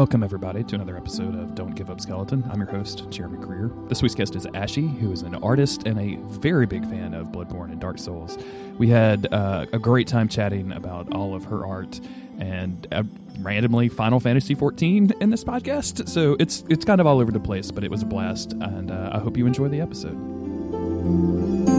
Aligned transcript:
Welcome, 0.00 0.22
everybody, 0.22 0.64
to 0.64 0.76
another 0.76 0.96
episode 0.96 1.34
of 1.38 1.54
Don't 1.54 1.74
Give 1.74 1.90
Up 1.90 2.00
Skeleton. 2.00 2.42
I'm 2.50 2.56
your 2.56 2.70
host, 2.70 3.04
Jeremy 3.10 3.36
Greer. 3.36 3.70
This 3.88 4.00
week's 4.00 4.14
guest 4.14 4.34
is 4.34 4.46
Ashy, 4.54 4.86
who 4.86 5.12
is 5.12 5.20
an 5.20 5.34
artist 5.34 5.82
and 5.84 6.00
a 6.00 6.16
very 6.30 6.64
big 6.64 6.88
fan 6.88 7.12
of 7.12 7.26
Bloodborne 7.26 7.70
and 7.70 7.78
Dark 7.78 7.98
Souls. 7.98 8.38
We 8.78 8.88
had 8.88 9.30
uh, 9.30 9.66
a 9.74 9.78
great 9.78 10.08
time 10.08 10.26
chatting 10.26 10.72
about 10.72 11.14
all 11.14 11.34
of 11.34 11.44
her 11.44 11.66
art 11.66 12.00
and 12.38 12.88
uh, 12.92 13.02
randomly 13.40 13.90
Final 13.90 14.20
Fantasy 14.20 14.56
XIV 14.56 15.20
in 15.20 15.28
this 15.28 15.44
podcast. 15.44 16.08
So 16.08 16.34
it's 16.40 16.64
it's 16.70 16.86
kind 16.86 17.02
of 17.02 17.06
all 17.06 17.20
over 17.20 17.30
the 17.30 17.38
place, 17.38 17.70
but 17.70 17.84
it 17.84 17.90
was 17.90 18.00
a 18.00 18.06
blast, 18.06 18.52
and 18.52 18.90
uh, 18.90 19.10
I 19.12 19.18
hope 19.18 19.36
you 19.36 19.46
enjoy 19.46 19.68
the 19.68 19.82
episode. 19.82 21.69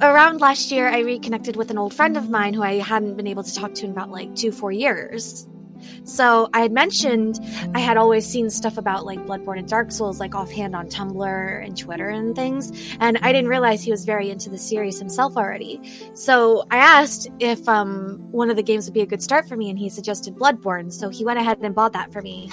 Around 0.00 0.40
last 0.40 0.70
year, 0.70 0.88
I 0.88 1.00
reconnected 1.00 1.56
with 1.56 1.70
an 1.70 1.78
old 1.78 1.94
friend 1.94 2.16
of 2.16 2.30
mine 2.30 2.54
who 2.54 2.62
I 2.62 2.74
hadn't 2.78 3.16
been 3.16 3.26
able 3.26 3.42
to 3.42 3.54
talk 3.54 3.74
to 3.74 3.84
in 3.84 3.90
about 3.90 4.10
like 4.10 4.34
two, 4.34 4.52
four 4.52 4.72
years. 4.72 5.46
So 6.04 6.48
I 6.52 6.60
had 6.60 6.72
mentioned 6.72 7.38
I 7.74 7.78
had 7.78 7.96
always 7.96 8.26
seen 8.26 8.50
stuff 8.50 8.78
about 8.78 9.04
like 9.04 9.18
Bloodborne 9.20 9.58
and 9.58 9.68
Dark 9.68 9.92
Souls, 9.92 10.20
like 10.20 10.34
offhand 10.34 10.74
on 10.74 10.88
Tumblr 10.88 11.64
and 11.64 11.76
Twitter 11.76 12.08
and 12.08 12.34
things. 12.34 12.72
And 13.00 13.18
I 13.22 13.32
didn't 13.32 13.48
realize 13.48 13.82
he 13.82 13.90
was 13.90 14.04
very 14.04 14.30
into 14.30 14.50
the 14.50 14.58
series 14.58 14.98
himself 14.98 15.36
already. 15.36 15.80
So 16.14 16.64
I 16.70 16.78
asked 16.78 17.28
if 17.38 17.68
um, 17.68 18.18
one 18.30 18.50
of 18.50 18.56
the 18.56 18.62
games 18.62 18.86
would 18.86 18.94
be 18.94 19.02
a 19.02 19.06
good 19.06 19.22
start 19.22 19.48
for 19.48 19.56
me, 19.56 19.70
and 19.70 19.78
he 19.78 19.88
suggested 19.88 20.34
Bloodborne. 20.34 20.92
So 20.92 21.08
he 21.08 21.24
went 21.24 21.38
ahead 21.38 21.58
and 21.60 21.74
bought 21.74 21.92
that 21.92 22.12
for 22.12 22.22
me. 22.22 22.50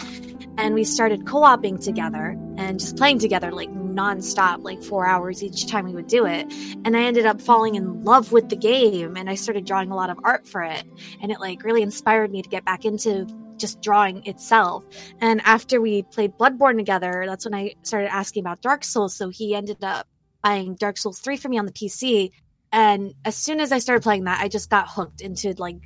And 0.58 0.74
we 0.74 0.84
started 0.84 1.26
co 1.26 1.46
oping 1.46 1.80
together 1.80 2.38
and 2.58 2.80
just 2.80 2.96
playing 2.96 3.20
together 3.20 3.52
like 3.52 3.70
nonstop, 3.96 4.64
like 4.64 4.84
four 4.84 5.06
hours 5.06 5.44
each 5.44 5.68
time 5.68 5.86
we 5.86 5.94
would 5.94 6.08
do 6.08 6.26
it. 6.26 6.52
And 6.84 6.96
I 6.96 7.04
ended 7.04 7.26
up 7.26 7.42
falling 7.42 7.76
in 7.76 8.04
love 8.04 8.32
with 8.32 8.50
the 8.50 8.56
game 8.56 9.16
and 9.16 9.30
I 9.30 9.36
started 9.36 9.66
drawing 9.66 9.92
a 9.92 9.96
lot 9.96 10.10
of 10.10 10.20
art 10.24 10.48
for 10.48 10.62
it. 10.62 10.84
And 11.22 11.32
it 11.32 11.40
like 11.40 11.64
really 11.64 11.82
inspired 11.82 12.32
me 12.32 12.42
to 12.42 12.50
get 12.50 12.66
back 12.66 12.86
into 12.86 13.28
just 13.58 13.82
drawing 13.82 14.26
itself. 14.26 14.86
And 15.22 15.42
after 15.46 15.80
we 15.80 16.04
played 16.04 16.38
Bloodborne 16.38 16.78
together, 16.78 17.24
that's 17.26 17.46
when 17.46 17.54
I 17.54 17.76
started 17.84 18.14
asking 18.14 18.42
about 18.42 18.62
Dark 18.62 18.84
Souls. 18.84 19.16
So 19.16 19.30
he 19.30 19.56
ended 19.56 19.84
up 19.84 20.08
buying 20.44 20.76
Dark 20.76 20.98
Souls 20.98 21.20
3 21.20 21.38
for 21.38 21.50
me 21.50 21.58
on 21.58 21.66
the 21.66 21.72
PC. 21.72 22.32
And 22.72 23.14
as 23.24 23.36
soon 23.36 23.60
as 23.60 23.72
I 23.72 23.80
started 23.80 24.04
playing 24.04 24.26
that, 24.26 24.42
I 24.42 24.48
just 24.48 24.70
got 24.70 24.90
hooked 24.90 25.22
into 25.22 25.54
like 25.58 25.82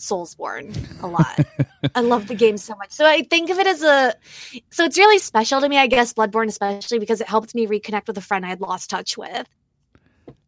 Soulsborne 0.00 0.74
a 1.02 1.06
lot. 1.06 1.40
I 1.94 2.00
love 2.00 2.26
the 2.26 2.34
game 2.34 2.56
so 2.56 2.74
much. 2.76 2.90
So 2.90 3.06
I 3.06 3.22
think 3.22 3.50
of 3.50 3.58
it 3.58 3.66
as 3.66 3.82
a 3.82 4.14
so 4.70 4.84
it's 4.84 4.98
really 4.98 5.18
special 5.18 5.60
to 5.60 5.68
me, 5.68 5.78
I 5.78 5.86
guess, 5.86 6.12
Bloodborne 6.12 6.48
especially 6.48 6.98
because 6.98 7.20
it 7.20 7.28
helped 7.28 7.54
me 7.54 7.66
reconnect 7.66 8.08
with 8.08 8.18
a 8.18 8.22
friend 8.22 8.44
I 8.44 8.48
had 8.48 8.60
lost 8.60 8.90
touch 8.90 9.16
with. 9.16 9.46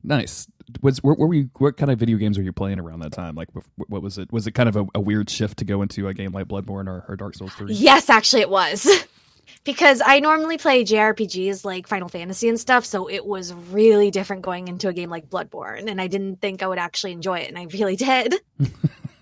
Nice. 0.02 0.48
Was 0.80 1.02
what 1.02 1.18
were 1.18 1.34
you? 1.34 1.50
What 1.58 1.76
kind 1.76 1.90
of 1.90 1.98
video 1.98 2.16
games 2.16 2.38
were 2.38 2.44
you 2.44 2.52
playing 2.52 2.80
around 2.80 3.00
that 3.00 3.12
time? 3.12 3.34
Like, 3.34 3.48
what 3.76 4.02
was 4.02 4.16
it? 4.16 4.32
Was 4.32 4.46
it 4.46 4.52
kind 4.52 4.68
of 4.68 4.76
a, 4.76 4.86
a 4.94 5.00
weird 5.00 5.28
shift 5.28 5.58
to 5.58 5.64
go 5.64 5.82
into 5.82 6.08
a 6.08 6.14
game 6.14 6.32
like 6.32 6.48
Bloodborne 6.48 6.88
or, 6.88 7.04
or 7.08 7.16
Dark 7.16 7.34
Souls 7.34 7.52
Three? 7.52 7.74
Yes, 7.74 8.08
actually, 8.08 8.40
it 8.40 8.50
was. 8.50 8.88
because 9.64 10.02
I 10.04 10.20
normally 10.20 10.56
play 10.56 10.84
JRPGs 10.84 11.64
like 11.64 11.86
Final 11.86 12.08
Fantasy 12.08 12.48
and 12.48 12.58
stuff, 12.58 12.84
so 12.84 13.08
it 13.08 13.26
was 13.26 13.52
really 13.52 14.10
different 14.10 14.42
going 14.42 14.68
into 14.68 14.88
a 14.88 14.92
game 14.92 15.10
like 15.10 15.28
Bloodborne, 15.28 15.90
and 15.90 16.00
I 16.00 16.06
didn't 16.06 16.40
think 16.40 16.62
I 16.62 16.66
would 16.66 16.78
actually 16.78 17.12
enjoy 17.12 17.40
it, 17.40 17.48
and 17.48 17.58
I 17.58 17.64
really 17.64 17.96
did. 17.96 18.34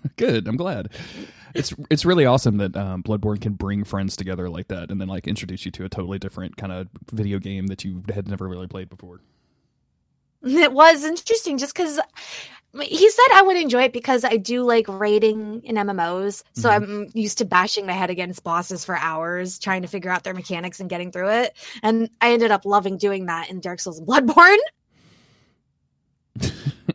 Good. 0.17 0.47
I'm 0.47 0.57
glad. 0.57 0.89
It's 1.53 1.73
it's 1.89 2.05
really 2.05 2.25
awesome 2.25 2.57
that 2.57 2.75
um, 2.77 3.03
Bloodborne 3.03 3.41
can 3.41 3.53
bring 3.53 3.83
friends 3.83 4.15
together 4.15 4.49
like 4.49 4.69
that, 4.69 4.89
and 4.89 5.01
then 5.01 5.07
like 5.07 5.27
introduce 5.27 5.65
you 5.65 5.71
to 5.71 5.85
a 5.85 5.89
totally 5.89 6.17
different 6.17 6.57
kind 6.57 6.71
of 6.71 6.87
video 7.11 7.39
game 7.39 7.67
that 7.67 7.83
you 7.83 8.03
had 8.13 8.27
never 8.27 8.47
really 8.47 8.67
played 8.67 8.89
before. 8.89 9.21
It 10.43 10.73
was 10.73 11.03
interesting, 11.03 11.59
just 11.59 11.75
because 11.75 11.99
he 12.79 13.09
said 13.09 13.25
I 13.33 13.41
would 13.41 13.57
enjoy 13.57 13.83
it 13.83 13.93
because 13.93 14.23
I 14.23 14.37
do 14.37 14.63
like 14.63 14.87
raiding 14.87 15.61
in 15.63 15.75
MMOs. 15.75 16.43
So 16.53 16.69
mm-hmm. 16.69 16.91
I'm 16.91 17.07
used 17.13 17.37
to 17.39 17.45
bashing 17.45 17.85
my 17.85 17.93
head 17.93 18.09
against 18.09 18.43
bosses 18.43 18.85
for 18.85 18.97
hours, 18.97 19.59
trying 19.59 19.81
to 19.81 19.87
figure 19.87 20.09
out 20.09 20.23
their 20.23 20.33
mechanics 20.33 20.79
and 20.79 20.89
getting 20.89 21.11
through 21.11 21.29
it. 21.29 21.55
And 21.83 22.09
I 22.21 22.31
ended 22.31 22.49
up 22.49 22.65
loving 22.65 22.97
doing 22.97 23.25
that 23.25 23.49
in 23.49 23.59
Dark 23.59 23.81
Souls 23.81 23.99
and 23.99 24.07
Bloodborne. 24.07 24.57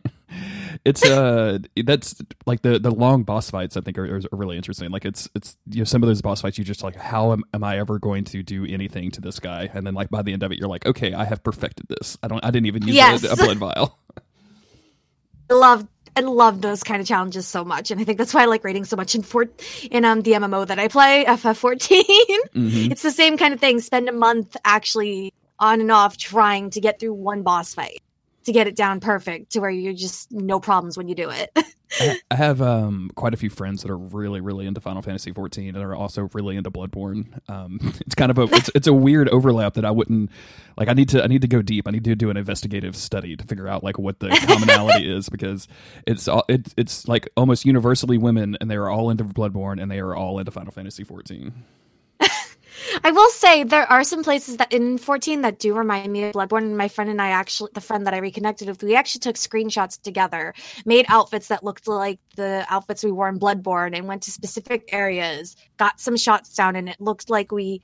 it's 0.85 1.03
uh 1.03 1.57
that's 1.85 2.21
like 2.45 2.61
the 2.61 2.79
the 2.79 2.91
long 2.91 3.23
boss 3.23 3.49
fights 3.49 3.77
i 3.77 3.81
think 3.81 3.97
are, 3.97 4.15
are, 4.15 4.21
really 4.31 4.57
interesting 4.57 4.89
like 4.89 5.05
it's 5.05 5.29
it's 5.35 5.57
you 5.69 5.79
know 5.79 5.83
some 5.83 6.03
of 6.03 6.07
those 6.07 6.21
boss 6.21 6.41
fights 6.41 6.57
you 6.57 6.63
just 6.63 6.83
like 6.83 6.95
how 6.95 7.31
am, 7.31 7.43
am 7.53 7.63
i 7.63 7.77
ever 7.77 7.99
going 7.99 8.23
to 8.23 8.43
do 8.43 8.65
anything 8.65 9.11
to 9.11 9.21
this 9.21 9.39
guy 9.39 9.69
and 9.73 9.85
then 9.85 9.93
like 9.93 10.09
by 10.09 10.21
the 10.21 10.33
end 10.33 10.43
of 10.43 10.51
it 10.51 10.57
you're 10.57 10.69
like 10.69 10.85
okay 10.85 11.13
i 11.13 11.23
have 11.23 11.43
perfected 11.43 11.85
this 11.87 12.17
i 12.23 12.27
don't 12.27 12.43
i 12.43 12.51
didn't 12.51 12.67
even 12.67 12.85
use 12.85 12.95
yes. 12.95 13.23
a, 13.23 13.31
a 13.31 13.35
blood 13.35 13.57
vial 13.57 13.97
i 15.49 15.53
love 15.53 15.87
I 16.15 16.21
love 16.21 16.61
those 16.61 16.81
kind 16.81 16.99
of 16.99 17.05
challenges 17.05 17.45
so 17.45 17.63
much, 17.63 17.91
and 17.91 18.01
I 18.01 18.03
think 18.03 18.17
that's 18.17 18.33
why 18.33 18.41
I 18.41 18.45
like 18.45 18.63
raiding 18.63 18.85
so 18.85 18.95
much 18.95 19.13
in 19.13 19.21
for 19.21 19.47
in 19.91 20.03
um 20.03 20.23
the 20.23 20.31
MMO 20.31 20.65
that 20.65 20.79
I 20.79 20.87
play, 20.87 21.23
FF14. 21.27 21.77
Mm-hmm. 22.55 22.91
It's 22.91 23.03
the 23.03 23.11
same 23.11 23.37
kind 23.37 23.53
of 23.53 23.59
thing. 23.59 23.79
Spend 23.79 24.09
a 24.09 24.11
month 24.11 24.57
actually 24.65 25.31
on 25.59 25.79
and 25.79 25.91
off 25.91 26.17
trying 26.17 26.71
to 26.71 26.81
get 26.81 26.99
through 26.99 27.13
one 27.13 27.43
boss 27.43 27.75
fight 27.75 28.01
to 28.47 28.53
get 28.53 28.65
it 28.65 28.77
down 28.77 29.01
perfect 29.01 29.51
to 29.51 29.59
where 29.59 29.69
you're 29.69 29.91
just 29.91 30.31
no 30.31 30.57
problems 30.57 30.97
when 30.97 31.09
you 31.09 31.15
do 31.15 31.29
it. 31.29 31.51
I 32.31 32.35
have 32.35 32.61
um, 32.61 33.11
quite 33.15 33.33
a 33.33 33.37
few 33.37 33.49
friends 33.49 33.81
that 33.81 33.91
are 33.91 33.97
really, 33.97 34.39
really 34.39 34.65
into 34.65 34.79
Final 34.79 35.01
Fantasy 35.01 35.33
14 35.33 35.75
and 35.75 35.83
are 35.83 35.93
also 35.93 36.29
really 36.33 36.55
into 36.55 36.71
Bloodborne. 36.71 37.39
Um, 37.49 37.79
it's 38.05 38.15
kind 38.15 38.31
of 38.31 38.37
a 38.37 38.43
it's, 38.55 38.69
it's 38.73 38.87
a 38.87 38.93
weird 38.93 39.27
overlap 39.29 39.73
that 39.73 39.83
I 39.83 39.91
wouldn't 39.91 40.31
like. 40.77 40.87
I 40.87 40.93
need 40.93 41.09
to 41.09 41.21
I 41.21 41.27
need 41.27 41.41
to 41.41 41.47
go 41.49 41.61
deep. 41.61 41.89
I 41.89 41.91
need 41.91 42.05
to 42.05 42.15
do 42.15 42.29
an 42.29 42.37
investigative 42.37 42.95
study 42.95 43.35
to 43.35 43.43
figure 43.45 43.67
out 43.67 43.83
like 43.83 43.99
what 43.99 44.19
the 44.19 44.29
commonality 44.29 45.13
is 45.13 45.27
because 45.27 45.67
it's 46.05 46.29
it, 46.47 46.73
it's 46.77 47.05
like 47.09 47.27
almost 47.35 47.65
universally 47.65 48.17
women 48.17 48.55
and 48.61 48.71
they 48.71 48.75
are 48.75 48.89
all 48.89 49.09
into 49.09 49.25
Bloodborne 49.25 49.81
and 49.81 49.91
they 49.91 49.99
are 49.99 50.15
all 50.15 50.39
into 50.39 50.51
Final 50.51 50.71
Fantasy 50.71 51.03
14. 51.03 51.51
I 53.03 53.11
will 53.11 53.29
say 53.29 53.63
there 53.63 53.89
are 53.91 54.03
some 54.03 54.23
places 54.23 54.57
that 54.57 54.71
in 54.71 54.97
14 54.97 55.41
that 55.41 55.59
do 55.59 55.73
remind 55.73 56.11
me 56.11 56.25
of 56.25 56.33
Bloodborne. 56.33 56.63
And 56.63 56.77
my 56.77 56.87
friend 56.87 57.09
and 57.09 57.21
I 57.21 57.29
actually, 57.29 57.71
the 57.73 57.81
friend 57.81 58.05
that 58.07 58.13
I 58.13 58.17
reconnected 58.17 58.67
with, 58.67 58.83
we 58.83 58.95
actually 58.95 59.19
took 59.19 59.35
screenshots 59.35 60.01
together, 60.01 60.53
made 60.85 61.05
outfits 61.09 61.47
that 61.47 61.63
looked 61.63 61.87
like 61.87 62.19
the 62.35 62.65
outfits 62.69 63.03
we 63.03 63.11
wore 63.11 63.29
in 63.29 63.39
Bloodborne, 63.39 63.95
and 63.95 64.07
went 64.07 64.23
to 64.23 64.31
specific 64.31 64.89
areas, 64.91 65.55
got 65.77 65.99
some 65.99 66.17
shots 66.17 66.53
down, 66.53 66.75
and 66.75 66.89
it 66.89 66.99
looked 66.99 67.29
like 67.29 67.51
we 67.51 67.81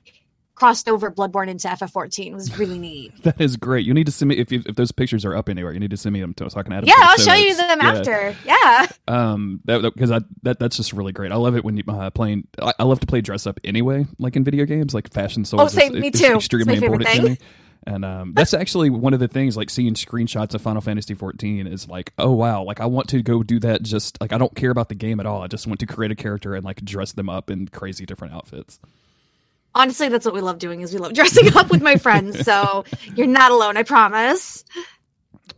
crossed 0.54 0.88
over 0.88 1.10
Bloodborne 1.10 1.48
into 1.48 1.68
FF14. 1.68 2.26
It 2.26 2.34
was 2.34 2.58
really 2.58 2.78
neat. 2.78 3.12
that 3.22 3.40
is 3.40 3.56
great. 3.56 3.84
You 3.86 3.94
need 3.94 4.06
to 4.06 4.12
send 4.12 4.28
me 4.28 4.36
if 4.36 4.52
you, 4.52 4.62
if 4.66 4.76
those 4.76 4.92
pictures 4.92 5.24
are 5.24 5.34
up 5.36 5.48
anywhere. 5.48 5.72
You 5.72 5.80
need 5.80 5.90
to 5.90 5.96
send 5.96 6.12
me 6.12 6.20
them 6.20 6.34
to, 6.34 6.48
so 6.48 6.60
I 6.60 6.62
can 6.62 6.72
add 6.72 6.82
them. 6.82 6.88
Yeah, 6.88 6.94
I'll 6.98 7.18
show 7.18 7.34
you 7.34 7.56
them 7.56 7.78
yeah. 7.80 7.92
after. 7.92 8.36
Yeah. 8.44 8.86
Um, 9.08 9.60
that 9.64 9.82
because 9.82 10.10
I 10.10 10.20
that 10.42 10.58
that's 10.58 10.76
just 10.76 10.92
really 10.92 11.12
great. 11.12 11.32
I 11.32 11.36
love 11.36 11.56
it 11.56 11.64
when 11.64 11.76
you 11.76 11.84
uh, 11.88 12.10
playing. 12.10 12.46
I, 12.60 12.72
I, 12.78 12.84
love 12.84 13.00
to 13.00 13.06
play 13.06 13.20
dress 13.20 13.46
up 13.46 13.58
anyway, 13.64 14.06
like 14.18 14.36
in 14.36 14.44
video 14.44 14.64
games, 14.64 14.94
like 14.94 15.12
fashion 15.12 15.44
souls. 15.44 15.62
Oh, 15.62 15.68
same. 15.68 15.94
Is, 15.94 16.00
me 16.00 16.10
too. 16.10 16.34
extremely 16.36 16.76
important 16.76 17.08
thing. 17.08 17.22
to 17.22 17.28
me. 17.30 17.38
And 17.86 18.02
um, 18.02 18.32
that's 18.32 18.54
actually 18.54 18.88
one 18.88 19.12
of 19.12 19.20
the 19.20 19.28
things, 19.28 19.58
like 19.58 19.68
seeing 19.68 19.92
screenshots 19.92 20.54
of 20.54 20.62
Final 20.62 20.80
Fantasy 20.80 21.12
14 21.12 21.66
is 21.66 21.86
like, 21.86 22.14
oh 22.16 22.32
wow, 22.32 22.62
like 22.62 22.80
I 22.80 22.86
want 22.86 23.08
to 23.10 23.22
go 23.22 23.42
do 23.42 23.60
that. 23.60 23.82
Just 23.82 24.18
like 24.22 24.32
I 24.32 24.38
don't 24.38 24.54
care 24.54 24.70
about 24.70 24.88
the 24.88 24.94
game 24.94 25.20
at 25.20 25.26
all. 25.26 25.42
I 25.42 25.48
just 25.48 25.66
want 25.66 25.80
to 25.80 25.86
create 25.86 26.10
a 26.10 26.14
character 26.14 26.54
and 26.54 26.64
like 26.64 26.82
dress 26.82 27.12
them 27.12 27.28
up 27.28 27.50
in 27.50 27.68
crazy 27.68 28.06
different 28.06 28.32
outfits 28.32 28.78
honestly 29.74 30.08
that's 30.08 30.24
what 30.24 30.34
we 30.34 30.40
love 30.40 30.58
doing 30.58 30.80
is 30.80 30.92
we 30.92 30.98
love 30.98 31.12
dressing 31.12 31.54
up 31.56 31.70
with 31.70 31.82
my 31.82 31.96
friends 31.96 32.40
so 32.44 32.84
you're 33.16 33.26
not 33.26 33.50
alone 33.50 33.76
i 33.76 33.82
promise. 33.82 34.64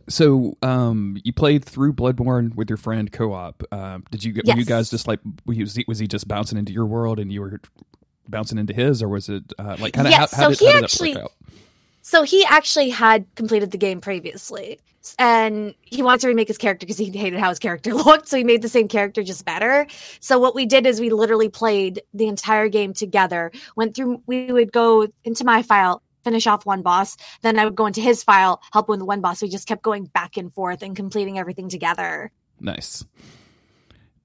So 0.09 0.57
um 0.61 1.17
you 1.23 1.33
played 1.33 1.65
through 1.65 1.93
bloodborne 1.93 2.55
with 2.55 2.69
your 2.69 2.77
friend 2.77 3.11
co-op. 3.11 3.63
Um 3.71 4.05
did 4.11 4.23
you 4.23 4.33
yes. 4.43 4.55
were 4.55 4.59
you 4.59 4.65
guys 4.65 4.89
just 4.89 5.07
like 5.07 5.19
was 5.45 5.75
he, 5.75 5.85
was 5.87 5.99
he 5.99 6.07
just 6.07 6.27
bouncing 6.27 6.57
into 6.57 6.73
your 6.73 6.85
world 6.85 7.19
and 7.19 7.31
you 7.31 7.41
were 7.41 7.59
bouncing 8.27 8.57
into 8.57 8.73
his 8.73 9.01
or 9.01 9.07
was 9.07 9.29
it 9.29 9.43
uh, 9.57 9.75
like 9.79 9.93
kind 9.93 10.07
of 10.07 10.11
yes, 10.11 10.33
how, 10.33 10.43
how, 10.43 10.51
so 10.51 10.65
did, 10.65 10.73
he 10.73 10.83
actually 10.83 11.17
so 12.07 12.23
he 12.23 12.45
actually 12.45 12.87
had 12.87 13.25
completed 13.35 13.71
the 13.71 13.77
game 13.77 13.99
previously 13.99 14.79
and 15.19 15.75
he 15.81 16.01
wanted 16.01 16.21
to 16.21 16.29
remake 16.29 16.47
his 16.47 16.57
character 16.57 16.85
because 16.85 16.97
he 16.97 17.11
hated 17.11 17.37
how 17.37 17.49
his 17.49 17.59
character 17.59 17.93
looked. 18.05 18.29
So 18.29 18.37
he 18.37 18.45
made 18.45 18.61
the 18.61 18.69
same 18.69 18.87
character 18.87 19.23
just 19.23 19.43
better. 19.43 19.85
So 20.21 20.39
what 20.39 20.55
we 20.55 20.65
did 20.65 20.85
is 20.85 21.01
we 21.01 21.09
literally 21.09 21.49
played 21.49 22.01
the 22.13 22.27
entire 22.27 22.69
game 22.69 22.93
together. 22.93 23.51
Went 23.75 23.93
through. 23.93 24.23
We 24.25 24.53
would 24.53 24.71
go 24.71 25.09
into 25.25 25.43
my 25.43 25.61
file, 25.63 26.01
finish 26.23 26.47
off 26.47 26.65
one 26.65 26.81
boss, 26.81 27.17
then 27.41 27.59
I 27.59 27.65
would 27.65 27.75
go 27.75 27.85
into 27.85 27.99
his 27.99 28.23
file, 28.23 28.61
help 28.71 28.87
with 28.87 29.01
one 29.01 29.19
boss. 29.19 29.41
We 29.41 29.49
just 29.49 29.67
kept 29.67 29.81
going 29.81 30.05
back 30.05 30.37
and 30.37 30.53
forth 30.53 30.83
and 30.83 30.95
completing 30.95 31.37
everything 31.37 31.67
together. 31.67 32.31
Nice. 32.61 33.03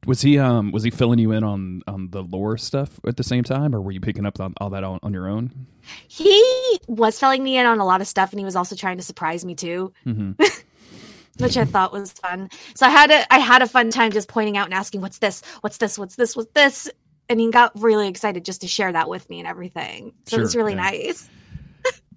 Was 0.06 0.20
he 0.20 0.38
um 0.38 0.72
was 0.72 0.82
he 0.82 0.90
filling 0.90 1.18
you 1.18 1.32
in 1.32 1.44
on 1.44 1.82
on 1.86 2.10
the 2.10 2.22
lore 2.22 2.56
stuff 2.58 2.98
at 3.06 3.16
the 3.16 3.22
same 3.22 3.44
time, 3.44 3.74
or 3.74 3.80
were 3.80 3.92
you 3.92 4.00
picking 4.00 4.26
up 4.26 4.40
on 4.40 4.54
all 4.60 4.70
that 4.70 4.82
on, 4.82 4.98
on 5.02 5.12
your 5.12 5.28
own? 5.28 5.66
He 6.08 6.80
was 6.88 7.18
filling 7.18 7.42
me 7.42 7.56
in 7.56 7.66
on 7.66 7.78
a 7.78 7.84
lot 7.84 8.00
of 8.00 8.06
stuff, 8.06 8.32
and 8.32 8.40
he 8.40 8.44
was 8.44 8.56
also 8.56 8.74
trying 8.74 8.96
to 8.96 9.02
surprise 9.02 9.44
me 9.44 9.54
too. 9.54 9.92
Mm-hmm. 10.06 10.42
which 11.38 11.56
I 11.56 11.64
thought 11.64 11.92
was 11.92 12.12
fun. 12.12 12.50
So 12.74 12.86
I 12.86 12.90
had 12.90 13.10
a 13.10 13.32
I 13.32 13.38
had 13.38 13.62
a 13.62 13.66
fun 13.66 13.90
time 13.90 14.12
just 14.12 14.28
pointing 14.28 14.56
out 14.56 14.66
and 14.66 14.74
asking, 14.74 15.00
"What's 15.00 15.18
this? 15.18 15.42
What's 15.60 15.78
this? 15.78 15.98
What's 15.98 16.16
this? 16.16 16.36
What's 16.36 16.52
this?" 16.52 16.90
and 17.28 17.40
he 17.40 17.50
got 17.50 17.72
really 17.80 18.08
excited 18.08 18.44
just 18.44 18.60
to 18.60 18.68
share 18.68 18.92
that 18.92 19.08
with 19.08 19.28
me 19.30 19.38
and 19.38 19.48
everything. 19.48 20.12
So 20.26 20.36
it 20.36 20.40
was 20.40 20.54
really 20.54 20.74
yeah. 20.74 20.82
nice. 20.82 21.30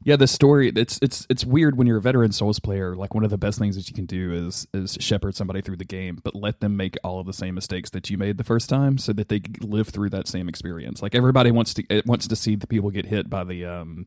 Yeah, 0.05 0.17
the 0.17 0.27
story 0.27 0.71
it's 0.75 0.99
it's 1.01 1.25
it's 1.31 1.43
weird 1.43 1.77
when 1.79 1.87
you're 1.87 1.97
a 1.97 2.01
veteran 2.01 2.31
Souls 2.31 2.59
player. 2.59 2.95
Like 2.95 3.15
one 3.15 3.23
of 3.23 3.31
the 3.31 3.39
best 3.39 3.57
things 3.57 3.75
that 3.75 3.89
you 3.89 3.95
can 3.95 4.05
do 4.05 4.31
is 4.47 4.67
is 4.71 4.97
shepherd 5.01 5.35
somebody 5.35 5.61
through 5.61 5.77
the 5.77 5.83
game, 5.85 6.19
but 6.23 6.35
let 6.35 6.59
them 6.59 6.77
make 6.77 6.95
all 7.03 7.19
of 7.19 7.25
the 7.25 7.33
same 7.33 7.55
mistakes 7.55 7.89
that 7.89 8.07
you 8.11 8.17
made 8.17 8.37
the 8.37 8.43
first 8.43 8.69
time, 8.69 8.99
so 8.99 9.13
that 9.13 9.29
they 9.29 9.41
live 9.61 9.89
through 9.89 10.11
that 10.11 10.27
same 10.27 10.47
experience. 10.47 11.01
Like 11.01 11.15
everybody 11.15 11.49
wants 11.49 11.73
to 11.73 11.83
it 11.89 12.05
wants 12.05 12.27
to 12.27 12.35
see 12.35 12.55
the 12.55 12.67
people 12.67 12.91
get 12.91 13.07
hit 13.07 13.31
by 13.31 13.43
the 13.43 13.65
um 13.65 14.05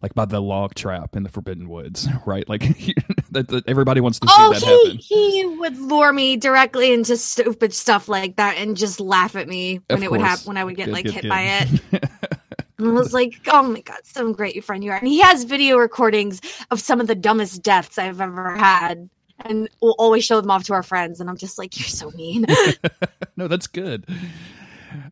like 0.00 0.14
by 0.14 0.24
the 0.24 0.40
log 0.40 0.74
trap 0.74 1.14
in 1.14 1.24
the 1.24 1.28
Forbidden 1.28 1.68
Woods, 1.68 2.08
right? 2.26 2.48
Like 2.48 2.60
that, 3.30 3.48
that 3.48 3.64
everybody 3.68 4.00
wants 4.00 4.20
to 4.20 4.28
see 4.28 4.34
Oh, 4.38 4.52
that 4.54 4.62
he 4.62 4.86
happen. 4.86 4.98
he 4.98 5.44
would 5.58 5.76
lure 5.78 6.12
me 6.14 6.38
directly 6.38 6.90
into 6.90 7.18
stupid 7.18 7.74
stuff 7.74 8.08
like 8.08 8.36
that 8.36 8.56
and 8.56 8.78
just 8.78 8.98
laugh 8.98 9.36
at 9.36 9.46
me 9.46 9.80
when 9.88 9.98
Of 9.98 10.02
it 10.04 10.10
would 10.10 10.20
happen 10.22 10.44
when 10.46 10.56
I 10.56 10.64
would 10.64 10.76
get 10.76 10.86
Good, 10.86 10.92
like 10.94 11.04
good, 11.04 11.12
hit 11.14 11.22
good. 11.24 11.28
by 11.28 11.42
it. 11.42 12.04
And 12.84 12.96
I 12.96 13.00
was 13.00 13.12
like, 13.12 13.40
oh 13.48 13.62
my 13.62 13.80
god, 13.80 14.00
some 14.04 14.32
great 14.32 14.62
friend 14.64 14.84
you 14.84 14.90
are. 14.90 14.96
And 14.96 15.08
he 15.08 15.20
has 15.20 15.44
video 15.44 15.76
recordings 15.76 16.40
of 16.70 16.80
some 16.80 17.00
of 17.00 17.06
the 17.06 17.14
dumbest 17.14 17.62
deaths 17.62 17.98
I've 17.98 18.20
ever 18.20 18.56
had. 18.56 19.08
And 19.40 19.68
we'll 19.80 19.96
always 19.98 20.24
show 20.24 20.40
them 20.40 20.50
off 20.50 20.64
to 20.64 20.74
our 20.74 20.82
friends. 20.82 21.20
And 21.20 21.28
I'm 21.28 21.36
just 21.36 21.58
like, 21.58 21.78
you're 21.78 21.88
so 21.88 22.10
mean. 22.12 22.46
no, 23.36 23.48
that's 23.48 23.66
good. 23.66 24.06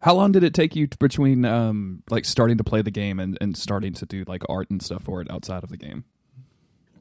How 0.00 0.14
long 0.14 0.32
did 0.32 0.44
it 0.44 0.54
take 0.54 0.76
you 0.76 0.86
to, 0.86 0.98
between 0.98 1.44
um 1.44 2.04
like 2.08 2.24
starting 2.24 2.56
to 2.58 2.64
play 2.64 2.82
the 2.82 2.90
game 2.92 3.19
and, 3.19 3.36
and 3.40 3.56
starting 3.56 3.92
to 3.94 4.06
do 4.06 4.24
like 4.28 4.42
art 4.48 4.70
and 4.70 4.80
stuff 4.80 5.02
for 5.02 5.20
it 5.20 5.30
outside 5.30 5.64
of 5.64 5.70
the 5.70 5.76
game? 5.76 6.04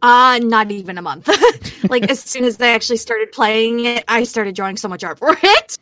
uh, 0.01 0.39
not 0.41 0.71
even 0.71 0.97
a 0.97 1.01
month. 1.01 1.29
like 1.89 2.09
as 2.09 2.19
soon 2.21 2.44
as 2.44 2.59
I 2.59 2.69
actually 2.69 2.97
started 2.97 3.31
playing 3.31 3.85
it, 3.85 4.03
I 4.07 4.23
started 4.23 4.56
drawing 4.56 4.77
so 4.77 4.88
much 4.88 5.03
art 5.03 5.19
for 5.19 5.38
it. 5.41 5.77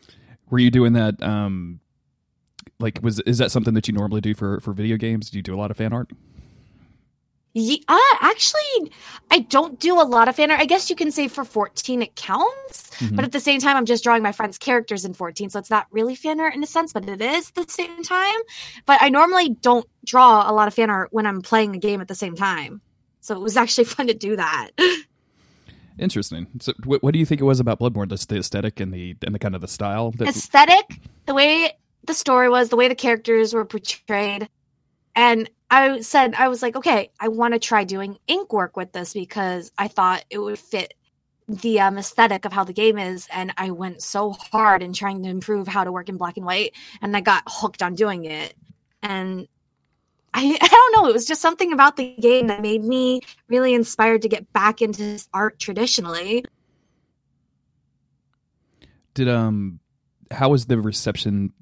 Were 0.49 0.59
you 0.59 0.71
doing 0.71 0.93
that? 0.93 1.21
Um, 1.21 1.79
like, 2.79 2.99
was 3.01 3.19
is 3.21 3.37
that 3.39 3.51
something 3.51 3.73
that 3.73 3.87
you 3.87 3.93
normally 3.93 4.21
do 4.21 4.33
for 4.33 4.59
for 4.61 4.73
video 4.73 4.97
games? 4.97 5.29
Do 5.29 5.37
you 5.37 5.41
do 5.43 5.53
a 5.55 5.57
lot 5.57 5.71
of 5.71 5.77
fan 5.77 5.93
art? 5.93 6.11
Yeah, 7.53 7.77
uh, 7.87 7.97
actually, 8.21 8.91
I 9.31 9.39
don't 9.39 9.79
do 9.79 9.99
a 9.99 10.03
lot 10.05 10.27
of 10.27 10.35
fan 10.35 10.51
art. 10.51 10.59
I 10.59 10.65
guess 10.65 10.87
you 10.89 10.95
can 10.95 11.11
say 11.11 11.27
for 11.27 11.43
14 11.43 12.03
it 12.03 12.15
counts, 12.15 12.91
Mhm. 12.99 13.15
but 13.15 13.25
at 13.25 13.31
the 13.31 13.39
same 13.39 13.59
time, 13.59 13.75
I'm 13.75 13.87
just 13.87 14.03
drawing 14.03 14.21
my 14.21 14.31
friends' 14.31 14.59
characters 14.59 15.03
in 15.03 15.15
14, 15.15 15.49
so 15.49 15.57
it's 15.57 15.71
not 15.71 15.87
really 15.91 16.13
fan 16.13 16.39
art 16.39 16.53
in 16.53 16.61
a 16.61 16.67
sense, 16.67 16.93
but 16.93 17.09
it 17.09 17.19
is 17.21 17.51
at 17.57 17.65
the 17.67 17.71
same 17.73 18.03
time. 18.03 18.39
But 18.85 19.01
I 19.01 19.09
normally 19.09 19.49
don't 19.49 19.87
draw 20.05 20.49
a 20.49 20.53
lot 20.53 20.67
of 20.67 20.75
fan 20.75 20.91
art 20.91 21.09
when 21.11 21.25
I'm 21.25 21.41
playing 21.41 21.75
a 21.75 21.79
game 21.79 22.01
at 22.01 22.07
the 22.07 22.13
same 22.15 22.35
time. 22.35 22.81
So 23.19 23.35
it 23.35 23.41
was 23.41 23.57
actually 23.57 23.83
fun 23.95 24.07
to 24.07 24.13
do 24.13 24.35
that. 24.35 24.69
Interesting. 25.97 26.47
So, 26.61 26.73
what, 26.85 27.01
what 27.03 27.13
do 27.13 27.19
you 27.19 27.25
think 27.25 27.41
it 27.41 27.45
was 27.45 27.59
about 27.59 27.79
Bloodborne? 27.79 28.09
Just 28.09 28.29
the 28.29 28.37
aesthetic 28.37 28.79
and 28.79 28.93
the 28.93 29.15
and 29.25 29.33
the 29.35 29.39
kind 29.39 29.53
of 29.55 29.61
the 29.61 29.67
style. 29.67 30.11
That, 30.11 30.29
Aesthetic, 30.29 31.01
the 31.25 31.33
way 31.33 31.73
the 32.09 32.15
story 32.15 32.49
was, 32.49 32.69
the 32.69 32.75
way 32.75 32.87
the 32.87 32.95
characters 32.95 33.53
were 33.53 33.65
portrayed. 33.65 34.49
And 35.15 35.47
I 35.69 36.01
said, 36.01 36.33
I 36.33 36.47
was 36.47 36.63
like, 36.63 36.75
okay, 36.75 37.11
I 37.19 37.27
want 37.27 37.53
to 37.53 37.59
try 37.59 37.83
doing 37.83 38.17
ink 38.25 38.51
work 38.51 38.75
with 38.75 38.93
this 38.93 39.13
because 39.13 39.71
I 39.77 39.87
thought 39.87 40.25
it 40.31 40.39
would 40.39 40.57
fit 40.57 40.95
the 41.47 41.79
um, 41.79 41.99
aesthetic 41.99 42.45
of 42.45 42.51
how 42.51 42.63
the 42.63 42.73
game 42.73 42.97
is. 42.97 43.27
And 43.31 43.53
I 43.57 43.69
went 43.69 44.01
so 44.01 44.31
hard 44.31 44.81
in 44.81 44.91
trying 44.91 45.21
to 45.21 45.29
improve 45.29 45.67
how 45.67 45.83
to 45.83 45.91
work 45.91 46.09
in 46.09 46.17
black 46.17 46.37
and 46.37 46.47
white. 46.47 46.73
And 46.99 47.15
I 47.15 47.21
got 47.21 47.43
hooked 47.45 47.83
on 47.83 47.93
doing 47.93 48.25
it. 48.25 48.55
And 49.03 49.47
I, 50.33 50.57
I 50.61 50.67
don't 50.67 50.95
know, 50.95 51.07
it 51.07 51.13
was 51.13 51.27
just 51.27 51.41
something 51.41 51.71
about 51.73 51.95
the 51.95 52.15
game 52.15 52.47
that 52.47 52.63
made 52.63 52.83
me 52.83 53.21
really 53.49 53.75
inspired 53.75 54.23
to 54.23 54.29
get 54.29 54.51
back 54.51 54.81
into 54.81 55.23
art 55.31 55.59
traditionally. 55.59 56.43
did 59.13 59.29
um, 59.29 59.79
how 60.31 60.49
was 60.49 60.65
the 60.65 60.79
reception? 60.79 61.53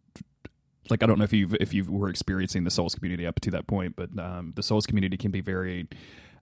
Like, 0.90 1.04
I 1.04 1.06
don't 1.06 1.18
know 1.18 1.24
if 1.26 1.34
you 1.34 1.50
if 1.60 1.74
you 1.74 1.86
were 1.86 2.10
experiencing 2.10 2.64
the 2.64 2.72
Souls 2.72 2.96
community 2.96 3.26
up 3.26 3.40
to 3.42 3.52
that 3.52 3.68
point, 3.68 3.96
but 3.96 4.10
um, 4.20 4.54
the 4.56 4.64
Souls 4.64 4.86
community 4.86 5.18
can 5.18 5.32
be 5.32 5.42
very 5.42 5.88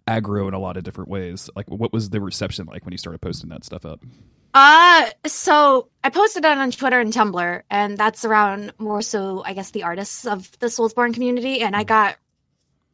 aggro 0.07 0.47
in 0.47 0.53
a 0.53 0.59
lot 0.59 0.77
of 0.77 0.83
different 0.83 1.09
ways. 1.09 1.49
Like, 1.55 1.69
what 1.69 1.91
was 1.91 2.11
the 2.11 2.21
reception 2.21 2.67
like 2.67 2.85
when 2.85 2.91
you 2.91 2.97
started 2.97 3.21
posting 3.21 3.49
that 3.49 3.63
stuff 3.63 3.85
up? 3.85 4.01
Uh 4.53 5.09
so 5.25 5.89
I 6.03 6.09
posted 6.09 6.45
it 6.45 6.57
on 6.57 6.71
Twitter 6.71 6.99
and 6.99 7.11
Tumblr, 7.11 7.61
and 7.69 7.97
that's 7.97 8.23
around 8.23 8.73
more 8.77 9.01
so 9.01 9.43
I 9.45 9.53
guess 9.53 9.71
the 9.71 9.83
artists 9.83 10.25
of 10.25 10.49
the 10.59 10.67
Soulsborne 10.67 11.13
community, 11.13 11.61
and 11.61 11.75
I 11.75 11.83
got 11.83 12.15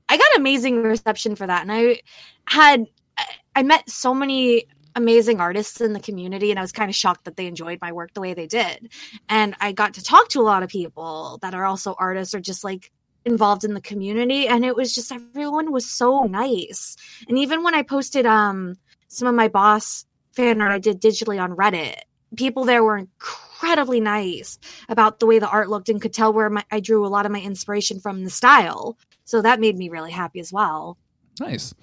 I 0.09 0.17
got 0.17 0.37
amazing 0.37 0.81
reception 0.81 1.35
for 1.35 1.45
that. 1.45 1.61
And 1.61 1.71
I 1.71 2.01
had 2.47 2.87
I- 3.17 3.25
I 3.57 3.63
met 3.63 3.89
so 3.89 4.13
many 4.13 4.65
amazing 4.95 5.39
artists 5.39 5.81
in 5.81 5.93
the 5.93 5.99
community 5.99 6.51
and 6.51 6.59
I 6.59 6.61
was 6.61 6.71
kind 6.71 6.89
of 6.89 6.95
shocked 6.95 7.25
that 7.25 7.37
they 7.37 7.47
enjoyed 7.47 7.79
my 7.81 7.91
work 7.91 8.13
the 8.13 8.21
way 8.21 8.33
they 8.33 8.47
did. 8.47 8.91
And 9.29 9.55
I 9.59 9.71
got 9.71 9.93
to 9.95 10.03
talk 10.03 10.29
to 10.29 10.41
a 10.41 10.43
lot 10.43 10.63
of 10.63 10.69
people 10.69 11.39
that 11.41 11.53
are 11.53 11.65
also 11.65 11.95
artists 11.97 12.33
or 12.33 12.39
just 12.39 12.63
like 12.63 12.91
involved 13.23 13.63
in 13.63 13.73
the 13.73 13.81
community 13.81 14.47
and 14.47 14.65
it 14.65 14.75
was 14.75 14.93
just 14.93 15.11
everyone 15.11 15.71
was 15.71 15.89
so 15.89 16.23
nice. 16.23 16.95
And 17.27 17.37
even 17.37 17.63
when 17.63 17.75
I 17.75 17.83
posted 17.83 18.25
um 18.25 18.75
some 19.07 19.27
of 19.27 19.35
my 19.35 19.47
boss 19.47 20.05
fan 20.33 20.61
art 20.61 20.71
I 20.71 20.79
did 20.79 21.01
digitally 21.01 21.41
on 21.41 21.55
Reddit. 21.55 22.01
People 22.35 22.63
there 22.63 22.83
were 22.83 22.97
incredibly 22.97 23.99
nice 23.99 24.57
about 24.89 25.19
the 25.19 25.25
way 25.25 25.37
the 25.39 25.49
art 25.49 25.69
looked 25.69 25.89
and 25.89 26.01
could 26.01 26.13
tell 26.13 26.33
where 26.33 26.49
my, 26.49 26.63
I 26.71 26.79
drew 26.79 27.05
a 27.05 27.09
lot 27.09 27.25
of 27.25 27.31
my 27.31 27.41
inspiration 27.41 27.99
from 27.99 28.23
the 28.23 28.29
style. 28.29 28.97
So 29.25 29.41
that 29.41 29.59
made 29.59 29.77
me 29.77 29.89
really 29.89 30.11
happy 30.11 30.39
as 30.39 30.51
well. 30.51 30.97
Nice. 31.39 31.73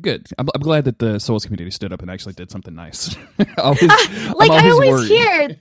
Good. 0.00 0.26
I'm, 0.38 0.48
I'm 0.54 0.62
glad 0.62 0.84
that 0.86 0.98
the 0.98 1.18
Souls 1.20 1.44
community 1.44 1.70
stood 1.70 1.92
up 1.92 2.00
and 2.02 2.10
actually 2.10 2.32
did 2.32 2.50
something 2.50 2.74
nice. 2.74 3.14
always, 3.58 3.82
like 4.34 4.50
I'm 4.50 4.64
I 4.66 4.70
always 4.70 4.90
worried. 4.90 5.08
hear 5.08 5.56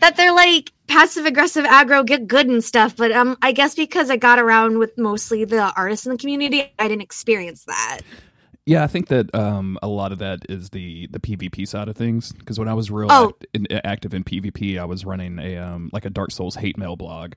that 0.00 0.16
they're 0.16 0.34
like 0.34 0.72
passive 0.88 1.24
aggressive 1.24 1.64
aggro 1.64 2.04
get 2.04 2.26
good 2.26 2.46
and 2.48 2.62
stuff, 2.64 2.96
but 2.96 3.12
um 3.12 3.36
I 3.42 3.52
guess 3.52 3.74
because 3.74 4.10
I 4.10 4.16
got 4.16 4.38
around 4.38 4.78
with 4.78 4.98
mostly 4.98 5.44
the 5.44 5.72
artists 5.76 6.04
in 6.04 6.12
the 6.12 6.18
community, 6.18 6.72
I 6.78 6.88
didn't 6.88 7.02
experience 7.02 7.64
that. 7.64 8.00
Yeah, 8.66 8.84
I 8.84 8.88
think 8.88 9.08
that 9.08 9.34
um, 9.34 9.78
a 9.82 9.88
lot 9.88 10.12
of 10.12 10.18
that 10.18 10.40
is 10.48 10.70
the 10.70 11.06
the 11.08 11.18
PvP 11.18 11.66
side 11.66 11.88
of 11.88 11.96
things. 11.96 12.30
Because 12.32 12.58
when 12.58 12.68
I 12.68 12.74
was 12.74 12.90
real 12.90 13.08
Oh. 13.10 13.28
act- 13.30 13.46
in, 13.54 13.66
active 13.84 14.14
in 14.14 14.22
PvP, 14.22 14.78
I 14.78 14.84
was 14.84 15.04
running 15.04 15.38
a 15.38 15.56
um, 15.56 15.90
like 15.92 16.04
a 16.04 16.10
Dark 16.10 16.30
Souls 16.30 16.54
hate 16.56 16.76
mail 16.76 16.94
blog, 16.94 17.32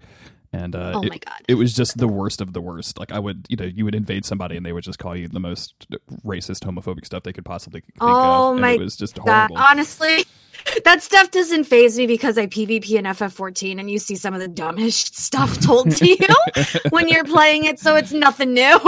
and 0.53 0.75
uh, 0.75 0.93
Oh 0.95 1.01
it, 1.01 1.09
my 1.09 1.17
god. 1.17 1.41
it 1.49 1.55
was 1.55 1.73
just 1.73 1.97
the 1.97 2.07
worst 2.07 2.39
of 2.39 2.53
the 2.53 2.61
worst. 2.61 2.99
Like 2.99 3.11
I 3.11 3.19
would, 3.19 3.45
you 3.49 3.57
know, 3.57 3.65
you 3.65 3.83
would 3.85 3.95
invade 3.95 4.23
somebody 4.23 4.55
and 4.55 4.65
they 4.65 4.71
would 4.71 4.83
just 4.83 4.99
call 4.99 5.15
you 5.15 5.27
the 5.27 5.39
most 5.39 5.87
racist, 6.23 6.59
homophobic 6.61 7.05
stuff 7.05 7.23
they 7.23 7.33
could 7.33 7.43
possibly 7.45 7.81
think 7.81 7.93
Oh 7.99 8.53
of. 8.53 8.59
my 8.59 8.71
it 8.71 8.79
was 8.79 8.95
just 8.95 9.15
That 9.15 9.49
horrible. 9.49 9.57
honestly 9.57 10.25
that 10.85 11.01
stuff 11.03 11.31
doesn't 11.31 11.63
faze 11.65 11.97
me 11.97 12.05
because 12.07 12.37
I 12.37 12.45
PvP 12.47 12.91
in 12.91 13.05
FF14 13.05 13.79
and 13.79 13.89
you 13.91 13.97
see 13.99 14.15
some 14.15 14.33
of 14.33 14.39
the 14.39 14.47
dumbest 14.47 15.17
stuff 15.19 15.59
told 15.59 15.91
to 15.97 16.07
you 16.07 16.17
when 16.91 17.09
you're 17.09 17.25
playing 17.25 17.65
it, 17.65 17.79
so 17.79 17.95
it's 17.95 18.13
nothing 18.13 18.53
new. 18.53 18.79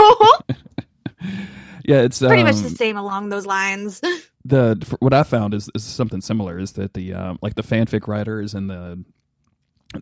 yeah, 1.84 2.00
it's 2.02 2.18
Pretty 2.20 2.42
um, 2.42 2.46
much 2.46 2.56
the 2.62 2.70
same 2.70 2.96
along 2.96 3.28
those 3.28 3.46
lines. 3.46 4.00
the 4.44 4.96
what 5.00 5.12
I 5.12 5.22
found 5.24 5.54
is, 5.54 5.68
is 5.74 5.84
something 5.84 6.20
similar 6.20 6.58
is 6.58 6.72
that 6.72 6.94
the 6.94 7.12
um, 7.14 7.38
like 7.42 7.54
the 7.56 7.62
fanfic 7.62 8.06
writers 8.08 8.54
and 8.54 8.70
the 8.70 9.04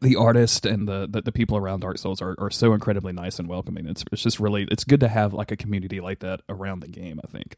the 0.03 0.17
artist 0.17 0.67
and 0.67 0.89
the, 0.89 1.07
the, 1.11 1.23
the 1.23 1.33
people 1.33 1.57
around 1.57 1.81
Dark 1.81 1.99
Souls 1.99 2.23
are, 2.23 2.35
are 2.39 2.51
so 2.51 2.73
incredibly 2.75 3.13
nice 3.13 3.39
and 3.39 3.49
welcoming. 3.49 3.87
It's 3.87 4.05
it's 4.13 4.23
just 4.23 4.41
really 4.41 4.67
it's 4.71 4.85
good 4.85 5.01
to 5.01 5.09
have 5.09 5.33
like 5.35 5.51
a 5.53 5.57
community 5.57 6.01
like 6.01 6.21
that 6.21 6.43
around 6.49 6.81
the 6.81 6.89
game. 6.89 7.21
I 7.25 7.29
think. 7.29 7.57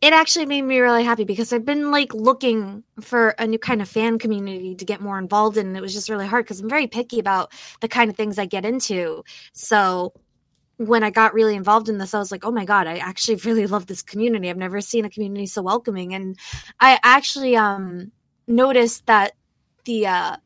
it 0.00 0.12
actually 0.14 0.46
made 0.46 0.62
me 0.62 0.78
really 0.78 1.04
happy 1.04 1.24
because 1.24 1.52
I've 1.52 1.64
been 1.66 1.90
like 1.90 2.14
looking 2.14 2.84
for 3.00 3.30
a 3.38 3.46
new 3.46 3.58
kind 3.58 3.82
of 3.82 3.88
fan 3.88 4.18
community 4.18 4.74
to 4.74 4.84
get 4.84 5.00
more 5.00 5.18
involved 5.18 5.58
in. 5.58 5.66
And 5.68 5.76
it 5.76 5.82
was 5.82 5.92
just 5.92 6.08
really 6.08 6.26
hard 6.26 6.44
because 6.46 6.60
I'm 6.60 6.70
very 6.70 6.86
picky 6.86 7.18
about 7.18 7.52
the 7.80 7.88
kind 7.88 8.10
of 8.10 8.16
things 8.16 8.38
I 8.38 8.46
get 8.46 8.64
into. 8.64 9.24
So 9.52 10.14
when 10.78 11.04
I 11.04 11.10
got 11.10 11.34
really 11.34 11.54
involved 11.54 11.90
in 11.90 11.98
this, 11.98 12.14
I 12.14 12.18
was 12.18 12.32
like, 12.32 12.46
oh 12.46 12.50
my 12.50 12.64
God, 12.64 12.86
I 12.86 12.96
actually 12.96 13.36
really 13.44 13.66
love 13.66 13.86
this 13.86 14.02
community. 14.02 14.48
I've 14.48 14.56
never 14.56 14.80
seen 14.80 15.04
a 15.04 15.10
community 15.10 15.46
so 15.46 15.60
welcoming. 15.62 16.14
And 16.14 16.38
I 16.80 16.98
actually 17.02 17.56
um, 17.56 18.12
noticed 18.46 19.04
that 19.06 19.32
the 19.84 20.06
uh, 20.06 20.36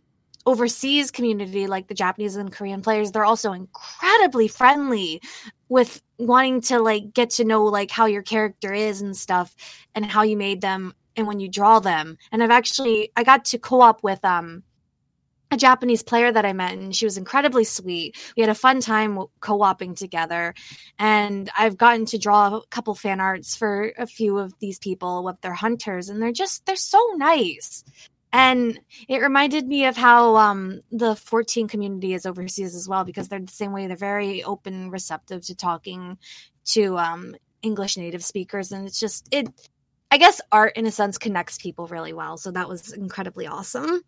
overseas 0.46 1.10
community, 1.10 1.66
like 1.66 1.88
the 1.88 1.94
Japanese 1.94 2.36
and 2.36 2.52
Korean 2.52 2.82
players, 2.82 3.12
they're 3.12 3.24
also 3.24 3.52
incredibly 3.52 4.48
friendly 4.48 5.20
with 5.68 6.02
wanting 6.18 6.60
to 6.62 6.78
like 6.80 7.12
get 7.14 7.30
to 7.30 7.44
know 7.44 7.64
like 7.64 7.90
how 7.90 8.06
your 8.06 8.22
character 8.22 8.72
is 8.72 9.00
and 9.00 9.16
stuff 9.16 9.54
and 9.94 10.04
how 10.04 10.22
you 10.22 10.36
made 10.36 10.60
them 10.60 10.94
and 11.16 11.26
when 11.26 11.40
you 11.40 11.48
draw 11.48 11.78
them. 11.80 12.18
And 12.32 12.42
I've 12.42 12.50
actually 12.50 13.10
I 13.16 13.24
got 13.24 13.44
to 13.46 13.58
co-op 13.58 14.02
with 14.02 14.24
um 14.24 14.62
a 15.50 15.56
Japanese 15.56 16.02
player 16.02 16.32
that 16.32 16.44
I 16.44 16.52
met 16.52 16.72
and 16.72 16.94
she 16.94 17.04
was 17.04 17.16
incredibly 17.16 17.64
sweet. 17.64 18.16
We 18.36 18.40
had 18.40 18.50
a 18.50 18.54
fun 18.54 18.80
time 18.80 19.18
co-oping 19.40 19.94
together 19.94 20.52
and 20.98 21.48
I've 21.56 21.76
gotten 21.76 22.06
to 22.06 22.18
draw 22.18 22.56
a 22.56 22.66
couple 22.70 22.94
fan 22.94 23.20
arts 23.20 23.54
for 23.54 23.92
a 23.96 24.06
few 24.06 24.38
of 24.38 24.52
these 24.58 24.78
people 24.78 25.22
with 25.22 25.40
their 25.42 25.54
hunters 25.54 26.08
and 26.08 26.20
they're 26.20 26.32
just 26.32 26.66
they're 26.66 26.76
so 26.76 27.00
nice. 27.16 27.84
And 28.36 28.80
it 29.08 29.22
reminded 29.22 29.68
me 29.68 29.86
of 29.86 29.96
how 29.96 30.34
um, 30.34 30.80
the 30.90 31.14
14 31.14 31.68
community 31.68 32.14
is 32.14 32.26
overseas 32.26 32.74
as 32.74 32.88
well, 32.88 33.04
because 33.04 33.28
they're 33.28 33.38
the 33.38 33.46
same 33.46 33.70
way. 33.70 33.86
They're 33.86 33.96
very 33.96 34.42
open, 34.42 34.90
receptive 34.90 35.46
to 35.46 35.54
talking 35.54 36.18
to 36.72 36.98
um, 36.98 37.36
English 37.62 37.96
native 37.96 38.24
speakers. 38.24 38.72
And 38.72 38.88
it's 38.88 38.98
just, 38.98 39.28
it, 39.30 39.46
I 40.10 40.18
guess 40.18 40.40
art 40.50 40.76
in 40.76 40.84
a 40.84 40.90
sense 40.90 41.16
connects 41.16 41.58
people 41.58 41.86
really 41.86 42.12
well. 42.12 42.36
So 42.36 42.50
that 42.50 42.68
was 42.68 42.92
incredibly 42.92 43.46
awesome. 43.46 44.02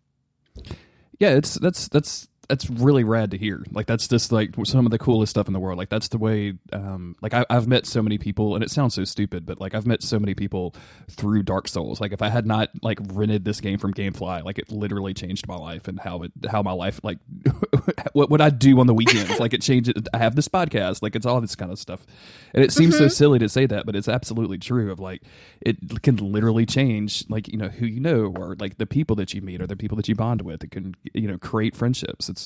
Yeah, 1.19 1.29
it's 1.29 1.55
that's 1.55 1.87
that's 1.87 2.27
that's 2.47 2.69
really 2.69 3.03
rad 3.03 3.31
to 3.31 3.37
hear. 3.37 3.63
Like 3.71 3.87
that's 3.87 4.07
just 4.07 4.31
like 4.31 4.55
some 4.65 4.85
of 4.85 4.91
the 4.91 4.97
coolest 4.97 5.31
stuff 5.31 5.47
in 5.47 5.53
the 5.53 5.59
world. 5.59 5.77
Like 5.77 5.89
that's 5.89 6.07
the 6.07 6.17
way. 6.17 6.53
Um, 6.71 7.15
like 7.21 7.33
I, 7.33 7.45
I've 7.49 7.67
met 7.67 7.85
so 7.85 8.01
many 8.01 8.17
people, 8.17 8.55
and 8.55 8.63
it 8.63 8.71
sounds 8.71 8.95
so 8.95 9.03
stupid, 9.03 9.45
but 9.45 9.59
like 9.59 9.75
I've 9.75 9.85
met 9.85 10.01
so 10.01 10.17
many 10.17 10.33
people 10.33 10.73
through 11.09 11.43
Dark 11.43 11.67
Souls. 11.67 11.99
Like 11.99 12.13
if 12.13 12.21
I 12.21 12.29
had 12.29 12.45
not 12.45 12.69
like 12.81 12.99
rented 13.11 13.43
this 13.43 13.59
game 13.59 13.77
from 13.77 13.93
GameFly, 13.93 14.43
like 14.43 14.59
it 14.59 14.71
literally 14.71 15.13
changed 15.13 15.47
my 15.47 15.57
life 15.57 15.87
and 15.87 15.99
how 15.99 16.23
it 16.23 16.31
how 16.49 16.61
my 16.63 16.71
life 16.71 17.01
like 17.03 17.17
what 18.13 18.29
would 18.29 18.41
I 18.41 18.49
do 18.49 18.79
on 18.79 18.87
the 18.87 18.93
weekends? 18.93 19.39
like 19.39 19.53
it 19.53 19.61
changed. 19.61 19.89
It, 19.89 20.07
I 20.13 20.17
have 20.17 20.35
this 20.35 20.47
podcast. 20.47 21.01
Like 21.01 21.15
it's 21.15 21.25
all 21.25 21.41
this 21.41 21.55
kind 21.55 21.71
of 21.71 21.79
stuff, 21.79 22.05
and 22.53 22.63
it 22.63 22.71
seems 22.71 22.95
mm-hmm. 22.95 23.05
so 23.05 23.09
silly 23.09 23.39
to 23.39 23.49
say 23.49 23.65
that, 23.65 23.85
but 23.85 23.95
it's 23.95 24.07
absolutely 24.07 24.57
true. 24.57 24.91
Of 24.91 24.99
like 24.99 25.23
it 25.59 26.01
can 26.01 26.15
literally 26.17 26.65
change 26.65 27.25
like 27.29 27.49
you 27.49 27.57
know 27.57 27.67
who 27.67 27.85
you 27.85 27.99
know 27.99 28.33
or 28.37 28.55
like 28.57 28.77
the 28.77 28.85
people 28.85 29.17
that 29.17 29.33
you 29.33 29.41
meet 29.41 29.61
or 29.61 29.67
the 29.67 29.75
people 29.75 29.97
that 29.97 30.07
you 30.07 30.15
bond 30.15 30.43
with. 30.43 30.63
It 30.63 30.71
can 30.71 30.95
you 31.13 31.27
know 31.27 31.37
create 31.37 31.75
friendships. 31.75 32.29
It's 32.29 32.36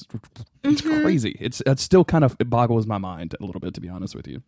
it's 0.63 0.81
mm-hmm. 0.81 1.01
crazy. 1.01 1.37
It's 1.39 1.61
it 1.65 1.79
still 1.79 2.05
kind 2.05 2.23
of 2.23 2.35
it 2.39 2.49
boggles 2.49 2.87
my 2.87 2.97
mind 2.97 3.35
a 3.39 3.45
little 3.45 3.61
bit 3.61 3.73
to 3.75 3.81
be 3.81 3.89
honest 3.89 4.15
with 4.15 4.27
you. 4.27 4.41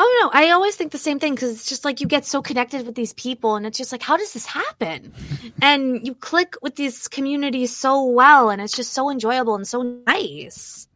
Oh 0.00 0.20
no, 0.22 0.30
I 0.38 0.50
always 0.50 0.76
think 0.76 0.92
the 0.92 0.98
same 0.98 1.18
thing 1.18 1.34
because 1.34 1.50
it's 1.50 1.68
just 1.68 1.84
like 1.84 2.00
you 2.00 2.06
get 2.06 2.24
so 2.24 2.40
connected 2.40 2.86
with 2.86 2.94
these 2.94 3.12
people, 3.14 3.56
and 3.56 3.66
it's 3.66 3.76
just 3.76 3.90
like, 3.90 4.02
how 4.02 4.16
does 4.16 4.32
this 4.32 4.46
happen? 4.46 5.12
and 5.62 6.06
you 6.06 6.14
click 6.14 6.54
with 6.62 6.76
these 6.76 7.08
communities 7.08 7.76
so 7.76 8.04
well, 8.04 8.48
and 8.48 8.62
it's 8.62 8.74
just 8.74 8.92
so 8.92 9.10
enjoyable 9.10 9.56
and 9.56 9.66
so 9.66 9.82
nice. 10.06 10.86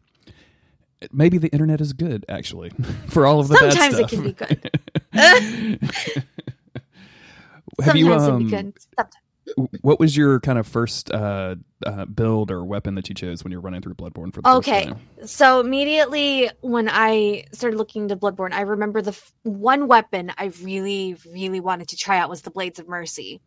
Maybe 1.10 1.38
the 1.38 1.48
internet 1.48 1.80
is 1.80 1.92
good, 1.92 2.24
actually, 2.28 2.70
for 3.08 3.26
all 3.26 3.40
of 3.40 3.48
the 3.48 3.56
Sometimes 3.58 3.98
it 3.98 4.08
can 4.08 4.22
be 4.22 4.32
good. 4.34 4.70
Have 7.80 7.96
Sometimes 7.96 7.98
you 7.98 8.12
um, 8.12 8.36
it 8.36 8.44
be 8.44 8.50
good. 8.50 8.74
Sometimes 8.96 9.21
what 9.80 9.98
was 9.98 10.16
your 10.16 10.40
kind 10.40 10.58
of 10.58 10.66
first 10.66 11.10
uh, 11.12 11.56
uh, 11.86 12.04
build 12.06 12.50
or 12.50 12.64
weapon 12.64 12.94
that 12.94 13.08
you 13.08 13.14
chose 13.14 13.44
when 13.44 13.50
you're 13.50 13.60
running 13.60 13.80
through 13.80 13.94
Bloodborne 13.94 14.32
for 14.32 14.42
the 14.42 14.48
okay. 14.56 14.84
first 14.84 14.88
time? 14.88 15.26
So 15.26 15.60
immediately 15.60 16.50
when 16.60 16.88
I 16.90 17.44
started 17.52 17.76
looking 17.76 18.02
into 18.02 18.16
Bloodborne, 18.16 18.52
I 18.52 18.62
remember 18.62 19.02
the 19.02 19.10
f- 19.10 19.32
one 19.42 19.88
weapon 19.88 20.32
I 20.36 20.46
really, 20.62 21.16
really 21.30 21.60
wanted 21.60 21.88
to 21.88 21.96
try 21.96 22.18
out 22.18 22.30
was 22.30 22.42
the 22.42 22.50
Blades 22.50 22.78
of 22.78 22.88
Mercy. 22.88 23.40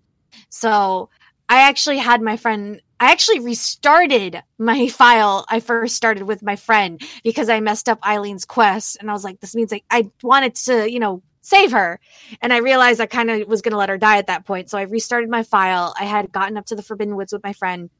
So 0.49 1.09
I 1.49 1.61
actually 1.61 1.97
had 1.97 2.21
my 2.21 2.37
friend. 2.37 2.81
I 2.99 3.11
actually 3.11 3.39
restarted 3.39 4.41
my 4.57 4.87
file 4.89 5.45
I 5.49 5.59
first 5.59 5.95
started 5.95 6.23
with 6.23 6.41
my 6.41 6.55
friend 6.55 7.01
because 7.23 7.49
I 7.49 7.59
messed 7.59 7.89
up 7.89 7.99
Eileen's 8.01 8.45
quest, 8.45 8.97
and 8.99 9.09
I 9.09 9.13
was 9.13 9.23
like, 9.23 9.39
"This 9.39 9.55
means 9.55 9.71
like 9.71 9.85
I 9.89 10.09
wanted 10.23 10.55
to, 10.55 10.91
you 10.91 10.99
know, 10.99 11.21
save 11.45 11.71
her. 11.71 11.99
And 12.41 12.51
I 12.51 12.57
realized 12.57 12.99
I 12.99 13.05
kind 13.05 13.29
of 13.29 13.47
was 13.47 13.61
going 13.61 13.71
to 13.71 13.77
let 13.77 13.89
her 13.89 13.99
die 13.99 14.17
at 14.17 14.27
that 14.27 14.45
point. 14.45 14.69
So 14.69 14.79
I 14.79 14.83
restarted 14.83 15.29
my 15.29 15.43
file. 15.43 15.93
I 15.99 16.05
had 16.05 16.31
gotten 16.31 16.57
up 16.57 16.65
to 16.67 16.75
the 16.75 16.81
Forbidden 16.81 17.15
Woods 17.15 17.31
with 17.31 17.43
my 17.43 17.53
friend 17.53 17.91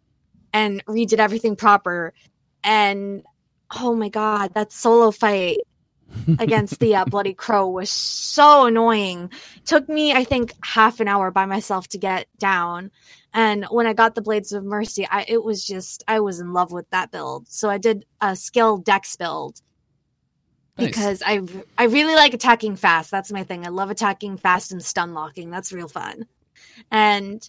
and 0.52 0.84
redid 0.86 1.20
everything 1.20 1.56
proper. 1.56 2.14
And 2.64 3.24
oh 3.80 3.96
my 3.96 4.10
God, 4.10 4.56
that 4.56 4.72
solo 4.72 5.12
fight 5.12 5.60
against 6.40 6.80
the 6.80 6.96
uh, 6.96 7.06
Bloody 7.06 7.36
Crow 7.36 7.70
was 7.70 7.92
so 7.92 8.66
annoying. 8.66 9.32
Took 9.66 9.88
me, 9.90 10.12
I 10.12 10.24
think, 10.24 10.54
half 10.64 11.00
an 11.00 11.08
hour 11.08 11.30
by 11.30 11.46
myself 11.46 11.88
to 11.90 12.00
get 12.00 12.28
down. 12.40 12.90
And 13.32 13.66
when 13.66 13.86
I 13.86 13.94
got 13.94 14.16
the 14.16 14.22
Blades 14.22 14.54
of 14.54 14.64
Mercy, 14.64 15.08
I, 15.12 15.24
it 15.28 15.44
was 15.44 15.64
just, 15.64 16.04
I 16.08 16.20
was 16.20 16.40
in 16.40 16.52
love 16.52 16.72
with 16.72 16.90
that 16.90 17.12
build. 17.12 17.48
So 17.48 17.70
I 17.70 17.78
did 17.78 18.06
a 18.22 18.36
skill 18.36 18.78
dex 18.78 19.16
build 19.18 19.62
because 20.78 21.24
I 21.26 21.42
I 21.78 21.86
really 21.86 22.16
like 22.16 22.34
attacking 22.34 22.76
fast. 22.76 23.12
That's 23.12 23.32
my 23.32 23.44
thing. 23.44 23.66
I 23.66 23.70
love 23.70 23.90
attacking 23.90 24.38
fast 24.38 24.72
and 24.72 24.84
stun 24.84 25.14
locking. 25.14 25.50
That's 25.50 25.72
real 25.72 25.88
fun. 25.88 26.26
And 26.92 27.48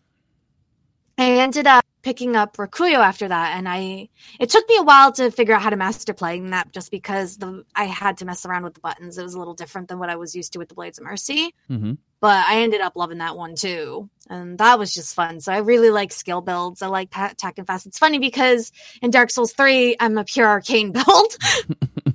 I 1.19 1.39
ended 1.39 1.67
up 1.67 1.85
picking 2.03 2.37
up 2.37 2.57
Rakuyo 2.57 2.99
after 2.99 3.27
that, 3.27 3.57
and 3.57 3.69
I 3.69 4.09
it 4.39 4.51
took 4.51 4.69
me 4.69 4.77
a 4.77 4.83
while 4.83 5.11
to 5.13 5.31
figure 5.31 5.55
out 5.55 5.63
how 5.63 5.71
to 5.71 5.77
master 5.77 6.15
playing 6.15 6.51
that, 6.51 6.73
just 6.73 6.91
because 6.91 7.37
the 7.39 7.65
I 7.75 7.85
had 7.85 8.19
to 8.19 8.25
mess 8.25 8.47
around 8.47 8.63
with 8.65 8.75
the 8.75 8.81
buttons. 8.81 9.19
It 9.19 9.23
was 9.23 9.35
a 9.35 9.39
little 9.39 9.55
different 9.55 9.89
than 9.89 9.99
what 9.99 10.11
I 10.11 10.17
was 10.17 10.37
used 10.37 10.53
to 10.53 10.59
with 10.59 10.69
the 10.69 10.75
Blades 10.75 10.99
of 10.99 11.05
Mercy. 11.05 11.53
Mm-hmm. 11.69 11.95
But 12.21 12.47
I 12.47 12.61
ended 12.63 12.81
up 12.81 12.97
loving 12.97 13.19
that 13.19 13.37
one 13.37 13.57
too, 13.57 14.09
and 14.31 14.57
that 14.59 14.79
was 14.79 14.95
just 14.95 15.15
fun. 15.15 15.41
So 15.41 15.53
I 15.53 15.59
really 15.59 15.91
like 15.91 16.13
skill 16.13 16.43
builds. 16.43 16.81
I 16.81 16.87
like 16.87 17.09
attacking 17.17 17.65
fast. 17.65 17.87
It's 17.87 17.99
funny 17.99 18.19
because 18.19 18.71
in 19.03 19.11
Dark 19.11 19.31
Souls 19.31 19.53
three, 19.53 19.97
I'm 19.99 20.17
a 20.17 20.25
pure 20.25 20.47
arcane 20.47 20.93
build. 20.93 21.37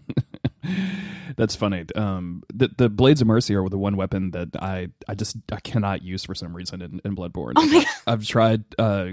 That's 1.37 1.55
funny. 1.55 1.85
Um, 1.95 2.43
the 2.53 2.69
the 2.77 2.89
blades 2.89 3.21
of 3.21 3.27
mercy 3.27 3.55
are 3.55 3.67
the 3.69 3.77
one 3.77 3.95
weapon 3.95 4.31
that 4.31 4.49
I 4.61 4.89
I 5.07 5.15
just 5.15 5.37
I 5.51 5.59
cannot 5.59 6.01
use 6.01 6.23
for 6.23 6.35
some 6.35 6.55
reason 6.55 6.81
in, 6.81 7.01
in 7.05 7.15
Bloodborne. 7.15 7.53
Oh 7.55 7.83
I've 8.05 8.25
tried 8.25 8.63
uh, 8.77 9.11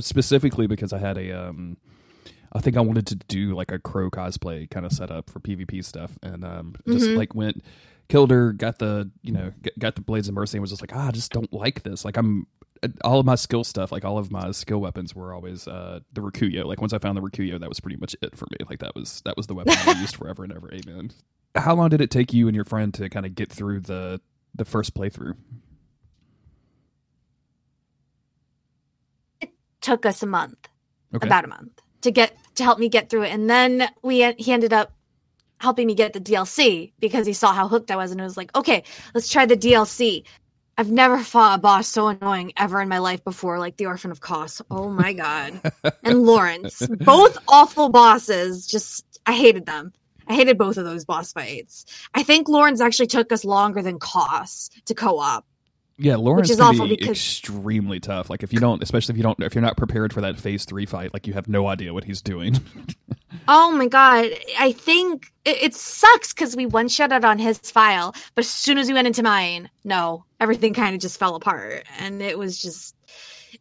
specifically 0.00 0.66
because 0.66 0.92
I 0.92 0.98
had 0.98 1.18
a 1.18 1.32
um, 1.32 1.76
I 2.52 2.60
think 2.60 2.76
I 2.76 2.80
wanted 2.80 3.06
to 3.08 3.16
do 3.16 3.54
like 3.54 3.72
a 3.72 3.78
crow 3.78 4.10
cosplay 4.10 4.70
kind 4.70 4.86
of 4.86 4.92
setup 4.92 5.30
for 5.30 5.40
PvP 5.40 5.84
stuff, 5.84 6.18
and 6.22 6.44
um, 6.44 6.74
just 6.86 7.06
mm-hmm. 7.06 7.18
like 7.18 7.34
went 7.34 7.64
killed 8.08 8.30
her, 8.30 8.52
got 8.52 8.78
the 8.78 9.10
you 9.22 9.32
know 9.32 9.52
got 9.78 9.94
the 9.94 10.00
blades 10.00 10.28
of 10.28 10.34
mercy, 10.34 10.56
and 10.56 10.62
was 10.62 10.70
just 10.70 10.82
like 10.82 10.94
ah, 10.94 11.08
I 11.08 11.10
just 11.10 11.32
don't 11.32 11.52
like 11.52 11.82
this. 11.82 12.04
Like 12.04 12.16
I'm 12.16 12.46
all 13.04 13.20
of 13.20 13.26
my 13.26 13.34
skill 13.34 13.64
stuff, 13.64 13.92
like 13.92 14.04
all 14.04 14.18
of 14.18 14.30
my 14.30 14.50
skill 14.52 14.80
weapons, 14.80 15.14
were 15.14 15.34
always 15.34 15.68
uh, 15.68 16.00
the 16.14 16.20
Rakuyo. 16.20 16.64
Like 16.64 16.80
once 16.80 16.92
I 16.92 16.98
found 16.98 17.16
the 17.16 17.22
Rakuyo, 17.22 17.60
that 17.60 17.68
was 17.68 17.80
pretty 17.80 17.96
much 17.96 18.16
it 18.22 18.36
for 18.36 18.46
me. 18.50 18.58
Like 18.68 18.78
that 18.78 18.94
was 18.94 19.20
that 19.24 19.36
was 19.36 19.46
the 19.46 19.54
weapon 19.54 19.74
I 19.86 20.00
used 20.00 20.16
forever 20.16 20.44
and 20.44 20.52
ever. 20.52 20.72
Amen. 20.72 21.10
How 21.54 21.74
long 21.74 21.90
did 21.90 22.00
it 22.00 22.10
take 22.10 22.32
you 22.32 22.48
and 22.48 22.54
your 22.54 22.64
friend 22.64 22.94
to 22.94 23.08
kind 23.08 23.26
of 23.26 23.34
get 23.34 23.52
through 23.52 23.80
the 23.80 24.20
the 24.54 24.64
first 24.64 24.94
playthrough? 24.94 25.36
It 29.40 29.50
took 29.80 30.06
us 30.06 30.22
a 30.22 30.26
month, 30.26 30.68
okay. 31.14 31.26
about 31.26 31.44
a 31.44 31.48
month, 31.48 31.82
to 32.02 32.10
get 32.10 32.36
to 32.54 32.64
help 32.64 32.78
me 32.78 32.88
get 32.88 33.10
through 33.10 33.24
it, 33.24 33.32
and 33.32 33.50
then 33.50 33.88
we 34.02 34.32
he 34.34 34.52
ended 34.52 34.72
up 34.72 34.92
helping 35.60 35.86
me 35.86 35.94
get 35.94 36.14
the 36.14 36.20
DLC 36.20 36.92
because 37.00 37.26
he 37.26 37.34
saw 37.34 37.52
how 37.52 37.68
hooked 37.68 37.90
I 37.90 37.96
was, 37.96 38.10
and 38.10 38.20
it 38.20 38.24
was 38.24 38.36
like, 38.36 38.56
okay, 38.56 38.82
let's 39.14 39.28
try 39.28 39.44
the 39.44 39.56
DLC. 39.56 40.24
I've 40.80 40.90
never 40.90 41.18
fought 41.18 41.58
a 41.58 41.60
boss 41.60 41.88
so 41.88 42.08
annoying 42.08 42.54
ever 42.56 42.80
in 42.80 42.88
my 42.88 43.00
life 43.00 43.22
before, 43.22 43.58
like 43.58 43.76
the 43.76 43.84
Orphan 43.84 44.12
of 44.12 44.22
Kos. 44.22 44.62
Oh 44.70 44.88
my 44.88 45.12
god. 45.12 45.60
and 46.02 46.22
Lawrence. 46.22 46.80
Both 46.86 47.36
awful 47.48 47.90
bosses. 47.90 48.66
Just 48.66 49.04
I 49.26 49.34
hated 49.34 49.66
them. 49.66 49.92
I 50.26 50.34
hated 50.34 50.56
both 50.56 50.78
of 50.78 50.86
those 50.86 51.04
boss 51.04 51.34
fights. 51.34 51.84
I 52.14 52.22
think 52.22 52.48
Lawrence 52.48 52.80
actually 52.80 53.08
took 53.08 53.30
us 53.30 53.44
longer 53.44 53.82
than 53.82 53.98
Kos 53.98 54.70
to 54.86 54.94
co-op. 54.94 55.44
Yeah, 55.98 56.16
Lawrence 56.16 56.48
which 56.48 56.54
is 56.54 56.60
awful 56.60 56.88
be 56.88 56.96
because... 56.96 57.10
extremely 57.10 58.00
tough. 58.00 58.30
Like 58.30 58.42
if 58.42 58.50
you 58.50 58.58
don't, 58.58 58.82
especially 58.82 59.12
if 59.12 59.16
you 59.18 59.22
don't, 59.22 59.38
if 59.42 59.54
you're 59.54 59.60
not 59.60 59.76
prepared 59.76 60.14
for 60.14 60.22
that 60.22 60.40
phase 60.40 60.64
three 60.64 60.86
fight, 60.86 61.12
like 61.12 61.26
you 61.26 61.34
have 61.34 61.46
no 61.46 61.66
idea 61.66 61.92
what 61.92 62.04
he's 62.04 62.22
doing. 62.22 62.58
oh 63.48 63.72
my 63.72 63.86
god! 63.86 64.30
I 64.58 64.72
think 64.72 65.32
it, 65.44 65.62
it 65.62 65.74
sucks 65.74 66.32
because 66.32 66.56
we 66.56 66.66
one 66.66 66.88
shot 66.88 67.12
it 67.12 67.24
on 67.24 67.38
his 67.38 67.58
file, 67.58 68.14
but 68.34 68.44
as 68.44 68.50
soon 68.50 68.78
as 68.78 68.88
we 68.88 68.94
went 68.94 69.06
into 69.06 69.22
mine, 69.22 69.70
no, 69.84 70.24
everything 70.38 70.74
kind 70.74 70.94
of 70.94 71.00
just 71.00 71.18
fell 71.18 71.34
apart, 71.34 71.84
and 71.98 72.22
it 72.22 72.38
was 72.38 72.60
just, 72.60 72.96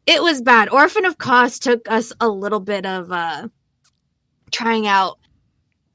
it 0.05 0.21
was 0.21 0.41
bad. 0.41 0.69
Orphan 0.69 1.05
of 1.05 1.17
Kos 1.17 1.59
took 1.59 1.89
us 1.89 2.13
a 2.19 2.27
little 2.27 2.59
bit 2.59 2.85
of 2.85 3.11
uh 3.11 3.47
trying 4.51 4.87
out 4.87 5.19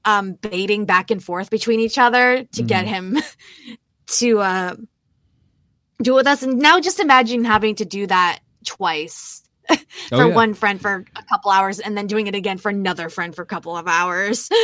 um 0.05 0.33
baiting 0.35 0.85
back 0.85 1.11
and 1.11 1.23
forth 1.23 1.51
between 1.51 1.81
each 1.81 1.99
other 1.99 2.39
to 2.39 2.45
mm-hmm. 2.45 2.67
get 2.67 2.87
him 2.87 3.19
to 4.07 4.39
uh 4.41 4.77
do 6.03 6.15
it 6.15 6.17
with 6.17 6.27
us. 6.27 6.43
And 6.43 6.59
now 6.59 6.81
just 6.81 7.01
imagine 7.01 7.45
having 7.45 7.77
to 7.77 7.85
do 7.85 8.07
that 8.07 8.41
twice 8.65 9.44
for 10.09 10.23
oh, 10.23 10.29
yeah. 10.29 10.35
one 10.35 10.55
friend 10.55 10.81
for 10.81 11.05
a 11.17 11.23
couple 11.25 11.51
hours 11.51 11.81
and 11.81 11.97
then 11.97 12.07
doing 12.07 12.27
it 12.27 12.35
again 12.35 12.59
for 12.59 12.69
another 12.69 13.09
friend 13.09 13.35
for 13.35 13.43
a 13.43 13.47
couple 13.47 13.77
of 13.77 13.87
hours. 13.87 14.49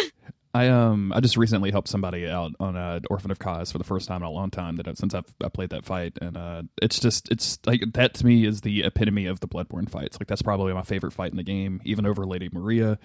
I 0.52 0.66
um 0.66 1.12
I 1.12 1.20
just 1.20 1.36
recently 1.36 1.70
helped 1.70 1.86
somebody 1.86 2.26
out 2.26 2.52
on 2.58 2.76
uh, 2.76 2.98
Orphan 3.08 3.30
of 3.30 3.38
Kos 3.38 3.70
for 3.70 3.78
the 3.78 3.84
first 3.84 4.08
time 4.08 4.22
in 4.22 4.26
a 4.26 4.30
long 4.30 4.50
time 4.50 4.76
that 4.76 4.98
since 4.98 5.14
I've 5.14 5.32
I 5.44 5.48
played 5.48 5.70
that 5.70 5.84
fight 5.84 6.18
and 6.20 6.36
uh 6.36 6.62
it's 6.82 6.98
just 6.98 7.30
it's 7.30 7.60
like 7.66 7.82
that 7.92 8.14
to 8.14 8.26
me 8.26 8.44
is 8.44 8.62
the 8.62 8.82
epitome 8.82 9.26
of 9.26 9.38
the 9.38 9.46
Bloodborne 9.46 9.88
fights 9.88 10.18
like 10.18 10.26
that's 10.26 10.42
probably 10.42 10.72
my 10.72 10.82
favorite 10.82 11.12
fight 11.12 11.30
in 11.30 11.36
the 11.36 11.44
game 11.44 11.80
even 11.84 12.04
over 12.04 12.26
Lady 12.26 12.48
Maria 12.52 12.98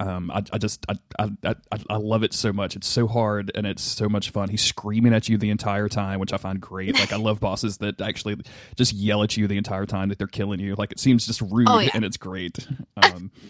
um, 0.00 0.30
I, 0.30 0.42
I 0.52 0.58
just 0.58 0.84
I, 0.88 1.28
I, 1.44 1.54
I 1.88 1.96
love 1.96 2.22
it 2.22 2.32
so 2.32 2.52
much. 2.52 2.76
It's 2.76 2.86
so 2.86 3.06
hard 3.06 3.50
and 3.54 3.66
it's 3.66 3.82
so 3.82 4.08
much 4.08 4.30
fun. 4.30 4.48
He's 4.48 4.62
screaming 4.62 5.14
at 5.14 5.28
you 5.28 5.38
the 5.38 5.50
entire 5.50 5.88
time, 5.88 6.20
which 6.20 6.32
I 6.32 6.36
find 6.36 6.60
great. 6.60 6.94
Like 6.94 7.12
I 7.12 7.16
love 7.16 7.40
bosses 7.40 7.78
that 7.78 8.00
actually 8.00 8.36
just 8.76 8.92
yell 8.92 9.22
at 9.22 9.36
you 9.36 9.46
the 9.46 9.58
entire 9.58 9.86
time 9.86 10.08
that 10.08 10.18
they're 10.18 10.26
killing 10.26 10.60
you. 10.60 10.74
Like 10.74 10.92
it 10.92 11.00
seems 11.00 11.26
just 11.26 11.40
rude 11.40 11.68
oh, 11.68 11.78
yeah. 11.78 11.90
and 11.94 12.04
it's 12.04 12.16
great. 12.16 12.66
Um, 12.96 13.30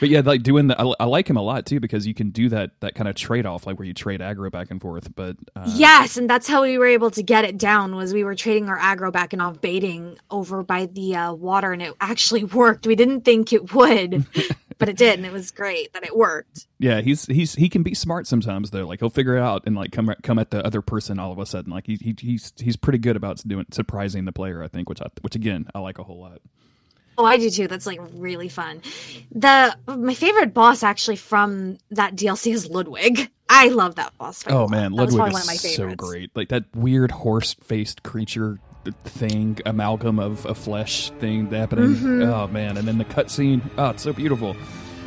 but 0.00 0.08
yeah, 0.08 0.20
like 0.24 0.42
doing 0.42 0.66
the 0.66 0.80
I, 0.80 0.92
I, 1.00 1.04
like 1.04 1.28
him 1.28 1.36
a 1.36 1.42
lot 1.42 1.66
too 1.66 1.80
because 1.80 2.06
you 2.06 2.14
can 2.14 2.30
do 2.30 2.48
that 2.48 2.72
that 2.80 2.94
kind 2.94 3.08
of 3.08 3.14
trade 3.14 3.46
off, 3.46 3.66
like 3.66 3.78
where 3.78 3.86
you 3.86 3.94
trade 3.94 4.20
aggro 4.20 4.50
back 4.50 4.70
and 4.70 4.80
forth. 4.80 5.14
But 5.14 5.36
uh, 5.54 5.64
yes, 5.66 6.16
and 6.16 6.28
that's 6.28 6.48
how 6.48 6.62
we 6.62 6.78
were 6.78 6.86
able 6.86 7.10
to 7.12 7.22
get 7.22 7.44
it 7.44 7.58
down. 7.58 7.96
Was 7.96 8.12
we 8.12 8.24
were 8.24 8.34
trading 8.34 8.68
our 8.68 8.78
aggro 8.78 9.12
back 9.12 9.32
and 9.32 9.40
off 9.40 9.60
baiting 9.60 10.18
over 10.30 10.62
by 10.62 10.86
the 10.86 11.16
uh, 11.16 11.32
water, 11.32 11.72
and 11.72 11.82
it 11.82 11.94
actually 12.00 12.44
worked. 12.62 12.86
We 12.86 12.96
didn't 12.96 13.22
think 13.22 13.52
it 13.52 13.72
would. 13.74 14.26
But 14.82 14.88
it 14.88 14.96
did, 14.96 15.18
and 15.18 15.24
it 15.26 15.32
was 15.32 15.50
great 15.50 15.92
that 15.92 16.04
it 16.04 16.16
worked. 16.16 16.66
Yeah, 16.78 17.00
he's 17.00 17.26
he's 17.26 17.54
he 17.54 17.68
can 17.68 17.82
be 17.82 17.94
smart 17.94 18.26
sometimes 18.26 18.70
though. 18.70 18.86
Like 18.86 19.00
he'll 19.00 19.10
figure 19.10 19.36
it 19.36 19.40
out 19.40 19.62
and 19.66 19.76
like 19.76 19.92
come 19.92 20.12
come 20.22 20.38
at 20.38 20.50
the 20.50 20.64
other 20.66 20.82
person 20.82 21.18
all 21.18 21.32
of 21.32 21.38
a 21.38 21.46
sudden. 21.46 21.72
Like 21.72 21.86
he, 21.86 21.96
he 21.96 22.14
he's 22.18 22.52
he's 22.58 22.76
pretty 22.76 22.98
good 22.98 23.16
about 23.16 23.46
doing 23.46 23.66
surprising 23.70 24.24
the 24.24 24.32
player. 24.32 24.62
I 24.62 24.68
think, 24.68 24.88
which 24.88 25.00
I 25.00 25.06
which 25.20 25.36
again 25.36 25.68
I 25.74 25.78
like 25.78 25.98
a 25.98 26.02
whole 26.02 26.20
lot. 26.20 26.40
Oh, 27.18 27.24
I 27.24 27.36
do 27.36 27.50
too. 27.50 27.68
That's 27.68 27.86
like 27.86 28.00
really 28.14 28.48
fun. 28.48 28.82
The 29.32 29.76
my 29.86 30.14
favorite 30.14 30.54
boss 30.54 30.82
actually 30.82 31.16
from 31.16 31.78
that 31.90 32.16
DLC 32.16 32.52
is 32.52 32.68
Ludwig. 32.68 33.30
I 33.48 33.68
love 33.68 33.96
that 33.96 34.16
boss. 34.16 34.42
Fight 34.42 34.54
Oh 34.54 34.66
man, 34.66 34.92
Ludwig 34.92 35.16
probably 35.16 35.34
one 35.34 35.42
of 35.42 35.46
my 35.46 35.52
is 35.52 35.76
so 35.76 35.94
great. 35.94 36.30
Like 36.34 36.48
that 36.48 36.64
weird 36.74 37.10
horse-faced 37.10 38.02
creature 38.02 38.58
thing, 39.04 39.58
amalgam 39.66 40.18
of 40.18 40.44
a 40.46 40.54
flesh 40.54 41.10
thing 41.20 41.50
happening. 41.50 41.94
Mhm. 41.96 42.26
Oh 42.26 42.46
man, 42.48 42.76
and 42.76 42.86
then 42.86 42.98
the 42.98 43.04
cutscene. 43.04 43.62
Oh, 43.78 43.90
it's 43.90 44.02
so 44.02 44.12
beautiful. 44.12 44.56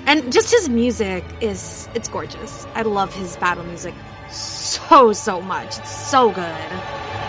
And 0.07 0.31
just 0.31 0.51
his 0.51 0.69
music 0.69 1.23
is 1.41 1.89
it's 1.95 2.07
gorgeous. 2.07 2.67
I 2.75 2.83
love 2.83 3.13
his 3.13 3.37
battle 3.37 3.63
music 3.65 3.93
so 4.29 5.13
so 5.13 5.41
much. 5.41 5.77
It's 5.79 6.09
so 6.09 6.31
good. 6.31 7.24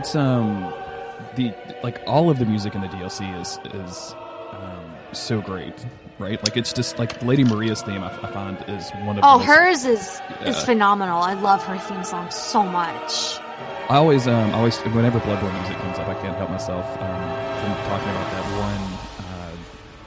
It's 0.00 0.14
um 0.16 0.72
the 1.36 1.52
like 1.82 2.00
all 2.06 2.30
of 2.30 2.38
the 2.38 2.46
music 2.46 2.74
in 2.74 2.80
the 2.80 2.86
DLC 2.88 3.38
is 3.38 3.58
is 3.74 4.14
um, 4.52 4.96
so 5.12 5.42
great, 5.42 5.74
right? 6.18 6.42
Like 6.42 6.56
it's 6.56 6.72
just 6.72 6.98
like 6.98 7.22
Lady 7.22 7.44
Maria's 7.44 7.82
theme. 7.82 8.02
I, 8.02 8.08
I 8.22 8.30
find 8.32 8.56
is 8.66 8.90
one 9.04 9.18
of 9.18 9.24
Oh, 9.24 9.36
most- 9.36 9.46
hers 9.46 9.84
is 9.84 10.20
is 10.46 10.64
phenomenal. 10.64 11.20
I 11.20 11.34
love 11.34 11.62
her 11.64 11.76
theme 11.76 12.02
song 12.02 12.30
so 12.30 12.62
much. 12.64 13.38
I 13.90 13.96
always, 13.96 14.26
um, 14.28 14.50
I 14.52 14.58
always, 14.58 14.78
whenever 14.78 15.18
Bloodborne 15.18 15.52
music 15.60 15.76
comes 15.78 15.98
up, 15.98 16.06
I 16.06 16.14
can't 16.22 16.36
help 16.36 16.48
myself 16.48 16.86
um, 16.86 17.30
from 17.60 17.74
talking 17.90 18.08
about 18.08 18.30
that 18.30 18.44
one. 18.60 19.26
Uh, 19.26 19.56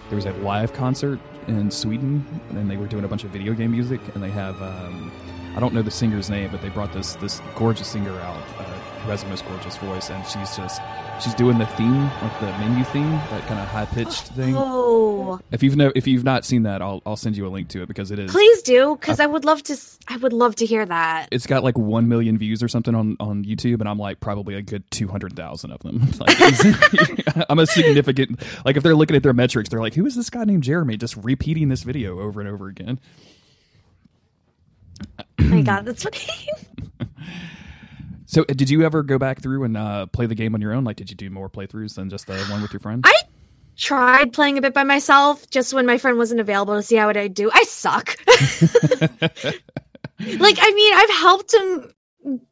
there 0.10 0.16
was 0.16 0.26
a 0.26 0.32
live 0.42 0.72
concert 0.74 1.20
in 1.48 1.70
Sweden, 1.70 2.26
and 2.52 2.72
they 2.72 2.78
were 2.78 2.88
doing 2.88 3.04
a 3.04 3.10
bunch 3.10 3.26
of 3.26 3.30
video 3.32 3.54
game 3.54 3.72
music, 3.72 4.00
and 4.16 4.24
they 4.24 4.30
have, 4.32 4.60
um, 4.62 5.12
I 5.58 5.60
don't 5.60 5.74
know 5.74 5.82
the 5.82 5.92
singer's 5.92 6.30
name, 6.30 6.50
but 6.50 6.62
they 6.62 6.70
brought 6.70 6.94
this 6.94 7.16
this 7.16 7.42
gorgeous 7.56 7.90
singer 7.90 8.18
out 8.22 8.42
uh, 8.58 8.73
who 9.04 9.12
has 9.12 9.24
the 9.24 9.30
most 9.30 9.46
gorgeous 9.46 9.78
voice, 9.78 10.10
and 10.10 10.26
she's 10.26 10.56
just, 10.56 10.82
she's 11.22 11.34
doing 11.36 11.58
the 11.58 11.66
theme, 11.66 12.04
like 12.22 12.40
the 12.40 12.48
menu 12.58 12.84
theme, 12.86 13.12
that 13.12 13.46
kind 13.48 13.60
of 13.60 13.68
high 13.68 13.86
pitched 13.86 14.32
oh, 14.32 14.36
thing. 14.36 14.56
Oh, 14.58 15.40
If 15.52 15.62
you've 15.62 15.76
no, 15.76 15.92
if 15.96 16.08
you've 16.08 16.24
not 16.24 16.46
seen 16.46 16.64
that, 16.64 16.82
I'll 16.82 17.02
I'll 17.06 17.16
send 17.18 17.36
you 17.38 17.46
a 17.46 17.50
link 17.50 17.68
to 17.70 17.82
it 17.82 17.88
because 17.88 18.12
it 18.12 18.20
is. 18.20 18.32
please 18.32 18.62
do, 18.64 18.96
because 19.00 19.20
I 19.20 19.26
would 19.26 19.46
love 19.46 19.62
to. 19.64 19.78
I 20.08 20.18
would 20.18 20.34
love 20.34 20.56
to 20.58 20.66
hear 20.66 20.86
that. 20.86 21.30
it's 21.32 21.48
got 21.48 21.64
like 21.64 21.78
one 21.78 22.08
million 22.08 22.38
views 22.38 22.62
or 22.64 22.68
something 22.68 22.96
on, 22.96 23.16
on 23.20 23.44
YouTube, 23.46 23.80
and 23.80 23.88
I'm 23.90 24.00
like 24.00 24.20
probably 24.20 24.56
a 24.56 24.62
good 24.62 24.90
two 24.92 25.08
hundred 25.08 25.36
thousand 25.36 25.72
of 25.72 25.80
them. 25.82 26.02
Like, 26.20 26.38
I'm 27.50 27.60
a 27.60 27.66
significant. 27.66 28.42
Like 28.64 28.78
if 28.78 28.84
they're 28.84 28.96
looking 28.96 29.16
at 29.16 29.24
their 29.24 29.34
metrics, 29.34 29.70
they're 29.70 29.82
like, 29.82 29.94
"Who 29.96 30.06
is 30.06 30.16
this 30.16 30.30
guy 30.30 30.46
named 30.46 30.64
Jeremy 30.64 30.96
just 30.96 31.18
repeating 31.18 31.70
this 31.70 31.84
video 31.84 32.20
over 32.20 32.40
and 32.40 32.50
over 32.50 32.68
again?" 32.68 33.00
Oh 35.20 35.44
my 35.44 35.62
God, 35.62 35.86
that's 35.86 36.06
what. 36.06 36.16
So, 38.34 38.42
uh, 38.50 38.54
did 38.54 38.70
you 38.70 38.84
ever 38.84 39.04
go 39.04 39.20
back 39.20 39.44
through 39.44 39.64
and 39.64 39.78
uh, 39.78 40.08
play 40.08 40.26
the 40.26 40.34
game 40.34 40.56
on 40.56 40.62
your 40.62 40.74
own? 40.74 40.84
Like, 40.84 40.96
did 40.96 41.08
you 41.12 41.16
do 41.16 41.30
more 41.30 41.50
playthroughs 41.50 41.94
than 41.96 42.10
just 42.10 42.26
the 42.26 42.36
one 42.46 42.64
with 42.64 42.74
your 42.74 42.80
friend? 42.80 43.04
I 43.06 43.14
tried 43.78 44.34
playing 44.34 44.58
a 44.58 44.62
bit 44.62 44.74
by 44.74 44.84
myself 44.84 45.48
just 45.52 45.72
when 45.72 45.86
my 45.86 46.00
friend 46.00 46.18
wasn't 46.18 46.40
available 46.40 46.76
to 46.76 46.82
see 46.82 46.96
how 46.96 47.06
would 47.06 47.18
I 47.18 47.28
do. 47.28 47.52
I 47.54 47.64
suck. 47.64 48.18
like 48.62 50.58
I 50.60 50.72
mean, 50.72 50.94
I've 50.96 51.10
helped 51.12 51.54
him 51.54 51.94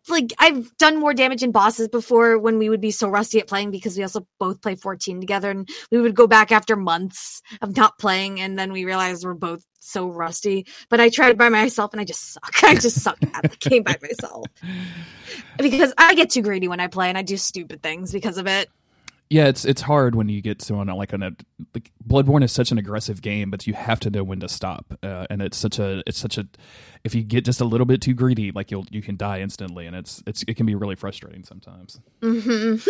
like 0.08 0.34
I've 0.40 0.76
done 0.78 1.00
more 1.00 1.14
damage 1.14 1.44
in 1.44 1.52
bosses 1.52 1.88
before 1.88 2.38
when 2.38 2.58
we 2.58 2.70
would 2.70 2.82
be 2.82 2.92
so 2.92 3.10
rusty 3.10 3.40
at 3.40 3.48
playing 3.48 3.72
because 3.72 3.98
we 3.98 4.04
also 4.04 4.28
both 4.40 4.62
play 4.62 4.76
14 4.76 5.20
together 5.20 5.52
and 5.52 5.70
we 5.92 6.02
would 6.02 6.16
go 6.16 6.28
back 6.28 6.52
after 6.52 6.76
months 6.76 7.42
of 7.62 7.76
not 7.76 7.98
playing 7.98 8.42
and 8.42 8.58
then 8.58 8.72
we 8.72 8.86
realized 8.86 9.24
we're 9.24 9.34
both 9.34 9.64
so 9.80 10.08
rusty. 10.08 10.68
But 10.90 11.00
I 11.00 11.10
tried 11.10 11.38
by 11.38 11.50
myself 11.50 11.92
and 11.94 12.02
I 12.02 12.06
just 12.06 12.34
suck. 12.34 12.54
I 12.64 12.76
just 12.76 13.02
suck 13.02 13.18
at 13.34 13.44
the 13.44 13.70
game 13.70 13.84
by 13.84 13.98
myself. 14.02 14.46
Because 15.58 15.94
I 15.98 16.16
get 16.16 16.30
too 16.32 16.42
greedy 16.42 16.68
when 16.68 16.80
I 16.80 16.88
play 16.88 17.08
and 17.08 17.18
I 17.18 17.22
do 17.22 17.38
stupid 17.38 17.82
things 17.82 18.12
because 18.12 18.38
of 18.38 18.48
it. 18.48 18.70
Yeah, 19.32 19.48
it's 19.48 19.64
it's 19.64 19.80
hard 19.84 20.14
when 20.14 20.28
you 20.28 20.42
get 20.42 20.62
someone 20.62 20.88
like 20.88 21.14
on 21.14 21.24
a 21.24 21.32
like 21.74 21.90
Bloodborne 22.06 22.44
is 22.44 22.52
such 22.52 22.70
an 22.74 22.78
aggressive 22.78 23.22
game, 23.22 23.50
but 23.50 23.66
you 23.66 23.74
have 23.74 23.98
to 24.02 24.10
know 24.10 24.26
when 24.26 24.42
to 24.42 24.50
stop. 24.50 24.94
Uh, 25.02 25.26
and 25.30 25.42
it's 25.42 25.56
such 25.56 25.80
a 25.80 26.04
it's 26.06 26.18
such 26.18 26.38
a 26.38 26.46
if 27.06 27.16
you 27.16 27.24
get 27.24 27.46
just 27.46 27.62
a 27.62 27.64
little 27.64 27.86
bit 27.86 28.02
too 28.02 28.14
greedy, 28.14 28.52
like 28.52 28.72
you'll 28.72 28.86
you 28.92 29.02
can 29.02 29.16
die 29.16 29.40
instantly, 29.40 29.88
and 29.88 29.96
it's 29.96 30.22
it's 30.28 30.44
it 30.50 30.58
can 30.58 30.66
be 30.66 30.76
really 30.76 30.96
frustrating 30.96 31.46
sometimes. 31.46 32.02
hmm 32.22 32.76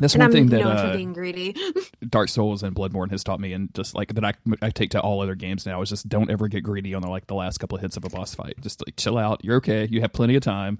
That's 0.00 0.14
And 0.14 0.22
one 0.22 0.26
I'm 0.26 0.32
thing 0.32 0.48
that 0.48 0.62
uh, 0.62 0.96
being 0.96 1.12
greedy. 1.12 1.54
Dark 2.08 2.28
Souls 2.28 2.64
and 2.64 2.74
Bloodborne 2.74 3.12
has 3.12 3.22
taught 3.22 3.38
me, 3.38 3.52
and 3.52 3.72
just 3.74 3.94
like 3.94 4.12
that 4.14 4.24
I 4.24 4.32
I 4.60 4.70
take 4.70 4.90
to 4.90 5.00
all 5.00 5.20
other 5.20 5.36
games 5.36 5.66
now 5.66 5.82
is 5.82 5.88
just 5.88 6.08
don't 6.08 6.30
ever 6.30 6.48
get 6.48 6.64
greedy 6.64 6.94
on 6.94 7.02
the 7.02 7.08
like 7.08 7.28
the 7.28 7.34
last 7.36 7.58
couple 7.58 7.76
of 7.76 7.82
hits 7.82 7.96
of 7.96 8.04
a 8.04 8.08
boss 8.08 8.34
fight. 8.34 8.56
Just 8.60 8.84
like 8.84 8.96
chill 8.96 9.18
out, 9.18 9.44
you're 9.44 9.56
okay, 9.58 9.86
you 9.88 10.00
have 10.00 10.12
plenty 10.12 10.34
of 10.34 10.42
time. 10.42 10.78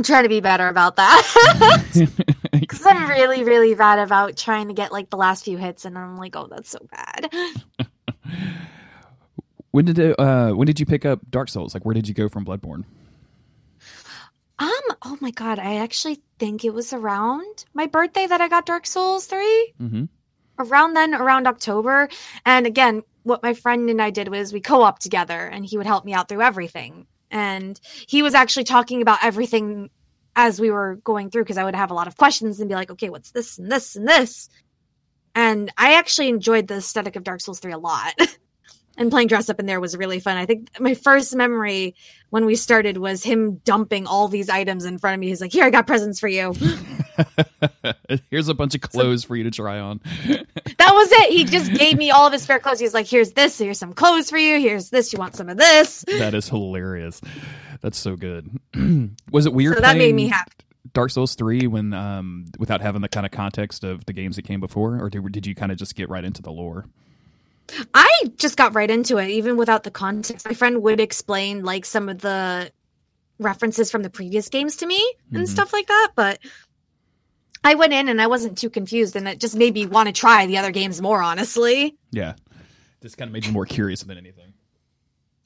I'm 0.00 0.04
trying 0.04 0.22
to 0.22 0.30
be 0.30 0.40
better 0.40 0.66
about 0.66 0.96
that. 0.96 1.92
Because 2.52 2.86
I'm 2.86 3.06
really, 3.08 3.44
really 3.44 3.74
bad 3.74 3.98
about 3.98 4.36
trying 4.36 4.68
to 4.68 4.74
get 4.74 4.92
like 4.92 5.10
the 5.10 5.16
last 5.16 5.44
few 5.44 5.58
hits, 5.58 5.84
and 5.84 5.98
I'm 5.98 6.16
like, 6.16 6.34
oh, 6.36 6.46
that's 6.50 6.70
so 6.70 6.78
bad. 6.90 7.30
when 9.72 9.84
did 9.84 9.98
it, 9.98 10.18
uh 10.18 10.52
when 10.52 10.66
did 10.66 10.80
you 10.80 10.86
pick 10.86 11.04
up 11.04 11.20
Dark 11.30 11.50
Souls? 11.50 11.74
Like 11.74 11.84
where 11.84 11.94
did 11.94 12.08
you 12.08 12.14
go 12.14 12.28
from 12.28 12.46
Bloodborne? 12.46 12.84
Um, 14.58 14.70
oh 15.02 15.18
my 15.20 15.32
god, 15.32 15.58
I 15.58 15.76
actually 15.76 16.22
think 16.38 16.64
it 16.64 16.72
was 16.72 16.94
around 16.94 17.66
my 17.74 17.86
birthday 17.86 18.26
that 18.26 18.40
I 18.40 18.48
got 18.48 18.64
Dark 18.64 18.86
Souls 18.86 19.26
3. 19.26 19.72
Mm-hmm. 19.80 20.04
Around 20.60 20.94
then, 20.94 21.14
around 21.14 21.46
October. 21.46 22.08
And 22.46 22.66
again, 22.66 23.02
what 23.24 23.42
my 23.42 23.52
friend 23.52 23.90
and 23.90 24.00
I 24.00 24.10
did 24.10 24.28
was 24.28 24.52
we 24.52 24.60
co 24.60 24.80
op 24.82 24.98
together, 24.98 25.38
and 25.38 25.66
he 25.66 25.76
would 25.76 25.86
help 25.86 26.06
me 26.06 26.14
out 26.14 26.28
through 26.28 26.42
everything. 26.42 27.06
And 27.30 27.80
he 28.08 28.22
was 28.22 28.34
actually 28.34 28.64
talking 28.64 29.02
about 29.02 29.18
everything 29.22 29.90
as 30.36 30.60
we 30.60 30.70
were 30.70 30.96
going 31.04 31.30
through 31.30 31.42
because 31.42 31.58
I 31.58 31.64
would 31.64 31.74
have 31.74 31.90
a 31.90 31.94
lot 31.94 32.06
of 32.06 32.16
questions 32.16 32.60
and 32.60 32.68
be 32.68 32.74
like, 32.74 32.90
okay, 32.90 33.10
what's 33.10 33.30
this 33.32 33.58
and 33.58 33.70
this 33.70 33.96
and 33.96 34.06
this? 34.06 34.48
And 35.34 35.72
I 35.76 35.94
actually 35.94 36.28
enjoyed 36.28 36.68
the 36.68 36.76
aesthetic 36.76 37.16
of 37.16 37.24
Dark 37.24 37.40
Souls 37.40 37.60
3 37.60 37.72
a 37.72 37.78
lot. 37.78 38.14
and 38.96 39.10
playing 39.10 39.28
dress 39.28 39.48
up 39.48 39.60
in 39.60 39.66
there 39.66 39.80
was 39.80 39.96
really 39.96 40.20
fun. 40.20 40.36
I 40.36 40.46
think 40.46 40.68
my 40.78 40.94
first 40.94 41.34
memory 41.34 41.94
when 42.30 42.44
we 42.44 42.54
started 42.54 42.98
was 42.98 43.22
him 43.22 43.60
dumping 43.64 44.06
all 44.06 44.28
these 44.28 44.48
items 44.48 44.84
in 44.84 44.98
front 44.98 45.14
of 45.14 45.20
me. 45.20 45.28
He's 45.28 45.40
like, 45.40 45.52
here, 45.52 45.64
I 45.64 45.70
got 45.70 45.86
presents 45.86 46.20
for 46.20 46.28
you. 46.28 46.54
Here's 48.30 48.48
a 48.48 48.54
bunch 48.54 48.74
of 48.74 48.80
clothes 48.80 49.24
for 49.24 49.36
you 49.36 49.44
to 49.44 49.50
try 49.50 49.78
on. 49.78 50.00
that 50.26 50.44
was 50.92 51.08
it. 51.12 51.30
He 51.30 51.44
just 51.44 51.72
gave 51.72 51.96
me 51.96 52.10
all 52.10 52.26
of 52.26 52.32
his 52.32 52.42
spare 52.42 52.58
clothes. 52.58 52.80
He's 52.80 52.94
like, 52.94 53.06
here's 53.06 53.32
this, 53.32 53.58
here's 53.58 53.78
some 53.78 53.92
clothes 53.92 54.30
for 54.30 54.38
you, 54.38 54.58
here's 54.60 54.90
this, 54.90 55.12
you 55.12 55.18
want 55.18 55.36
some 55.36 55.48
of 55.48 55.56
this. 55.56 56.04
that 56.18 56.34
is 56.34 56.48
hilarious. 56.48 57.20
That's 57.80 57.98
so 57.98 58.16
good. 58.16 58.50
Was 59.30 59.46
it 59.46 59.52
weird? 59.52 59.74
So 59.76 59.80
that 59.80 59.96
made 59.96 60.14
me 60.14 60.28
happy. 60.28 60.52
Dark 60.92 61.10
Souls 61.10 61.34
three 61.34 61.66
when 61.66 61.92
um 61.92 62.46
without 62.58 62.80
having 62.80 63.00
the 63.02 63.08
kind 63.08 63.24
of 63.24 63.30
context 63.32 63.84
of 63.84 64.04
the 64.06 64.12
games 64.12 64.36
that 64.36 64.42
came 64.42 64.60
before, 64.60 65.00
or 65.00 65.08
did, 65.10 65.30
did 65.30 65.46
you 65.46 65.54
kind 65.54 65.70
of 65.70 65.78
just 65.78 65.94
get 65.94 66.08
right 66.08 66.24
into 66.24 66.42
the 66.42 66.50
lore? 66.50 66.86
I 67.94 68.10
just 68.36 68.56
got 68.56 68.74
right 68.74 68.90
into 68.90 69.18
it, 69.18 69.28
even 69.28 69.56
without 69.56 69.84
the 69.84 69.90
context. 69.92 70.46
My 70.46 70.54
friend 70.54 70.82
would 70.82 70.98
explain 70.98 71.62
like 71.62 71.84
some 71.84 72.08
of 72.08 72.18
the 72.18 72.72
references 73.38 73.90
from 73.90 74.02
the 74.02 74.10
previous 74.10 74.48
games 74.48 74.76
to 74.78 74.86
me 74.86 75.00
and 75.32 75.44
Mhm. 75.44 75.48
stuff 75.48 75.72
like 75.72 75.86
that, 75.86 76.10
but 76.16 76.40
I 77.62 77.74
went 77.74 77.92
in 77.92 78.08
and 78.08 78.20
I 78.20 78.26
wasn't 78.26 78.56
too 78.56 78.70
confused, 78.70 79.16
and 79.16 79.28
it 79.28 79.40
just 79.40 79.54
made 79.54 79.74
me 79.74 79.86
want 79.86 80.06
to 80.06 80.12
try 80.12 80.46
the 80.46 80.58
other 80.58 80.70
games 80.70 81.00
more, 81.02 81.22
honestly. 81.22 81.96
Yeah, 82.10 82.34
Just 83.02 83.18
kind 83.18 83.28
of 83.28 83.32
made 83.32 83.46
me 83.46 83.52
more 83.52 83.66
curious 83.66 84.02
than 84.02 84.16
anything. 84.16 84.54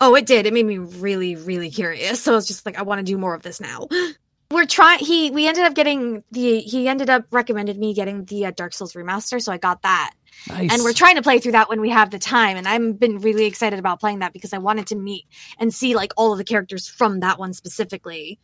Oh, 0.00 0.14
it 0.14 0.26
did. 0.26 0.46
It 0.46 0.52
made 0.52 0.66
me 0.66 0.78
really, 0.78 1.36
really 1.36 1.70
curious. 1.70 2.22
So 2.22 2.32
I 2.32 2.34
was 2.34 2.46
just 2.46 2.66
like, 2.66 2.78
I 2.78 2.82
want 2.82 2.98
to 2.98 3.04
do 3.04 3.16
more 3.16 3.34
of 3.34 3.42
this 3.42 3.60
now. 3.60 3.88
We're 4.50 4.66
trying. 4.66 4.98
He 5.00 5.30
we 5.30 5.48
ended 5.48 5.64
up 5.64 5.74
getting 5.74 6.22
the. 6.30 6.60
He 6.60 6.86
ended 6.86 7.10
up 7.10 7.24
recommended 7.32 7.78
me 7.78 7.94
getting 7.94 8.24
the 8.26 8.46
uh, 8.46 8.52
Dark 8.54 8.74
Souls 8.74 8.92
remaster, 8.92 9.42
so 9.42 9.50
I 9.50 9.56
got 9.56 9.82
that. 9.82 10.12
Nice. 10.48 10.72
And 10.72 10.82
we're 10.82 10.92
trying 10.92 11.16
to 11.16 11.22
play 11.22 11.38
through 11.38 11.52
that 11.52 11.68
when 11.68 11.80
we 11.80 11.88
have 11.90 12.10
the 12.10 12.18
time. 12.18 12.56
And 12.56 12.68
I've 12.68 13.00
been 13.00 13.18
really 13.18 13.46
excited 13.46 13.78
about 13.78 14.00
playing 14.00 14.18
that 14.18 14.32
because 14.32 14.52
I 14.52 14.58
wanted 14.58 14.86
to 14.88 14.96
meet 14.96 15.24
and 15.58 15.72
see 15.72 15.94
like 15.94 16.12
all 16.16 16.32
of 16.32 16.38
the 16.38 16.44
characters 16.44 16.86
from 16.86 17.20
that 17.20 17.38
one 17.38 17.52
specifically. 17.54 18.38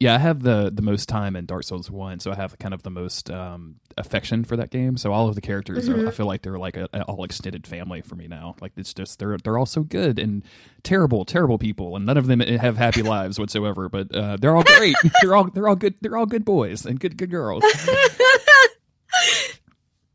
Yeah, 0.00 0.16
I 0.16 0.18
have 0.18 0.42
the 0.42 0.70
the 0.74 0.82
most 0.82 1.08
time 1.08 1.36
in 1.36 1.46
Dark 1.46 1.62
Souls 1.62 1.88
One, 1.88 2.18
so 2.18 2.32
I 2.32 2.34
have 2.34 2.58
kind 2.58 2.74
of 2.74 2.82
the 2.82 2.90
most 2.90 3.30
um, 3.30 3.76
affection 3.96 4.42
for 4.42 4.56
that 4.56 4.70
game. 4.70 4.96
So 4.96 5.12
all 5.12 5.28
of 5.28 5.36
the 5.36 5.40
characters, 5.40 5.88
are, 5.88 5.94
I 5.94 6.10
Mhm. 6.10 6.12
feel 6.14 6.26
like 6.26 6.42
they're 6.42 6.58
like 6.58 6.76
a, 6.76 6.88
a 6.92 7.02
all 7.04 7.22
extended 7.22 7.68
family 7.68 8.00
for 8.02 8.16
me 8.16 8.26
now. 8.26 8.56
Like 8.60 8.72
it's 8.76 8.92
just 8.92 9.20
they're 9.20 9.36
they're 9.38 9.56
all 9.58 9.66
so 9.66 9.82
good 9.84 10.18
and 10.18 10.42
terrible, 10.82 11.24
terrible 11.24 11.56
people, 11.56 11.94
and 11.94 12.04
none 12.04 12.16
of 12.16 12.26
them 12.26 12.40
have 12.40 12.76
happy 12.76 13.02
lives 13.02 13.38
whatsoever. 13.38 13.88
But 13.88 14.12
uh, 14.12 14.38
they're 14.40 14.56
all 14.56 14.64
great. 14.64 14.96
they're 15.22 15.36
all 15.36 15.44
they're 15.44 15.68
all 15.68 15.76
good. 15.76 15.94
They're 16.00 16.16
all 16.16 16.26
good 16.26 16.44
boys 16.44 16.84
and 16.84 16.98
good 16.98 17.16
good 17.16 17.30
girls. 17.30 17.62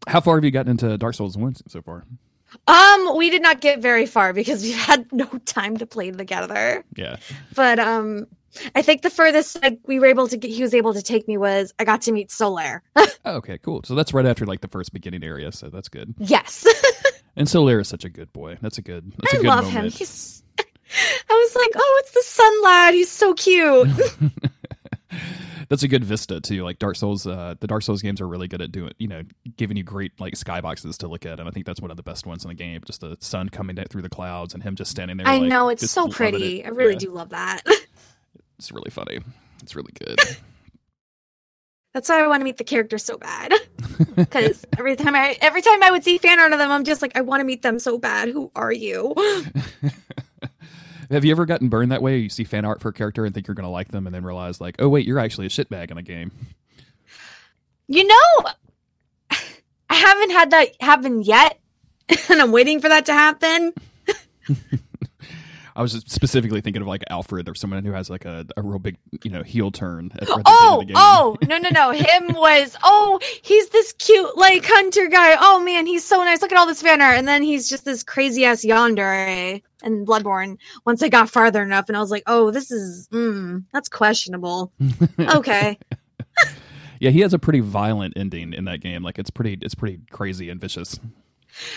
How 0.08 0.22
far 0.22 0.36
have 0.36 0.44
you 0.46 0.52
gotten 0.52 0.72
into 0.72 0.98
Dark 0.98 1.16
Souls 1.16 1.38
One 1.38 1.56
so 1.68 1.82
far? 1.82 2.06
Um, 2.68 3.18
we 3.18 3.30
did 3.30 3.42
not 3.42 3.60
get 3.60 3.80
very 3.80 4.06
far 4.06 4.32
because 4.32 4.64
we 4.64 4.72
had 4.72 5.12
no 5.12 5.26
time 5.46 5.78
to 5.78 5.86
play 5.86 6.12
together. 6.12 6.84
Yeah, 6.96 7.18
But 7.56 7.78
um, 7.80 8.26
I 8.76 8.82
think 8.82 9.02
the 9.02 9.10
furthest 9.10 9.62
like 9.62 9.80
we 9.86 10.00
were 10.00 10.06
able 10.08 10.28
to 10.28 10.38
get, 10.38 10.52
he 10.52 10.62
was 10.62 10.74
able 10.74 10.94
to 10.94 11.02
take 11.02 11.28
me 11.28 11.38
was 11.38 11.74
I 11.80 11.84
got 11.86 12.02
to 12.04 12.12
meet 12.12 12.30
Solaire. 12.30 12.82
oh, 12.96 13.08
okay, 13.26 13.58
cool. 13.60 13.82
So 13.84 13.96
that's 13.96 14.14
right 14.14 14.26
after 14.26 14.46
like 14.46 14.62
the 14.62 14.68
first 14.68 14.94
beginning 14.94 15.24
area, 15.24 15.52
so 15.52 15.70
that's 15.70 15.90
good. 15.90 16.14
yes, 16.20 16.66
And 17.36 17.48
Solaire 17.48 17.82
is 17.82 17.88
such 17.88 18.04
a 18.04 18.10
good 18.10 18.34
boy. 18.34 18.58
That's 18.62 18.80
a 18.80 18.82
good. 18.82 19.12
That's 19.20 19.34
a 19.34 19.38
I 19.38 19.42
good 19.42 19.48
love 19.48 19.68
him. 19.70 19.90
He's. 19.92 20.44
I 20.60 21.34
was 21.34 21.56
like, 21.56 21.72
oh, 21.76 22.02
it's 22.04 22.12
the 22.14 22.24
sun 22.24 22.64
lad. 22.64 22.94
He's 22.96 23.12
so 23.12 23.34
cute. 23.36 23.90
that's 25.70 25.84
a 25.84 25.88
good 25.88 26.04
vista 26.04 26.40
too. 26.42 26.64
Like 26.64 26.80
Dark 26.80 26.96
Souls, 26.96 27.28
uh, 27.28 27.56
the 27.60 27.68
Dark 27.68 27.84
Souls 27.84 28.02
games 28.02 28.22
are 28.22 28.28
really 28.28 28.48
good 28.48 28.62
at 28.62 28.72
doing, 28.72 28.94
you 28.98 29.08
know, 29.08 29.22
giving 29.58 29.78
you 29.78 29.84
great 29.84 30.20
like 30.20 30.34
skyboxes 30.34 30.98
to 31.00 31.08
look 31.08 31.26
at, 31.26 31.40
and 31.40 31.48
I 31.48 31.52
think 31.52 31.66
that's 31.66 31.82
one 31.82 31.92
of 31.92 31.98
the 31.98 32.04
best 32.04 32.26
ones 32.26 32.44
in 32.44 32.50
the 32.50 32.56
game. 32.56 32.82
Just 32.86 33.02
the 33.02 33.18
sun 33.20 33.50
coming 33.50 33.76
through 33.90 34.02
the 34.02 34.10
clouds 34.10 34.54
and 34.54 34.64
him 34.64 34.76
just 34.76 34.92
standing 34.92 35.18
there. 35.18 35.28
I 35.28 35.38
like, 35.38 35.50
know 35.50 35.70
it's 35.70 35.92
so 35.92 36.08
pretty. 36.08 36.62
it. 36.62 36.66
I 36.66 36.70
really 36.70 36.94
Yeah, 36.94 37.00
do 37.00 37.12
love 37.12 37.30
that. 37.30 37.62
It's 38.58 38.72
really 38.72 38.90
funny. 38.90 39.20
It's 39.62 39.76
really 39.76 39.94
good. 40.00 40.20
That's 41.94 42.10
why 42.10 42.24
I 42.24 42.28
want 42.28 42.42
to 42.42 42.44
meet 42.44 42.58
the 42.58 42.64
characters 42.64 43.04
so 43.04 43.18
bad. 43.18 43.54
Because 44.16 44.66
every 44.78 44.96
time 44.96 45.16
I 45.16 45.38
every 45.42 45.64
time 45.64 45.82
I 45.82 45.90
would 45.90 46.04
see 46.04 46.20
fan 46.20 46.40
art 46.40 46.52
of 46.52 46.60
them, 46.60 46.72
I'm 46.72 46.84
just 46.84 47.02
like, 47.02 47.16
I 47.16 47.22
want 47.22 47.40
to 47.40 47.44
meet 47.44 47.64
them 47.64 47.80
so 47.80 47.98
bad. 47.98 48.30
Who 48.30 48.52
are 48.56 48.72
you? 48.72 49.16
Have 51.12 51.26
you 51.26 51.32
ever 51.32 51.46
gotten 51.48 51.70
burned 51.70 51.92
that 51.92 52.04
way? 52.04 52.18
You 52.18 52.30
see 52.30 52.44
fan 52.44 52.66
art 52.66 52.80
for 52.80 52.90
a 52.90 52.94
character 52.94 53.26
and 53.26 53.34
think 53.34 53.48
you're 53.48 53.56
gonna 53.56 53.72
like 53.72 53.90
them, 53.90 54.06
and 54.06 54.14
then 54.14 54.24
realize 54.24 54.62
like, 54.62 54.76
oh 54.80 54.90
wait, 54.90 55.08
you're 55.08 55.18
actually 55.18 55.48
a 55.48 55.50
shitbag 55.50 55.90
in 55.90 55.98
a 55.98 56.04
game. 56.04 56.32
You 57.88 58.06
know, 58.06 58.52
I 59.32 59.96
haven't 59.96 60.32
had 60.32 60.52
that 60.52 60.80
happen 60.80 61.24
yet, 61.24 61.60
and 62.30 62.40
I'm 62.42 62.52
waiting 62.52 62.80
for 62.82 62.90
that 62.90 63.08
to 63.08 63.14
happen. 63.14 63.74
I 65.78 65.82
was 65.84 65.92
specifically 66.08 66.60
thinking 66.60 66.82
of 66.82 66.88
like 66.88 67.04
Alfred 67.08 67.48
or 67.48 67.54
someone 67.54 67.86
who 67.86 67.92
has 67.92 68.10
like 68.10 68.26
a, 68.26 68.48
a 68.58 68.64
real 68.64 68.80
big, 68.80 68.98
you 69.24 69.30
know, 69.30 69.44
heel 69.44 69.70
turn 69.70 70.12
at, 70.16 70.24
at 70.24 70.30
Oh, 70.48 70.74
of 70.74 70.80
the 70.80 70.86
game. 70.88 70.96
oh, 70.98 71.38
no, 71.48 71.60
no, 71.60 71.70
no. 71.70 71.92
Him 71.92 72.34
was, 72.34 72.76
oh, 72.84 73.20
he's 73.44 73.70
this 73.70 73.94
cute, 73.94 74.36
like, 74.36 74.66
hunter 74.66 75.06
guy. 75.08 75.36
Oh, 75.40 75.62
man, 75.64 75.86
he's 75.86 76.04
so 76.04 76.18
nice. 76.24 76.42
Look 76.42 76.52
at 76.52 76.58
all 76.58 76.66
this 76.66 76.84
art. 76.84 77.00
And 77.00 77.28
then 77.28 77.44
he's 77.44 77.70
just 77.70 77.86
this 77.86 78.02
crazy 78.02 78.44
ass 78.44 78.66
yandere 78.66 79.62
and 79.84 80.08
Bloodborne 80.08 80.58
once 80.84 81.04
I 81.04 81.10
got 81.10 81.30
farther 81.30 81.62
enough. 81.62 81.90
And 81.90 81.96
I 81.96 82.00
was 82.00 82.10
like, 82.10 82.24
oh, 82.26 82.50
this 82.50 82.72
is, 82.72 83.08
mm, 83.10 83.64
that's 83.72 83.88
questionable. 83.88 84.74
Okay. 85.20 85.78
Yeah, 87.00 87.12
he 87.12 87.20
has 87.20 87.32
a 87.36 87.38
pretty 87.38 87.60
violent 87.60 88.16
ending 88.18 88.54
in 88.54 88.66
that 88.66 88.82
game. 88.82 89.04
Like 89.04 89.20
it's 89.20 89.30
pretty, 89.30 89.60
it's 89.62 89.76
pretty 89.76 90.00
crazy 90.10 90.50
and 90.50 90.60
vicious. 90.60 91.00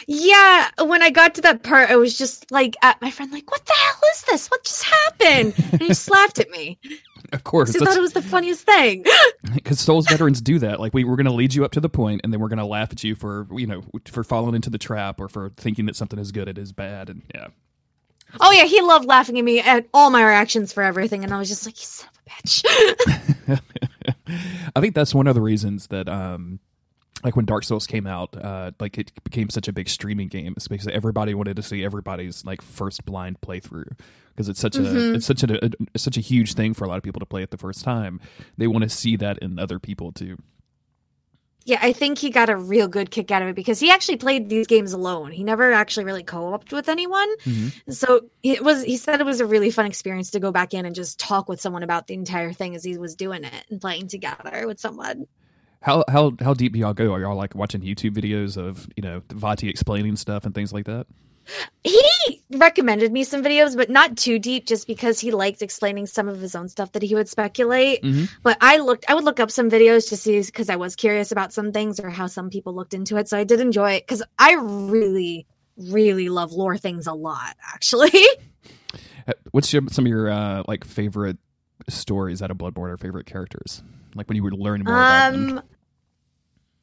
Yeah, 0.07 0.71
when 0.83 1.03
I 1.03 1.11
got 1.11 1.35
to 1.37 1.40
that 1.43 1.62
part, 1.62 1.90
I 1.90 1.97
was 1.97 2.16
just 2.16 2.51
like 2.51 2.77
at 2.83 3.01
my 3.01 3.11
friend, 3.11 3.33
like, 3.33 3.51
"What 3.51 3.64
the 3.64 3.73
hell 3.73 4.01
is 4.12 4.23
this? 4.23 4.49
What 4.49 4.64
just 4.64 4.85
happened?" 4.85 5.55
And 5.73 5.81
he 5.81 5.88
just 5.88 6.11
laughed 6.11 6.38
at 6.38 6.51
me. 6.51 6.79
Of 7.33 7.45
course, 7.45 7.73
He 7.73 7.79
thought 7.79 7.97
it 7.97 8.01
was 8.01 8.12
the 8.12 8.23
funniest 8.23 8.66
thing. 8.66 9.05
because 9.55 9.79
Souls 9.79 10.07
veterans 10.09 10.40
do 10.40 10.59
that. 10.59 10.81
Like 10.81 10.93
we 10.93 11.05
we're 11.05 11.16
going 11.16 11.27
to 11.27 11.33
lead 11.33 11.55
you 11.55 11.64
up 11.64 11.73
to 11.73 11.81
the 11.81 11.88
point, 11.88 12.23
and 12.25 12.33
then 12.33 12.40
we're 12.40 12.49
going 12.49 12.59
to 12.59 12.64
laugh 12.64 12.93
at 12.93 13.05
you 13.05 13.14
for 13.14 13.47
you 13.53 13.66
know 13.66 13.83
for 14.07 14.25
falling 14.25 14.55
into 14.55 14.71
the 14.71 14.79
trap 14.79 15.21
or 15.21 15.29
for 15.29 15.51
thinking 15.57 15.87
that 15.87 15.97
something 15.97 16.19
is 16.19 16.33
good, 16.33 16.49
it 16.49 16.59
is 16.59 16.73
bad, 16.73 17.09
and 17.09 17.23
yeah. 17.35 17.49
Oh 18.40 18.53
yeah, 18.53 18.64
he 18.64 18.81
loved 18.81 19.07
laughing 19.07 19.38
at 19.38 19.45
me 19.45 19.61
at 19.61 19.87
all 19.93 20.11
my 20.11 20.25
reactions 20.25 20.73
for 20.73 20.83
everything, 20.83 21.25
and 21.25 21.33
I 21.33 21.38
was 21.38 21.49
just 21.49 21.66
like, 21.66 21.79
"You 21.81 21.87
son 21.87 22.09
of 22.09 22.21
a 22.27 23.57
bitch." 23.57 23.61
I 24.77 24.81
think 24.81 24.95
that's 24.95 25.14
one 25.14 25.27
of 25.27 25.35
the 25.35 25.40
reasons 25.40 25.88
that 25.88 26.09
um 26.09 26.61
like 27.24 27.37
when 27.37 27.44
Dark 27.44 27.64
Souls 27.64 27.87
came 27.87 28.06
out, 28.06 28.37
uh 28.37 28.72
like 28.80 28.98
it 28.98 29.12
became 29.24 29.50
such 29.50 29.68
a 29.68 29.72
big 29.72 29.88
streaming 29.88 30.28
game. 30.28 30.54
It's 30.56 30.68
because 30.68 30.88
everybody 30.88 31.35
wanted 31.35 31.56
to 31.56 31.62
see 31.62 31.85
everybody's 31.85 32.44
like 32.44 32.62
first 32.62 33.04
blind 33.04 33.40
playthrough 33.40 33.98
because 34.30 34.48
it's 34.48 34.61
such 34.61 34.76
a 34.76 34.80
Mhm. 34.80 35.16
it's 35.16 35.26
such 35.26 35.42
a, 35.42 35.64
a 35.64 35.70
it's 35.94 36.04
such 36.04 36.16
a 36.16 36.20
huge 36.20 36.54
thing 36.54 36.74
for 36.74 36.85
a 36.85 36.88
lot 36.88 36.96
of 36.96 37.02
people 37.02 37.20
to 37.20 37.26
play 37.26 37.42
it 37.42 37.50
the 37.50 37.59
first 37.59 37.85
time. 37.85 38.20
They 38.56 38.66
want 38.66 38.85
to 38.85 38.88
see 38.90 39.16
that 39.16 39.38
in 39.38 39.59
other 39.59 39.78
people 39.78 40.12
too. 40.12 40.38
yeah, 41.66 41.78
I 41.83 41.92
think 41.92 42.18
he 42.18 42.30
got 42.30 42.48
a 42.48 42.56
real 42.56 42.88
good 42.88 43.11
kick 43.11 43.30
out 43.30 43.42
of 43.42 43.48
it 43.48 43.54
because 43.54 43.78
he 43.78 43.90
actually 43.90 44.16
played 44.16 44.48
these 44.48 44.66
games 44.66 44.94
alone. 44.94 45.30
He 45.30 45.44
never 45.44 45.72
actually 45.72 46.04
really 46.04 46.22
co-opted 46.24 46.72
with 46.72 46.88
anyone. 46.88 47.28
So 47.90 48.22
it 48.42 48.64
was. 48.64 48.83
He 48.83 48.96
said 48.96 49.20
it 49.20 49.26
was 49.26 49.40
a 49.40 49.46
really 49.46 49.70
fun 49.70 49.85
experience 49.85 50.30
to 50.30 50.40
go 50.40 50.50
back 50.52 50.72
in 50.72 50.87
and 50.87 50.94
just 50.94 51.20
talk 51.20 51.48
with 51.50 51.61
someone 51.61 51.83
about 51.83 52.06
the 52.06 52.14
entire 52.14 52.52
thing 52.54 52.74
as 52.74 52.83
he 52.83 52.96
was 52.96 53.14
doing 53.14 53.44
it 53.44 53.66
and 53.70 53.78
playing 53.80 54.09
together 54.09 54.66
with 54.66 54.80
someone. 54.80 55.26
How 55.83 56.05
how 56.09 56.33
how 56.40 56.55
deep 56.55 56.75
do 56.75 56.79
y'all 56.79 56.93
go? 56.95 57.12
Are 57.14 57.21
y'all 57.21 57.37
like 57.37 57.55
watching 57.55 57.81
YouTube 57.81 58.11
videos 58.11 58.57
of 58.57 58.87
you 58.97 59.03
know 59.03 59.21
Vaati 59.29 59.69
explaining 59.69 60.16
stuff 60.16 60.45
and 60.45 60.55
things 60.55 60.73
like 60.73 60.85
that? 60.87 61.07
He 61.83 62.01
recommended 62.51 63.12
me 63.12 63.25
some 63.25 63.43
videos, 63.43 63.75
but 63.75 63.88
not 63.90 64.16
too 64.16 64.38
deep, 64.38 64.66
just 64.66 64.87
because 64.87 65.19
he 65.19 65.31
liked 65.33 65.62
explaining 65.62 66.07
some 66.07 66.29
of 66.29 66.38
his 66.40 66.55
own 66.55 66.69
stuff 66.69 66.93
that 66.93 67.03
he 67.03 67.14
would 67.14 67.29
speculate. 67.29 68.03
Mhm. 68.03 68.29
But 68.43 68.59
I 68.61 68.77
looked, 68.77 69.07
I 69.09 69.14
would 69.14 69.25
look 69.25 69.40
up 69.40 69.51
some 69.51 69.71
videos 69.71 70.09
to 70.11 70.16
see 70.16 70.40
because 70.43 70.69
I 70.69 70.77
was 70.77 70.95
curious 70.95 71.33
about 71.33 71.53
some 71.53 71.73
things 71.73 71.99
or 71.99 72.11
how 72.11 72.27
some 72.27 72.51
people 72.51 72.75
looked 72.75 72.95
into 72.95 73.16
it. 73.16 73.29
So 73.29 73.38
I 73.38 73.45
did 73.45 73.59
enjoy 73.61 73.93
it 73.93 74.07
because 74.07 74.23
I 74.38 74.53
really, 74.61 75.47
really 75.77 76.29
love 76.29 76.53
lore 76.53 76.77
things 76.77 77.07
a 77.07 77.14
lot. 77.14 77.57
Actually, 77.73 78.12
Uh, 79.29 79.33
What's 79.53 79.73
your, 79.73 79.83
some 79.90 80.07
of 80.07 80.11
your 80.11 80.31
uh, 80.31 80.62
like 80.69 80.85
favorite 80.85 81.38
stories 81.88 82.43
out 82.43 82.51
of 82.51 82.59
Bloodborne 82.59 82.90
or 82.90 82.97
favorite 82.97 83.27
characters? 83.27 83.83
Like 84.14 84.29
when 84.29 84.37
you 84.37 84.42
would 84.42 84.53
learn 84.55 84.83
more 84.85 84.94
about 84.94 85.33
them. 85.33 85.59
um, 85.59 85.64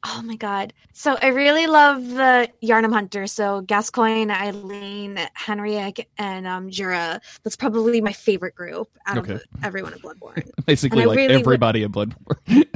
oh 0.04 0.22
my 0.22 0.36
god! 0.36 0.72
So 0.92 1.16
I 1.20 1.28
really 1.28 1.66
love 1.66 2.06
the 2.08 2.48
Yharnam 2.62 2.92
Hunter. 2.92 3.26
So 3.26 3.60
Gascoigne, 3.62 4.30
Eileen, 4.32 5.18
Henriette, 5.34 6.00
and 6.18 6.46
um, 6.46 6.70
Djura. 6.70 7.20
That's 7.42 7.56
probably 7.56 8.00
my 8.00 8.12
favorite 8.12 8.54
group 8.54 8.88
out 9.06 9.18
Okay. 9.18 9.34
of 9.34 9.42
everyone 9.62 9.92
in 9.92 9.98
Bloodborne. 10.00 10.48
Basically, 10.66 11.04
like 11.04 11.16
really 11.16 11.34
would- 11.36 11.40
everybody 11.42 11.82
in 11.82 11.92
Bloodborne. 11.92 12.64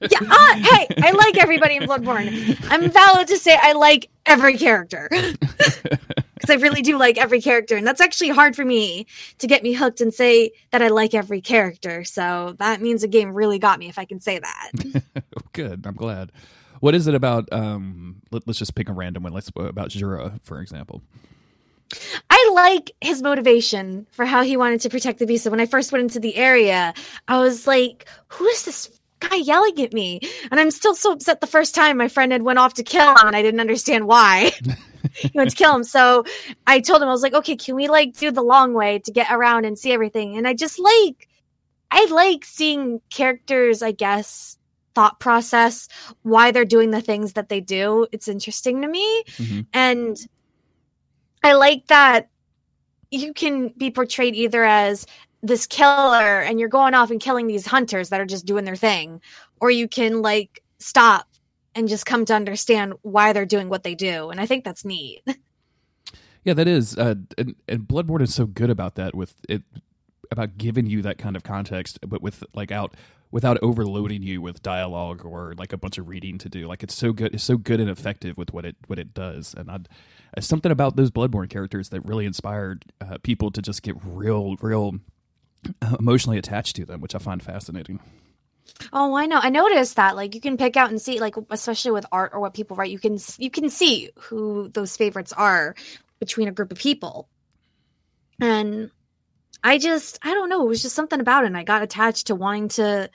Yeah, 0.00 0.18
uh, 0.22 0.54
hey, 0.56 0.86
I 1.02 1.10
like 1.10 1.36
everybody 1.36 1.76
in 1.76 1.82
Bloodborne. 1.82 2.58
I'm 2.70 2.90
valid 2.90 3.28
to 3.28 3.36
say 3.36 3.54
I 3.60 3.72
like 3.72 4.08
every 4.24 4.56
character 4.56 5.10
because 6.44 6.60
I 6.60 6.62
really 6.62 6.82
do 6.82 6.98
like 6.98 7.18
every 7.18 7.40
character, 7.40 7.76
and 7.76 7.86
that's 7.86 8.00
actually 8.00 8.30
hard 8.30 8.56
for 8.56 8.64
me 8.64 9.06
to 9.38 9.46
get 9.46 9.62
me 9.62 9.72
hooked 9.72 10.00
and 10.00 10.12
say 10.12 10.52
that 10.70 10.82
I 10.82 10.88
like 10.88 11.14
every 11.14 11.40
character. 11.40 12.04
So 12.04 12.54
that 12.58 12.80
means 12.80 13.02
the 13.02 13.08
game 13.08 13.32
really 13.32 13.58
got 13.58 13.78
me, 13.78 13.88
if 13.88 13.98
I 13.98 14.04
can 14.04 14.20
say 14.20 14.38
that. 14.38 15.04
Good. 15.52 15.86
I'm 15.86 15.94
glad. 15.94 16.32
What 16.80 16.94
is 16.94 17.06
it 17.06 17.14
about? 17.14 17.50
Um, 17.52 18.22
let, 18.30 18.46
us 18.48 18.58
just 18.58 18.74
pick 18.74 18.88
a 18.88 18.92
random 18.92 19.22
one. 19.22 19.32
Let's 19.32 19.48
about 19.48 19.88
Djura, 19.88 20.38
for 20.42 20.60
example. 20.60 21.02
I 22.28 22.50
like 22.54 22.90
his 23.00 23.22
motivation 23.22 24.06
for 24.10 24.24
how 24.24 24.42
he 24.42 24.56
wanted 24.56 24.80
to 24.82 24.90
protect 24.90 25.18
the 25.18 25.26
beast. 25.26 25.44
So 25.44 25.50
when 25.50 25.60
I 25.60 25.66
first 25.66 25.92
went 25.92 26.02
into 26.02 26.20
the 26.20 26.34
area, 26.36 26.92
I 27.28 27.38
was 27.38 27.66
like, 27.66 28.08
"Who 28.28 28.46
is 28.46 28.64
this?" 28.64 29.00
guy 29.20 29.36
yelling 29.36 29.80
at 29.80 29.92
me 29.92 30.20
and 30.50 30.60
i'm 30.60 30.70
still 30.70 30.94
so 30.94 31.12
upset 31.12 31.40
the 31.40 31.46
first 31.46 31.74
time 31.74 31.96
my 31.96 32.08
friend 32.08 32.32
had 32.32 32.42
went 32.42 32.58
off 32.58 32.74
to 32.74 32.82
kill 32.82 33.10
him 33.10 33.26
and 33.28 33.36
i 33.36 33.40
didn't 33.40 33.60
understand 33.60 34.06
why 34.06 34.52
he 35.18 35.30
went 35.34 35.50
to 35.50 35.56
kill 35.56 35.74
him. 35.74 35.84
So 35.84 36.24
I 36.66 36.80
told 36.80 37.02
him, 37.02 37.08
I 37.08 37.12
was 37.12 37.22
like, 37.22 37.34
okay, 37.34 37.56
can 37.56 37.74
we 37.76 37.88
like 37.88 38.16
do 38.16 38.30
the 38.30 38.42
long 38.42 38.74
way 38.74 38.98
to 39.00 39.12
get 39.12 39.30
around 39.30 39.64
and 39.64 39.78
see 39.78 39.92
everything? 39.92 40.36
And 40.36 40.46
I 40.46 40.54
just 40.54 40.78
like, 40.78 41.28
I 41.90 42.06
like 42.06 42.44
seeing 42.44 43.00
characters, 43.10 43.82
I 43.82 43.92
guess, 43.92 44.58
thought 44.94 45.20
process, 45.20 45.88
why 46.22 46.50
they're 46.50 46.64
doing 46.64 46.90
the 46.90 47.00
things 47.00 47.34
that 47.34 47.48
they 47.48 47.60
do. 47.60 48.06
It's 48.12 48.28
interesting 48.28 48.82
to 48.82 48.88
me. 48.88 49.24
Mhm. 49.36 49.66
And 49.72 50.16
I 51.42 51.52
like 51.52 51.86
that 51.88 52.30
you 53.10 53.32
can 53.32 53.68
be 53.76 53.90
portrayed 53.90 54.34
either 54.34 54.64
as 54.64 55.06
this 55.42 55.66
killer 55.66 56.40
and 56.40 56.58
you're 56.58 56.68
going 56.68 56.94
off 56.94 57.10
and 57.10 57.20
killing 57.20 57.46
these 57.46 57.66
hunters 57.66 58.08
that 58.08 58.20
are 58.20 58.26
just 58.26 58.46
doing 58.46 58.64
their 58.64 58.76
thing, 58.76 59.20
or 59.60 59.70
you 59.70 59.86
can 59.86 60.22
like 60.22 60.62
stop 60.78 61.28
and 61.74 61.88
just 61.88 62.06
come 62.06 62.24
to 62.26 62.34
understand 62.34 62.94
why 63.02 63.32
they're 63.32 63.46
doing 63.46 63.68
what 63.68 63.82
they 63.82 63.94
do. 63.94 64.30
And 64.30 64.40
I 64.40 64.46
think 64.46 64.64
that's 64.64 64.84
neat. 64.84 65.22
Yeah, 66.46 66.52
that 66.52 66.68
is, 66.68 66.98
uh, 66.98 67.14
and, 67.38 67.54
and 67.66 67.88
Bloodborne 67.88 68.20
is 68.20 68.34
so 68.34 68.44
good 68.44 68.68
about 68.68 68.96
that 68.96 69.14
with 69.14 69.34
it 69.48 69.62
about 70.30 70.58
giving 70.58 70.84
you 70.84 71.00
that 71.00 71.16
kind 71.16 71.36
of 71.36 71.42
context, 71.42 71.98
but 72.06 72.20
with 72.20 72.44
like 72.54 72.70
out 72.70 72.94
without 73.30 73.58
overloading 73.62 74.22
you 74.22 74.40
with 74.42 74.62
dialogue 74.62 75.24
or 75.24 75.54
like 75.56 75.72
a 75.72 75.76
bunch 75.76 75.96
of 75.96 76.06
reading 76.08 76.38
to 76.38 76.48
do. 76.48 76.68
Like 76.68 76.82
it's 76.82 76.94
so 76.94 77.12
good, 77.12 77.34
it's 77.34 77.44
so 77.44 77.56
good 77.56 77.80
and 77.80 77.88
effective 77.88 78.36
with 78.36 78.52
what 78.52 78.66
it 78.66 78.76
what 78.88 78.98
it 78.98 79.14
does, 79.14 79.54
and 79.56 79.70
I'd, 79.70 79.88
something 80.40 80.70
about 80.70 80.96
those 80.96 81.10
Bloodborne 81.10 81.48
characters 81.48 81.88
that 81.88 82.04
really 82.04 82.26
inspired 82.26 82.84
uh, 83.00 83.18
people 83.22 83.50
to 83.50 83.62
just 83.62 83.82
get 83.82 83.96
real, 84.04 84.56
real 84.60 84.96
uh, 85.82 85.96
emotionally 85.98 86.38
attached 86.38 86.76
to 86.76 86.84
them, 86.84 87.00
which 87.00 87.14
I 87.14 87.18
find 87.18 87.42
fascinating. 87.42 88.00
Oh, 88.92 89.14
I 89.14 89.26
know. 89.26 89.38
I 89.40 89.50
noticed 89.50 89.96
that. 89.96 90.16
Like, 90.16 90.34
you 90.34 90.40
can 90.40 90.56
pick 90.56 90.76
out 90.76 90.90
and 90.90 91.00
see, 91.00 91.20
like, 91.20 91.34
especially 91.50 91.92
with 91.92 92.06
art 92.12 92.32
or 92.34 92.40
what 92.40 92.54
people 92.54 92.76
write, 92.76 92.90
you 92.90 92.98
can 92.98 93.18
you 93.38 93.50
can 93.50 93.70
see 93.70 94.10
who 94.18 94.68
those 94.68 94.96
favorites 94.96 95.32
are 95.32 95.74
between 96.20 96.48
a 96.48 96.52
group 96.52 96.72
of 96.72 96.78
people. 96.78 97.28
And 98.40 98.90
I 99.62 99.78
just, 99.78 100.18
I 100.22 100.34
don't 100.34 100.48
know. 100.48 100.62
It 100.62 100.68
was 100.68 100.82
just 100.82 100.94
something 100.94 101.20
about 101.20 101.44
it. 101.44 101.48
And 101.48 101.56
I 101.56 101.64
got 101.64 101.82
attached 101.82 102.26
to 102.28 102.34
wanting 102.34 102.68
to, 102.68 103.10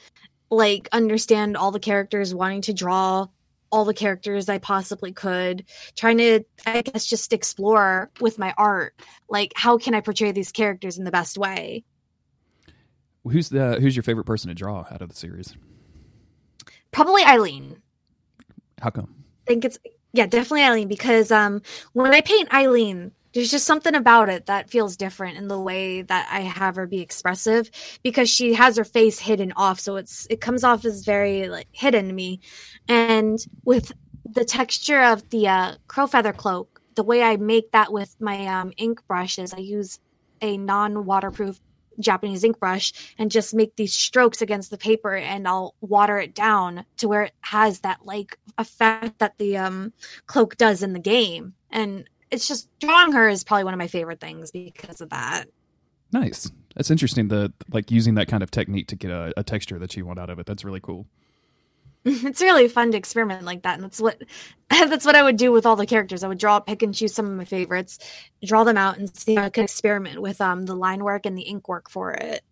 like, 0.49 0.89
understand 0.91 1.57
all 1.57 1.71
the 1.71 1.79
characters, 1.79 2.33
wanting 2.33 2.61
to 2.61 2.73
draw 2.73 3.27
all 3.71 3.85
the 3.85 3.93
characters 3.93 4.49
I 4.49 4.57
possibly 4.57 5.11
could, 5.11 5.65
trying 5.95 6.17
to, 6.17 6.43
I 6.65 6.81
guess, 6.81 7.05
just 7.05 7.33
explore 7.33 8.09
with 8.19 8.39
my 8.39 8.53
art, 8.57 8.95
like, 9.29 9.53
how 9.55 9.77
can 9.77 9.93
I 9.93 10.01
portray 10.01 10.31
these 10.31 10.51
characters 10.51 10.97
in 10.97 11.03
the 11.03 11.11
best 11.11 11.37
way? 11.37 11.83
Who's 13.23 13.49
the 13.49 13.79
who's 13.79 13.95
your 13.95 14.03
favorite 14.03 14.25
person 14.25 14.49
to 14.49 14.55
draw 14.55 14.85
out 14.91 15.01
of 15.01 15.09
the 15.09 15.15
series? 15.15 15.55
Probably 16.91 17.23
Eileen. 17.23 17.81
How 18.81 18.89
come? 18.89 19.13
I 19.47 19.51
think 19.51 19.65
it's 19.65 19.77
yeah, 20.13 20.25
definitely 20.25 20.63
Eileen 20.63 20.87
because 20.87 21.31
um 21.31 21.61
when 21.93 22.13
I 22.13 22.21
paint 22.21 22.53
Eileen, 22.53 23.11
there's 23.33 23.51
just 23.51 23.65
something 23.65 23.93
about 23.93 24.29
it 24.29 24.47
that 24.47 24.69
feels 24.69 24.97
different 24.97 25.37
in 25.37 25.47
the 25.47 25.59
way 25.59 26.01
that 26.01 26.27
I 26.31 26.41
have 26.41 26.77
her 26.77 26.87
be 26.87 27.01
expressive 27.01 27.69
because 28.03 28.29
she 28.29 28.53
has 28.53 28.77
her 28.77 28.83
face 28.83 29.19
hidden 29.19 29.51
off, 29.55 29.79
so 29.79 29.97
it's 29.97 30.25
it 30.29 30.41
comes 30.41 30.63
off 30.63 30.85
as 30.85 31.03
very 31.03 31.49
like 31.49 31.67
hidden 31.71 32.07
to 32.07 32.13
me, 32.13 32.39
and 32.87 33.37
with 33.65 33.91
the 34.31 34.45
texture 34.45 35.01
of 35.01 35.29
the 35.29 35.47
uh, 35.47 35.75
crow 35.87 36.07
feather 36.07 36.33
cloak, 36.33 36.81
the 36.95 37.03
way 37.03 37.21
I 37.21 37.37
make 37.37 37.71
that 37.71 37.91
with 37.91 38.15
my 38.19 38.45
um, 38.47 38.73
ink 38.77 39.05
brushes, 39.07 39.53
I 39.53 39.57
use 39.57 39.99
a 40.41 40.57
non-waterproof 40.57 41.59
Japanese 41.99 42.43
ink 42.43 42.59
brush 42.59 42.93
and 43.17 43.31
just 43.31 43.53
make 43.53 43.75
these 43.75 43.93
strokes 43.93 44.41
against 44.41 44.71
the 44.71 44.77
paper 44.77 45.15
and 45.15 45.47
I'll 45.47 45.75
water 45.81 46.17
it 46.17 46.33
down 46.33 46.85
to 46.97 47.07
where 47.07 47.23
it 47.23 47.33
has 47.41 47.81
that 47.81 48.05
like 48.05 48.37
effect 48.57 49.19
that 49.19 49.37
the 49.37 49.57
um 49.57 49.93
cloak 50.27 50.57
does 50.57 50.83
in 50.83 50.93
the 50.93 50.99
game. 50.99 51.53
And 51.71 52.09
it's 52.31 52.47
just 52.47 52.69
drawing 52.79 53.11
her 53.11 53.27
is 53.27 53.43
probably 53.43 53.63
one 53.63 53.73
of 53.73 53.79
my 53.79 53.87
favorite 53.87 54.19
things 54.19 54.51
because 54.51 55.01
of 55.01 55.09
that. 55.09 55.45
Nice. 56.11 56.49
That's 56.75 56.91
interesting. 56.91 57.27
The 57.27 57.53
like 57.71 57.91
using 57.91 58.15
that 58.15 58.27
kind 58.27 58.43
of 58.43 58.51
technique 58.51 58.87
to 58.87 58.95
get 58.95 59.11
a, 59.11 59.33
a 59.37 59.43
texture 59.43 59.79
that 59.79 59.95
you 59.95 60.05
want 60.05 60.19
out 60.19 60.29
of 60.29 60.39
it. 60.39 60.45
That's 60.45 60.63
really 60.63 60.79
cool. 60.79 61.05
it's 62.05 62.41
really 62.41 62.67
fun 62.67 62.91
to 62.91 62.97
experiment 62.97 63.43
like 63.43 63.63
that 63.63 63.75
and 63.75 63.83
that's 63.83 63.99
what 63.99 64.21
that's 64.69 65.05
what 65.05 65.15
i 65.15 65.23
would 65.23 65.37
do 65.37 65.51
with 65.51 65.65
all 65.65 65.75
the 65.75 65.85
characters. 65.85 66.23
I 66.23 66.27
would 66.27 66.37
draw 66.37 66.59
pick 66.59 66.81
and 66.81 66.95
choose 66.95 67.13
some 67.13 67.25
of 67.25 67.33
my 67.33 67.45
favorites 67.45 67.99
draw 68.43 68.63
them 68.63 68.77
out 68.77 68.97
and 68.97 69.15
see 69.15 69.35
how 69.35 69.43
i 69.43 69.49
could 69.49 69.65
experiment 69.65 70.21
with 70.21 70.39
um 70.39 70.65
the 70.65 70.75
line 70.75 71.03
work 71.03 71.25
and 71.25 71.37
the 71.37 71.43
ink 71.43 71.67
work 71.67 71.89
for 71.89 72.11
it 72.11 72.43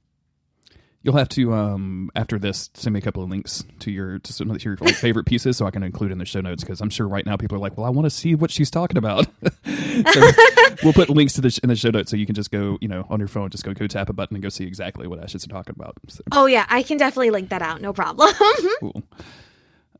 you'll 1.08 1.15
have 1.15 1.30
to 1.30 1.54
um 1.54 2.12
after 2.17 2.38
this 2.38 2.70
send 2.74 2.93
me 2.93 3.00
a 3.00 3.02
couple 3.02 3.24
of 3.24 3.30
links 3.30 3.63
to 3.80 3.91
your 3.91 4.20
to 4.20 4.34
some 4.34 4.52
of 4.52 4.62
your 4.63 4.76
like, 4.82 4.93
favorite 4.96 5.26
pieces 5.26 5.56
so 5.56 5.65
i 5.65 5.72
can 5.72 5.82
include 5.82 6.12
in 6.12 6.17
the 6.17 6.26
show 6.26 6.41
notes 6.41 6.65
because 6.65 6.82
i'm 6.82 6.89
sure 6.89 7.08
right 7.08 7.26
now 7.26 7.38
people 7.38 7.56
are 7.56 7.62
like 7.62 7.78
well 7.78 7.86
i 7.86 7.89
want 7.89 8.06
to 8.06 8.10
see 8.10 8.36
what 8.36 8.52
she's 8.52 8.70
talking 8.70 8.98
about 8.98 9.26
so 9.65 10.32
we'll 10.84 10.91
put 10.91 11.10
links 11.10 11.32
to 11.32 11.39
this 11.39 11.60
in 11.60 11.70
the 11.70 11.78
show 11.78 11.89
notes 11.89 12.12
so 12.12 12.17
you 12.17 12.26
can 12.26 12.36
just 12.36 12.52
go 12.52 12.78
you 12.82 12.89
know 12.89 13.08
on 13.10 13.20
your 13.20 13.30
phone 13.30 13.50
just 13.50 13.63
go 13.63 13.74
go 13.74 13.88
tap 13.88 14.10
a 14.10 14.13
button 14.13 14.36
and 14.36 14.43
go 14.43 14.50
see 14.50 14.65
exactly 14.65 15.08
what 15.08 15.17
ashes 15.24 15.46
are 15.46 15.48
talking 15.48 15.74
about 15.74 15.96
so. 16.10 16.22
oh 16.34 16.46
yeah 16.46 16.65
i 16.70 16.84
can 16.84 16.98
definitely 16.98 17.30
link 17.30 17.48
that 17.50 17.62
out 17.62 17.80
no 17.80 17.93
problem 17.93 18.34
cool 18.82 19.02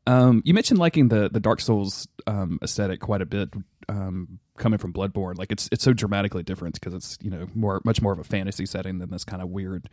um, 0.06 0.40
you 0.46 0.54
mentioned 0.54 0.78
liking 0.78 1.08
the 1.08 1.28
the 1.28 1.38
Dark 1.38 1.60
Souls 1.60 2.08
um, 2.26 2.58
aesthetic 2.62 2.98
quite 2.98 3.20
a 3.20 3.26
bit, 3.26 3.50
um, 3.90 4.38
coming 4.56 4.78
from 4.78 4.90
Bloodborne. 4.90 5.36
Like 5.36 5.52
it's 5.52 5.68
it's 5.70 5.84
so 5.84 5.92
dramatically 5.92 6.42
different 6.42 6.80
because 6.80 6.94
it's 6.94 7.18
you 7.20 7.28
know 7.28 7.46
more 7.54 7.82
much 7.84 8.00
more 8.00 8.10
of 8.10 8.18
a 8.18 8.24
fantasy 8.24 8.64
setting 8.64 9.00
than 9.00 9.10
this 9.10 9.22
kind 9.22 9.42
of 9.42 9.50
weird 9.50 9.90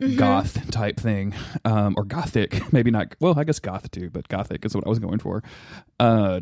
mm-hmm. 0.00 0.16
goth 0.16 0.70
type 0.70 0.98
thing, 0.98 1.34
um, 1.64 1.94
or 1.96 2.04
gothic. 2.04 2.72
Maybe 2.72 2.90
not. 2.90 3.14
Well, 3.20 3.38
I 3.38 3.44
guess 3.44 3.58
goth 3.58 3.90
too, 3.90 4.10
but 4.10 4.28
gothic 4.28 4.64
is 4.64 4.74
what 4.74 4.86
I 4.86 4.88
was 4.88 4.98
going 4.98 5.18
for. 5.18 5.42
Uh, 5.98 6.40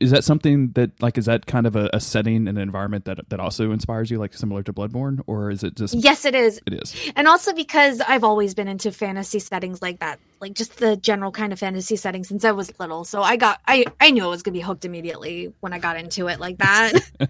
is 0.00 0.10
that 0.10 0.24
something 0.24 0.70
that 0.72 0.90
like 1.02 1.18
is 1.18 1.26
that 1.26 1.46
kind 1.46 1.66
of 1.66 1.76
a, 1.76 1.90
a, 1.92 2.00
setting 2.00 2.48
and 2.48 2.56
an 2.56 2.58
environment 2.58 3.04
that 3.06 3.28
that 3.28 3.40
also 3.40 3.72
inspires 3.72 4.10
you 4.10 4.18
like 4.18 4.34
similar 4.34 4.62
to 4.62 4.72
bloodborne 4.72 5.20
or 5.26 5.50
is 5.50 5.62
it 5.62 5.74
just 5.74 5.94
yes 5.94 6.24
it 6.24 6.34
is 6.34 6.60
it 6.66 6.74
is 6.74 6.94
and 7.16 7.26
also 7.26 7.52
because 7.52 8.00
i've 8.02 8.24
always 8.24 8.54
been 8.54 8.68
into 8.68 8.92
fantasy 8.92 9.38
settings 9.38 9.82
like 9.82 9.98
that 10.00 10.18
like 10.40 10.54
just 10.54 10.78
the 10.78 10.96
general 10.96 11.32
kind 11.32 11.52
of 11.52 11.58
fantasy 11.58 11.96
setting 11.96 12.24
since 12.24 12.44
i 12.44 12.52
was 12.52 12.72
little 12.78 13.04
so 13.04 13.22
i 13.22 13.36
got 13.36 13.60
i 13.66 13.84
i 14.00 14.10
knew 14.10 14.24
i 14.24 14.28
was 14.28 14.42
gonna 14.42 14.52
be 14.52 14.60
hooked 14.60 14.84
immediately 14.84 15.52
when 15.60 15.72
i 15.72 15.78
got 15.78 15.96
into 15.96 16.28
it 16.28 16.38
like 16.40 16.58
that 16.58 16.92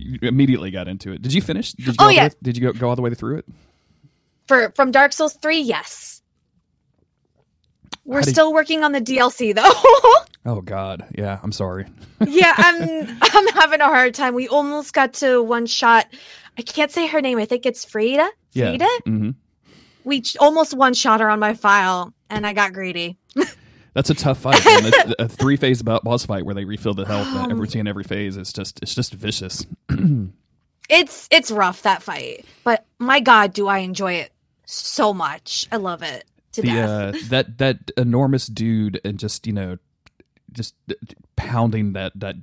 you 0.00 0.18
immediately 0.22 0.70
got 0.70 0.88
into 0.88 1.12
it 1.12 1.22
did 1.22 1.32
you 1.32 1.42
finish 1.42 1.72
did 1.72 1.86
you 1.88 1.94
oh 1.98 2.08
yeah 2.08 2.24
way, 2.24 2.30
did 2.42 2.56
you 2.56 2.62
go, 2.62 2.72
go 2.72 2.88
all 2.88 2.96
the 2.96 3.02
way 3.02 3.14
through 3.14 3.38
it 3.38 3.46
for 4.46 4.70
from 4.74 4.90
dark 4.90 5.12
souls 5.12 5.34
3 5.34 5.60
yes 5.60 6.20
we're 8.10 8.22
still 8.22 8.52
working 8.52 8.82
on 8.82 8.90
the 8.90 9.00
DLC 9.00 9.54
though. 10.44 10.50
oh 10.52 10.60
God, 10.62 11.06
yeah. 11.16 11.38
I'm 11.42 11.52
sorry. 11.52 11.86
yeah, 12.26 12.54
I'm. 12.56 13.18
I'm 13.22 13.46
having 13.54 13.80
a 13.80 13.86
hard 13.86 14.14
time. 14.14 14.34
We 14.34 14.48
almost 14.48 14.92
got 14.92 15.14
to 15.14 15.42
one 15.42 15.66
shot. 15.66 16.06
I 16.58 16.62
can't 16.62 16.90
say 16.90 17.06
her 17.06 17.20
name. 17.20 17.38
I 17.38 17.44
think 17.44 17.66
it's 17.66 17.84
Frida. 17.84 18.28
Frida. 18.52 18.84
Yeah. 18.84 18.88
Mm-hmm. 19.06 19.30
We 20.02 20.24
almost 20.40 20.74
one 20.74 20.94
shot 20.94 21.20
her 21.20 21.30
on 21.30 21.38
my 21.38 21.54
file, 21.54 22.12
and 22.28 22.46
I 22.46 22.52
got 22.52 22.72
greedy. 22.72 23.16
That's 23.94 24.10
a 24.10 24.14
tough 24.14 24.38
fight. 24.38 24.60
a 25.18 25.28
three 25.28 25.56
phase 25.56 25.82
boss 25.82 26.24
fight 26.24 26.44
where 26.44 26.54
they 26.54 26.64
refill 26.64 26.94
the 26.94 27.04
health 27.04 27.26
um, 27.28 27.50
every 27.50 27.68
in 27.78 27.88
every 27.88 28.04
phase. 28.04 28.36
It's 28.36 28.52
just 28.52 28.80
it's 28.82 28.94
just 28.94 29.12
vicious. 29.12 29.66
it's 30.88 31.28
it's 31.30 31.50
rough 31.50 31.82
that 31.82 32.02
fight, 32.02 32.44
but 32.64 32.84
my 32.98 33.20
God, 33.20 33.52
do 33.52 33.66
I 33.66 33.78
enjoy 33.78 34.14
it 34.14 34.32
so 34.64 35.12
much. 35.12 35.66
I 35.72 35.76
love 35.76 36.02
it 36.02 36.24
to 36.52 36.62
the, 36.62 36.68
death. 36.68 37.14
Uh, 37.14 37.18
that 37.30 37.58
that 37.58 37.90
enormous 37.96 38.46
dude 38.46 39.00
and 39.04 39.18
just 39.18 39.46
you 39.46 39.52
know 39.52 39.78
just 40.52 40.74
pounding 41.36 41.92
that 41.92 42.12
that 42.16 42.36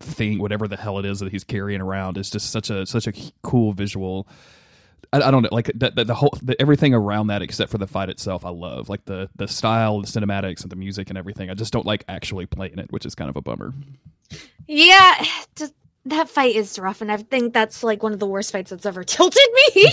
thing 0.00 0.38
whatever 0.38 0.68
the 0.68 0.76
hell 0.76 0.98
it 0.98 1.04
is 1.04 1.20
that 1.20 1.30
he's 1.32 1.44
carrying 1.44 1.80
around 1.80 2.18
is 2.18 2.30
just 2.30 2.50
such 2.50 2.70
a 2.70 2.84
such 2.86 3.06
a 3.06 3.12
cool 3.42 3.72
visual 3.72 4.28
I, 5.14 5.28
I 5.28 5.30
don't 5.30 5.42
know 5.42 5.48
like 5.52 5.70
that 5.76 5.94
the, 5.94 6.04
the, 6.04 6.14
whole 6.14 6.36
the, 6.42 6.60
everything 6.60 6.94
around 6.94 7.28
that 7.28 7.42
except 7.42 7.70
for 7.70 7.78
the 7.78 7.86
fight 7.86 8.08
itself 8.08 8.44
I 8.44 8.50
love. 8.50 8.88
Like 8.88 9.04
the 9.04 9.30
the 9.36 9.48
style 9.48 10.00
the 10.00 10.06
cinematics 10.06 10.62
and 10.62 10.70
the 10.70 10.76
music 10.76 11.08
and 11.08 11.18
everything 11.18 11.50
I 11.50 11.54
just 11.54 11.72
don't 11.72 11.86
like 11.86 12.04
actually 12.08 12.46
playing 12.46 12.78
it 12.78 12.90
which 12.90 13.06
is 13.06 13.14
kind 13.14 13.30
of 13.30 13.36
a 13.36 13.40
bummer. 13.40 13.72
Yeah 14.66 15.24
just 15.56 15.74
that 16.06 16.28
fight 16.28 16.54
is 16.54 16.78
rough 16.78 17.00
and 17.00 17.10
I 17.10 17.16
think 17.18 17.54
that's 17.54 17.82
like 17.82 18.02
one 18.02 18.12
of 18.12 18.20
the 18.20 18.26
worst 18.26 18.52
fights 18.52 18.70
that's 18.70 18.86
ever 18.86 19.04
tilted 19.04 19.42
me. 19.74 19.86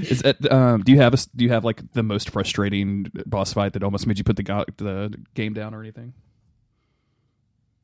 Is 0.00 0.22
that 0.22 0.52
um, 0.52 0.82
do 0.82 0.90
you 0.90 0.98
have 0.98 1.14
a 1.14 1.18
do 1.36 1.44
you 1.44 1.50
have 1.50 1.64
like 1.64 1.92
the 1.92 2.02
most 2.02 2.30
frustrating 2.30 3.06
boss 3.26 3.52
fight 3.52 3.74
that 3.74 3.84
almost 3.84 4.06
made 4.06 4.18
you 4.18 4.24
put 4.24 4.36
the 4.36 4.42
go- 4.42 4.64
the 4.76 5.14
game 5.34 5.54
down 5.54 5.72
or 5.72 5.80
anything? 5.80 6.14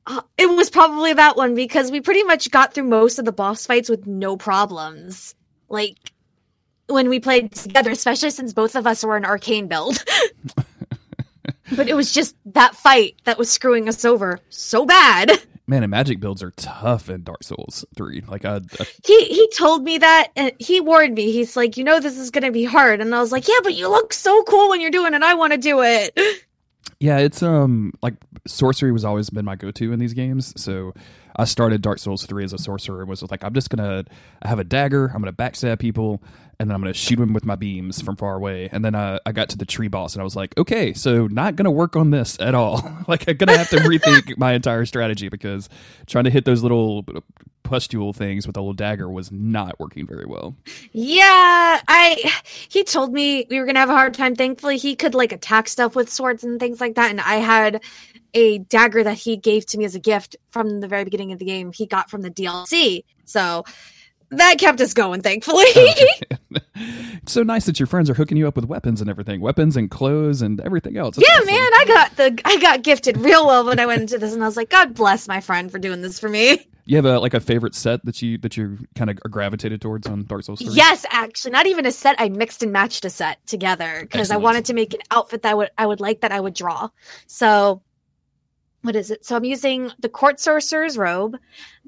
Uh, 0.06 0.22
it 0.36 0.46
was 0.46 0.70
probably 0.70 1.12
that 1.12 1.36
one 1.36 1.54
because 1.54 1.90
we 1.90 2.00
pretty 2.00 2.24
much 2.24 2.50
got 2.50 2.74
through 2.74 2.84
most 2.84 3.18
of 3.18 3.24
the 3.24 3.32
boss 3.32 3.66
fights 3.66 3.88
with 3.88 4.06
no 4.06 4.36
problems. 4.36 5.34
Like 5.68 5.96
when 6.88 7.08
we 7.08 7.20
played 7.20 7.52
together, 7.52 7.90
especially 7.90 8.30
since 8.30 8.52
both 8.52 8.74
of 8.74 8.86
us 8.86 9.04
were 9.04 9.16
an 9.16 9.24
arcane 9.24 9.68
build. 9.68 10.04
but 11.76 11.88
it 11.88 11.94
was 11.94 12.12
just 12.12 12.36
that 12.46 12.74
fight 12.74 13.16
that 13.24 13.38
was 13.38 13.50
screwing 13.50 13.88
us 13.88 14.04
over 14.04 14.40
so 14.50 14.84
bad 14.84 15.30
man, 15.66 15.82
and 15.82 15.90
magic 15.90 16.20
builds 16.20 16.42
are 16.42 16.50
tough 16.52 17.08
in 17.08 17.22
Dark 17.22 17.42
Souls 17.42 17.84
three. 17.96 18.22
Like 18.28 18.44
I, 18.44 18.56
I, 18.56 18.86
he 19.04 19.24
he 19.24 19.48
told 19.56 19.82
me 19.82 19.98
that, 19.98 20.28
and 20.36 20.52
he 20.58 20.80
warned 20.80 21.14
me. 21.14 21.32
He's 21.32 21.56
like, 21.56 21.76
you 21.76 21.84
know, 21.84 22.00
this 22.00 22.18
is 22.18 22.30
gonna 22.30 22.52
be 22.52 22.64
hard, 22.64 23.00
and 23.00 23.14
I 23.14 23.20
was 23.20 23.32
like, 23.32 23.48
yeah, 23.48 23.60
but 23.62 23.74
you 23.74 23.88
look 23.88 24.12
so 24.12 24.42
cool 24.44 24.68
when 24.68 24.80
you're 24.80 24.90
doing 24.90 25.14
it. 25.14 25.22
I 25.22 25.34
want 25.34 25.52
to 25.52 25.58
do 25.58 25.82
it. 25.82 26.18
Yeah, 27.00 27.18
it's 27.18 27.42
um 27.42 27.92
like 28.02 28.14
sorcery 28.46 28.92
was 28.92 29.04
always 29.04 29.30
been 29.30 29.44
my 29.44 29.56
go 29.56 29.70
to 29.70 29.92
in 29.92 29.98
these 29.98 30.14
games, 30.14 30.52
so. 30.60 30.94
I 31.36 31.44
started 31.44 31.82
Dark 31.82 31.98
Souls 31.98 32.24
3 32.26 32.44
as 32.44 32.52
a 32.52 32.58
sorcerer 32.58 33.00
and 33.00 33.08
was 33.08 33.22
like, 33.30 33.44
I'm 33.44 33.54
just 33.54 33.70
going 33.70 34.04
to 34.04 34.10
I 34.42 34.48
have 34.48 34.58
a 34.58 34.64
dagger, 34.64 35.06
I'm 35.14 35.22
going 35.22 35.32
to 35.34 35.36
backstab 35.36 35.78
people, 35.78 36.22
and 36.58 36.70
then 36.70 36.74
I'm 36.74 36.80
going 36.80 36.92
to 36.92 36.98
shoot 36.98 37.16
them 37.16 37.32
with 37.32 37.44
my 37.44 37.56
beams 37.56 38.00
from 38.00 38.16
far 38.16 38.36
away. 38.36 38.68
And 38.70 38.84
then 38.84 38.94
uh, 38.94 39.18
I 39.26 39.32
got 39.32 39.48
to 39.50 39.58
the 39.58 39.64
tree 39.64 39.88
boss, 39.88 40.14
and 40.14 40.20
I 40.20 40.24
was 40.24 40.36
like, 40.36 40.56
okay, 40.58 40.92
so 40.92 41.26
not 41.26 41.56
going 41.56 41.64
to 41.64 41.70
work 41.70 41.96
on 41.96 42.10
this 42.10 42.38
at 42.40 42.54
all. 42.54 42.76
like 43.08 43.28
I'm 43.28 43.36
going 43.36 43.48
to 43.48 43.58
have 43.58 43.70
to 43.70 43.78
rethink 43.78 44.36
my 44.38 44.52
entire 44.52 44.86
strategy 44.86 45.28
because 45.28 45.68
trying 46.06 46.24
to 46.24 46.30
hit 46.30 46.44
those 46.44 46.62
little 46.62 47.04
pustule 47.64 48.12
things 48.12 48.46
with 48.46 48.56
a 48.56 48.60
little 48.60 48.74
dagger 48.74 49.08
was 49.08 49.32
not 49.32 49.80
working 49.80 50.06
very 50.06 50.26
well. 50.26 50.54
Yeah, 50.92 51.80
I 51.88 52.32
he 52.68 52.84
told 52.84 53.12
me 53.12 53.46
we 53.48 53.58
were 53.58 53.64
going 53.64 53.76
to 53.76 53.80
have 53.80 53.90
a 53.90 53.94
hard 53.94 54.14
time. 54.14 54.36
Thankfully, 54.36 54.76
he 54.76 54.94
could 54.94 55.14
like 55.14 55.32
attack 55.32 55.68
stuff 55.68 55.96
with 55.96 56.10
swords 56.10 56.44
and 56.44 56.60
things 56.60 56.80
like 56.80 56.96
that, 56.96 57.10
and 57.10 57.20
I 57.20 57.36
had 57.36 57.82
a 58.34 58.58
dagger 58.58 59.04
that 59.04 59.18
he 59.18 59.36
gave 59.36 59.66
to 59.66 59.78
me 59.78 59.84
as 59.84 59.94
a 59.94 60.00
gift 60.00 60.36
from 60.50 60.80
the 60.80 60.88
very 60.88 61.04
beginning 61.04 61.32
of 61.32 61.38
the 61.38 61.44
game. 61.44 61.72
He 61.72 61.86
got 61.86 62.10
from 62.10 62.22
the 62.22 62.30
DLC. 62.30 63.04
So 63.24 63.64
that 64.32 64.56
kept 64.58 64.80
us 64.80 64.94
going, 64.94 65.20
thankfully. 65.20 65.64
it's 65.66 66.22
so 67.32 67.42
nice 67.42 67.66
that 67.66 67.78
your 67.78 67.86
friends 67.86 68.08
are 68.08 68.14
hooking 68.14 68.36
you 68.36 68.48
up 68.48 68.56
with 68.56 68.64
weapons 68.64 69.00
and 69.00 69.10
everything, 69.10 69.40
weapons 69.40 69.76
and 69.76 69.90
clothes 69.90 70.42
and 70.42 70.60
everything 70.60 70.96
else. 70.96 71.16
That's 71.16 71.28
yeah, 71.28 71.36
awesome. 71.36 71.46
man, 71.46 71.70
I 71.74 71.84
got 71.86 72.16
the 72.16 72.40
I 72.44 72.58
got 72.58 72.82
gifted 72.82 73.18
real 73.18 73.46
well 73.46 73.64
when 73.66 73.78
I 73.78 73.86
went 73.86 74.00
into 74.02 74.18
this, 74.18 74.32
and 74.32 74.42
I 74.42 74.46
was 74.46 74.56
like, 74.56 74.70
God 74.70 74.94
bless 74.94 75.28
my 75.28 75.40
friend 75.40 75.70
for 75.70 75.78
doing 75.78 76.00
this 76.00 76.18
for 76.18 76.28
me. 76.28 76.66
You 76.84 76.96
have 76.96 77.04
a 77.04 77.20
like 77.20 77.34
a 77.34 77.40
favorite 77.40 77.74
set 77.74 78.04
that 78.06 78.22
you 78.22 78.38
that 78.38 78.56
you 78.56 78.78
kind 78.96 79.10
of 79.10 79.20
gravitated 79.20 79.80
towards 79.80 80.06
on 80.06 80.24
Dark 80.24 80.44
Souls 80.44 80.60
3? 80.60 80.72
Yes, 80.72 81.06
actually, 81.10 81.52
not 81.52 81.66
even 81.66 81.86
a 81.86 81.92
set. 81.92 82.16
I 82.18 82.28
mixed 82.28 82.62
and 82.62 82.72
matched 82.72 83.04
a 83.04 83.10
set 83.10 83.44
together 83.46 83.98
because 84.00 84.30
I 84.30 84.36
wanted 84.38 84.64
to 84.66 84.74
make 84.74 84.94
an 84.94 85.00
outfit 85.10 85.42
that 85.42 85.50
I 85.50 85.54
would 85.54 85.70
I 85.78 85.86
would 85.86 86.00
like 86.00 86.22
that 86.22 86.32
I 86.32 86.40
would 86.40 86.54
draw. 86.54 86.88
So 87.26 87.82
what 88.82 88.96
is 88.96 89.10
it? 89.10 89.24
So 89.24 89.36
I'm 89.36 89.44
using 89.44 89.90
the 89.98 90.08
court 90.08 90.38
sorcerer's 90.40 90.98
robe, 90.98 91.36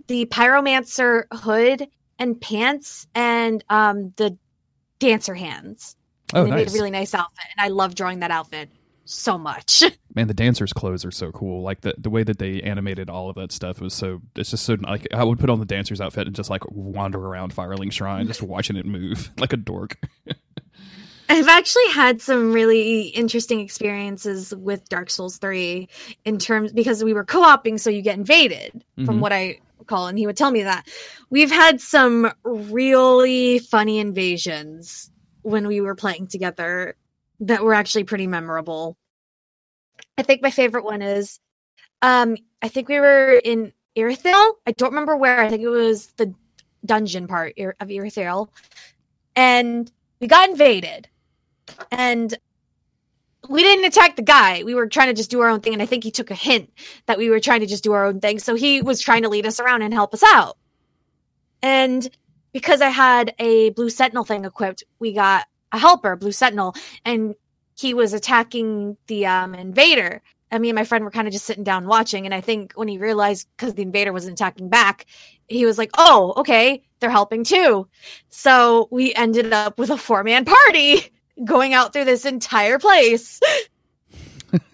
the 0.06 0.26
pyromancer 0.26 1.24
hood, 1.32 1.88
and 2.18 2.40
pants 2.40 3.06
and 3.14 3.62
um 3.68 4.12
the 4.16 4.38
dancer 4.98 5.34
hands. 5.34 5.96
Oh, 6.32 6.44
they 6.44 6.50
nice. 6.50 6.66
made 6.66 6.68
a 6.68 6.72
really 6.72 6.90
nice 6.90 7.14
outfit, 7.14 7.44
and 7.56 7.64
I 7.64 7.68
love 7.68 7.94
drawing 7.94 8.20
that 8.20 8.30
outfit 8.30 8.70
so 9.04 9.36
much. 9.36 9.82
Man, 10.14 10.28
the 10.28 10.34
dancers' 10.34 10.72
clothes 10.72 11.04
are 11.04 11.10
so 11.10 11.30
cool. 11.32 11.62
Like 11.62 11.82
the 11.82 11.94
the 11.98 12.10
way 12.10 12.22
that 12.22 12.38
they 12.38 12.62
animated 12.62 13.10
all 13.10 13.28
of 13.28 13.36
that 13.36 13.52
stuff 13.52 13.80
was 13.80 13.94
so. 13.94 14.20
It's 14.36 14.50
just 14.50 14.64
so 14.64 14.76
like 14.80 15.06
I 15.12 15.24
would 15.24 15.38
put 15.38 15.50
on 15.50 15.58
the 15.58 15.66
dancer's 15.66 16.00
outfit 16.00 16.26
and 16.26 16.34
just 16.36 16.50
like 16.50 16.62
wander 16.70 17.18
around 17.18 17.54
Firelink 17.54 17.92
Shrine, 17.92 18.26
just 18.26 18.42
watching 18.42 18.76
it 18.76 18.86
move 18.86 19.30
like 19.38 19.52
a 19.52 19.56
dork. 19.56 19.98
I've 21.28 21.48
actually 21.48 21.88
had 21.92 22.20
some 22.20 22.52
really 22.52 23.02
interesting 23.08 23.60
experiences 23.60 24.54
with 24.54 24.88
Dark 24.88 25.10
Souls 25.10 25.38
3 25.38 25.88
in 26.24 26.38
terms 26.38 26.72
because 26.72 27.02
we 27.02 27.14
were 27.14 27.24
co-oping 27.24 27.78
so 27.78 27.90
you 27.90 28.02
get 28.02 28.18
invaded 28.18 28.72
mm-hmm. 28.74 29.06
from 29.06 29.20
what 29.20 29.32
I 29.32 29.60
recall 29.78 30.06
and 30.06 30.18
he 30.18 30.26
would 30.26 30.36
tell 30.36 30.50
me 30.50 30.62
that. 30.62 30.86
We've 31.30 31.50
had 31.50 31.80
some 31.80 32.32
really 32.44 33.58
funny 33.58 33.98
invasions 33.98 35.10
when 35.42 35.66
we 35.66 35.80
were 35.80 35.94
playing 35.94 36.26
together 36.26 36.96
that 37.40 37.64
were 37.64 37.74
actually 37.74 38.04
pretty 38.04 38.26
memorable. 38.26 38.96
I 40.18 40.22
think 40.22 40.42
my 40.42 40.50
favorite 40.50 40.84
one 40.84 41.02
is 41.02 41.40
um 42.02 42.36
I 42.62 42.68
think 42.68 42.88
we 42.88 43.00
were 43.00 43.40
in 43.44 43.72
Irithyll. 43.96 44.52
I 44.66 44.72
don't 44.72 44.90
remember 44.90 45.16
where. 45.16 45.40
I 45.40 45.48
think 45.48 45.62
it 45.62 45.68
was 45.68 46.08
the 46.16 46.34
dungeon 46.84 47.26
part 47.28 47.54
of 47.58 47.88
Irithyll. 47.88 48.48
And 49.36 49.90
we 50.20 50.26
got 50.26 50.48
invaded 50.48 51.08
and 51.90 52.36
we 53.48 53.62
didn't 53.62 53.84
attack 53.84 54.16
the 54.16 54.22
guy. 54.22 54.62
We 54.64 54.74
were 54.74 54.86
trying 54.86 55.08
to 55.08 55.14
just 55.14 55.30
do 55.30 55.40
our 55.40 55.48
own 55.48 55.60
thing. 55.60 55.72
And 55.72 55.82
I 55.82 55.86
think 55.86 56.04
he 56.04 56.10
took 56.10 56.30
a 56.30 56.34
hint 56.34 56.70
that 57.06 57.18
we 57.18 57.28
were 57.28 57.40
trying 57.40 57.60
to 57.60 57.66
just 57.66 57.84
do 57.84 57.92
our 57.92 58.06
own 58.06 58.20
thing. 58.20 58.38
So 58.38 58.54
he 58.54 58.82
was 58.82 59.00
trying 59.00 59.22
to 59.22 59.28
lead 59.28 59.46
us 59.46 59.60
around 59.60 59.82
and 59.82 59.92
help 59.92 60.14
us 60.14 60.22
out. 60.22 60.56
And 61.62 62.08
because 62.52 62.80
I 62.80 62.88
had 62.88 63.34
a 63.38 63.70
blue 63.70 63.90
sentinel 63.90 64.24
thing 64.24 64.44
equipped, 64.44 64.84
we 64.98 65.12
got 65.12 65.46
a 65.72 65.78
helper, 65.78 66.16
blue 66.16 66.32
sentinel, 66.32 66.74
and 67.04 67.34
he 67.76 67.94
was 67.94 68.12
attacking 68.12 68.96
the 69.08 69.26
um, 69.26 69.54
invader. 69.54 70.22
And 70.50 70.62
me 70.62 70.68
and 70.68 70.76
my 70.76 70.84
friend 70.84 71.04
were 71.04 71.10
kind 71.10 71.26
of 71.26 71.32
just 71.32 71.46
sitting 71.46 71.64
down 71.64 71.88
watching. 71.88 72.26
And 72.26 72.34
I 72.34 72.40
think 72.40 72.72
when 72.74 72.86
he 72.86 72.98
realized 72.98 73.48
because 73.56 73.74
the 73.74 73.82
invader 73.82 74.12
wasn't 74.12 74.38
attacking 74.38 74.68
back, 74.68 75.06
he 75.48 75.66
was 75.66 75.78
like, 75.78 75.90
oh, 75.98 76.32
okay, 76.36 76.82
they're 77.00 77.10
helping 77.10 77.42
too. 77.44 77.88
So 78.28 78.88
we 78.92 79.12
ended 79.14 79.52
up 79.52 79.78
with 79.78 79.90
a 79.90 79.98
four 79.98 80.22
man 80.22 80.44
party 80.44 81.10
going 81.42 81.74
out 81.74 81.92
through 81.92 82.04
this 82.04 82.24
entire 82.24 82.78
place. 82.78 83.40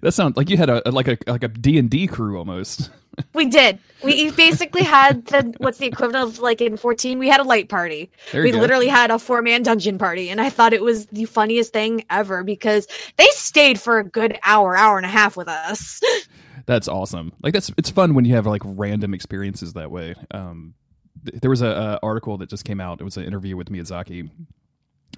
that 0.00 0.12
sounds 0.12 0.36
like 0.36 0.50
you 0.50 0.56
had 0.56 0.70
a 0.70 0.82
like 0.90 1.08
a 1.08 1.16
like 1.26 1.42
a 1.42 1.48
D 1.48 1.78
and 1.78 1.90
D 1.90 2.06
crew 2.06 2.38
almost. 2.38 2.90
we 3.34 3.46
did. 3.46 3.78
We 4.02 4.30
basically 4.30 4.82
had 4.82 5.26
the 5.26 5.54
what's 5.58 5.78
the 5.78 5.86
equivalent 5.86 6.28
of 6.28 6.38
like 6.38 6.60
in 6.60 6.76
14 6.76 7.18
we 7.18 7.28
had 7.28 7.40
a 7.40 7.44
light 7.44 7.68
party. 7.68 8.10
We 8.32 8.50
go. 8.50 8.58
literally 8.58 8.88
had 8.88 9.10
a 9.10 9.18
four 9.18 9.42
man 9.42 9.62
dungeon 9.62 9.98
party 9.98 10.30
and 10.30 10.40
I 10.40 10.50
thought 10.50 10.72
it 10.72 10.82
was 10.82 11.06
the 11.06 11.24
funniest 11.24 11.72
thing 11.72 12.04
ever 12.10 12.44
because 12.44 12.86
they 13.16 13.26
stayed 13.30 13.80
for 13.80 13.98
a 13.98 14.04
good 14.04 14.38
hour, 14.44 14.76
hour 14.76 14.96
and 14.96 15.06
a 15.06 15.10
half 15.10 15.36
with 15.36 15.48
us. 15.48 16.00
That's 16.66 16.86
awesome. 16.86 17.32
Like 17.42 17.52
that's 17.52 17.72
it's 17.76 17.90
fun 17.90 18.14
when 18.14 18.24
you 18.24 18.34
have 18.36 18.46
like 18.46 18.62
random 18.64 19.12
experiences 19.12 19.72
that 19.72 19.90
way. 19.90 20.14
Um 20.30 20.74
there 21.22 21.50
was 21.50 21.62
a, 21.62 21.66
a 21.66 21.98
article 22.02 22.38
that 22.38 22.48
just 22.48 22.64
came 22.64 22.80
out. 22.80 23.00
It 23.00 23.04
was 23.04 23.16
an 23.16 23.24
interview 23.24 23.56
with 23.56 23.70
Miyazaki 23.70 24.30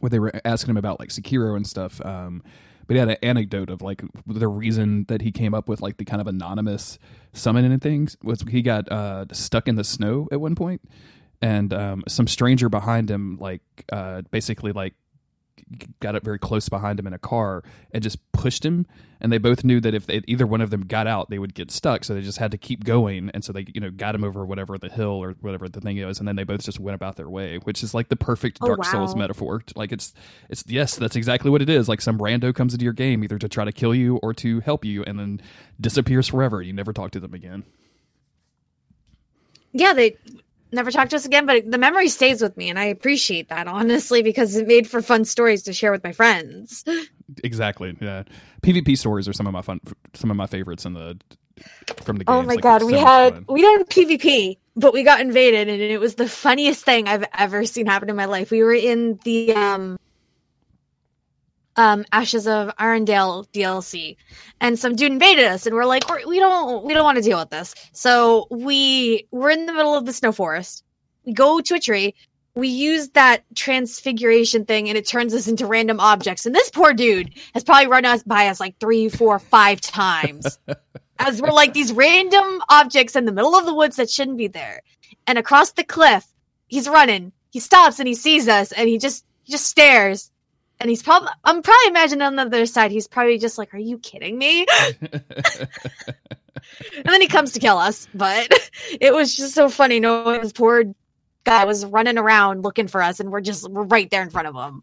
where 0.00 0.10
they 0.10 0.18
were 0.18 0.32
asking 0.44 0.70
him 0.70 0.76
about 0.76 1.00
like 1.00 1.10
Sekiro 1.10 1.56
and 1.56 1.66
stuff. 1.66 2.04
Um, 2.04 2.42
but 2.86 2.94
he 2.94 2.98
had 2.98 3.08
an 3.08 3.16
anecdote 3.22 3.70
of 3.70 3.80
like 3.80 4.02
the 4.26 4.48
reason 4.48 5.04
that 5.08 5.22
he 5.22 5.30
came 5.30 5.54
up 5.54 5.68
with 5.68 5.80
like 5.80 5.96
the 5.98 6.04
kind 6.04 6.20
of 6.20 6.26
anonymous 6.26 6.98
summoning 7.32 7.72
and 7.72 7.80
things 7.80 8.16
was 8.22 8.42
he 8.42 8.62
got 8.62 8.90
uh, 8.90 9.24
stuck 9.32 9.68
in 9.68 9.76
the 9.76 9.84
snow 9.84 10.28
at 10.32 10.40
one 10.40 10.54
point, 10.54 10.82
and 11.40 11.72
um, 11.72 12.02
some 12.08 12.26
stranger 12.26 12.68
behind 12.68 13.10
him 13.10 13.38
like 13.40 13.62
uh, 13.92 14.22
basically 14.30 14.72
like 14.72 14.94
got 16.00 16.14
up 16.14 16.24
very 16.24 16.38
close 16.38 16.68
behind 16.68 16.98
him 16.98 17.06
in 17.06 17.12
a 17.12 17.18
car 17.18 17.62
and 17.92 18.02
just 18.02 18.18
pushed 18.32 18.64
him. 18.64 18.86
And 19.20 19.32
they 19.32 19.38
both 19.38 19.62
knew 19.62 19.80
that 19.80 19.94
if 19.94 20.06
they, 20.06 20.20
either 20.26 20.46
one 20.46 20.60
of 20.60 20.70
them 20.70 20.82
got 20.82 21.06
out 21.06 21.30
they 21.30 21.38
would 21.38 21.54
get 21.54 21.70
stuck. 21.70 22.04
So 22.04 22.14
they 22.14 22.22
just 22.22 22.38
had 22.38 22.50
to 22.50 22.58
keep 22.58 22.84
going. 22.84 23.30
And 23.32 23.44
so 23.44 23.52
they 23.52 23.64
you 23.72 23.80
know 23.80 23.90
got 23.90 24.14
him 24.14 24.24
over 24.24 24.44
whatever 24.44 24.76
the 24.78 24.88
hill 24.88 25.22
or 25.22 25.32
whatever 25.40 25.68
the 25.68 25.80
thing 25.80 25.96
is. 25.98 26.18
And 26.18 26.26
then 26.26 26.36
they 26.36 26.44
both 26.44 26.62
just 26.62 26.80
went 26.80 26.94
about 26.94 27.16
their 27.16 27.30
way 27.30 27.58
which 27.64 27.82
is 27.82 27.94
like 27.94 28.08
the 28.08 28.16
perfect 28.16 28.58
oh, 28.60 28.66
dark 28.66 28.78
wow. 28.80 28.90
souls 28.90 29.16
metaphor. 29.16 29.62
Like 29.74 29.92
it's 29.92 30.14
it's 30.48 30.64
yes 30.66 30.96
that's 30.96 31.16
exactly 31.16 31.50
what 31.50 31.62
it 31.62 31.70
is. 31.70 31.88
Like 31.88 32.00
some 32.00 32.18
rando 32.18 32.54
comes 32.54 32.74
into 32.74 32.84
your 32.84 32.92
game 32.92 33.22
either 33.24 33.38
to 33.38 33.48
try 33.48 33.64
to 33.64 33.72
kill 33.72 33.94
you 33.94 34.16
or 34.16 34.34
to 34.34 34.60
help 34.60 34.84
you 34.84 35.02
and 35.04 35.18
then 35.18 35.40
disappears 35.80 36.28
forever 36.28 36.62
you 36.62 36.72
never 36.72 36.92
talk 36.92 37.10
to 37.12 37.20
them 37.20 37.34
again. 37.34 37.64
Yeah 39.72 39.92
they 39.92 40.16
never 40.72 40.90
talk 40.90 41.08
to 41.10 41.16
us 41.16 41.24
again, 41.26 41.46
but 41.46 41.70
the 41.70 41.78
memory 41.78 42.08
stays 42.08 42.42
with 42.42 42.56
me, 42.56 42.68
and 42.68 42.78
I 42.78 42.84
appreciate 42.84 43.48
that 43.48 43.66
honestly 43.68 44.22
because 44.22 44.56
it 44.56 44.66
made 44.66 44.88
for 44.88 45.02
fun 45.02 45.24
stories 45.24 45.62
to 45.64 45.72
share 45.72 45.92
with 45.92 46.02
my 46.04 46.12
friends. 46.12 46.84
Exactly. 47.44 47.96
Yeah, 48.00 48.24
PvP 48.62 48.98
stories 48.98 49.28
are 49.28 49.32
some 49.32 49.46
of 49.46 49.52
my 49.52 49.62
fun, 49.62 49.80
some 50.14 50.30
of 50.30 50.36
my 50.36 50.46
favorites 50.46 50.84
in 50.84 50.94
the 50.94 51.18
from 52.02 52.16
the. 52.16 52.24
Games. 52.24 52.36
Oh 52.36 52.42
my 52.42 52.54
like, 52.54 52.62
god, 52.62 52.82
we 52.82 52.94
had 52.94 53.34
fun. 53.34 53.44
we 53.48 53.62
did 53.62 53.88
PvP, 53.88 54.58
but 54.76 54.92
we 54.92 55.02
got 55.02 55.20
invaded, 55.20 55.68
and 55.68 55.80
it 55.80 55.98
was 55.98 56.16
the 56.16 56.28
funniest 56.28 56.84
thing 56.84 57.08
I've 57.08 57.24
ever 57.36 57.64
seen 57.64 57.86
happen 57.86 58.10
in 58.10 58.16
my 58.16 58.26
life. 58.26 58.50
We 58.50 58.62
were 58.62 58.74
in 58.74 59.18
the 59.24 59.54
um 59.54 59.98
um 61.76 62.04
Ashes 62.12 62.46
of 62.46 62.74
Ariandel 62.76 63.46
DLC, 63.52 64.16
and 64.60 64.78
some 64.78 64.94
dude 64.94 65.12
invaded 65.12 65.46
us, 65.46 65.66
and 65.66 65.74
we're 65.74 65.84
like, 65.84 66.08
we're, 66.08 66.26
we 66.26 66.38
don't 66.38 66.84
we 66.84 66.94
don't 66.94 67.04
want 67.04 67.16
to 67.16 67.22
deal 67.22 67.38
with 67.38 67.50
this. 67.50 67.74
So 67.92 68.46
we 68.50 69.26
we're 69.30 69.50
in 69.50 69.66
the 69.66 69.72
middle 69.72 69.94
of 69.94 70.06
the 70.06 70.12
snow 70.12 70.32
forest. 70.32 70.84
We 71.24 71.32
go 71.32 71.60
to 71.60 71.74
a 71.74 71.80
tree. 71.80 72.14
We 72.54 72.68
use 72.68 73.08
that 73.10 73.44
transfiguration 73.54 74.66
thing, 74.66 74.88
and 74.88 74.98
it 74.98 75.06
turns 75.06 75.32
us 75.32 75.48
into 75.48 75.66
random 75.66 76.00
objects. 76.00 76.44
And 76.44 76.54
this 76.54 76.68
poor 76.68 76.92
dude 76.92 77.32
has 77.54 77.64
probably 77.64 77.86
run 77.86 78.04
us 78.04 78.22
by 78.22 78.48
us 78.48 78.60
like 78.60 78.78
three, 78.78 79.08
four, 79.08 79.38
five 79.38 79.80
times, 79.80 80.58
as 81.18 81.40
we're 81.40 81.50
like 81.50 81.72
these 81.72 81.92
random 81.92 82.60
objects 82.68 83.16
in 83.16 83.24
the 83.24 83.32
middle 83.32 83.54
of 83.54 83.64
the 83.64 83.74
woods 83.74 83.96
that 83.96 84.10
shouldn't 84.10 84.36
be 84.36 84.48
there. 84.48 84.82
And 85.26 85.38
across 85.38 85.72
the 85.72 85.84
cliff, 85.84 86.26
he's 86.66 86.88
running. 86.88 87.32
He 87.50 87.60
stops 87.60 87.98
and 87.98 88.08
he 88.08 88.14
sees 88.14 88.48
us, 88.48 88.72
and 88.72 88.86
he 88.86 88.98
just 88.98 89.24
he 89.44 89.52
just 89.52 89.66
stares 89.66 90.30
and 90.82 90.90
he's 90.90 91.02
probably 91.02 91.30
I'm 91.44 91.62
probably 91.62 91.88
imagining 91.88 92.22
on 92.22 92.36
the 92.36 92.42
other 92.42 92.66
side 92.66 92.90
he's 92.90 93.06
probably 93.06 93.38
just 93.38 93.56
like, 93.56 93.72
Are 93.72 93.78
you 93.78 93.98
kidding 93.98 94.36
me? 94.36 94.66
and 95.00 95.22
then 97.04 97.20
he 97.20 97.28
comes 97.28 97.52
to 97.52 97.60
kill 97.60 97.78
us. 97.78 98.08
But 98.12 98.70
it 99.00 99.14
was 99.14 99.34
just 99.34 99.54
so 99.54 99.68
funny 99.68 100.00
knowing 100.00 100.42
this 100.42 100.52
poor 100.52 100.84
guy 101.44 101.64
was 101.64 101.86
running 101.86 102.18
around 102.18 102.62
looking 102.62 102.88
for 102.88 103.00
us 103.00 103.20
and 103.20 103.30
we're 103.30 103.40
just 103.40 103.68
we're 103.70 103.84
right 103.84 104.10
there 104.10 104.22
in 104.22 104.30
front 104.30 104.48
of 104.48 104.54
him. 104.56 104.82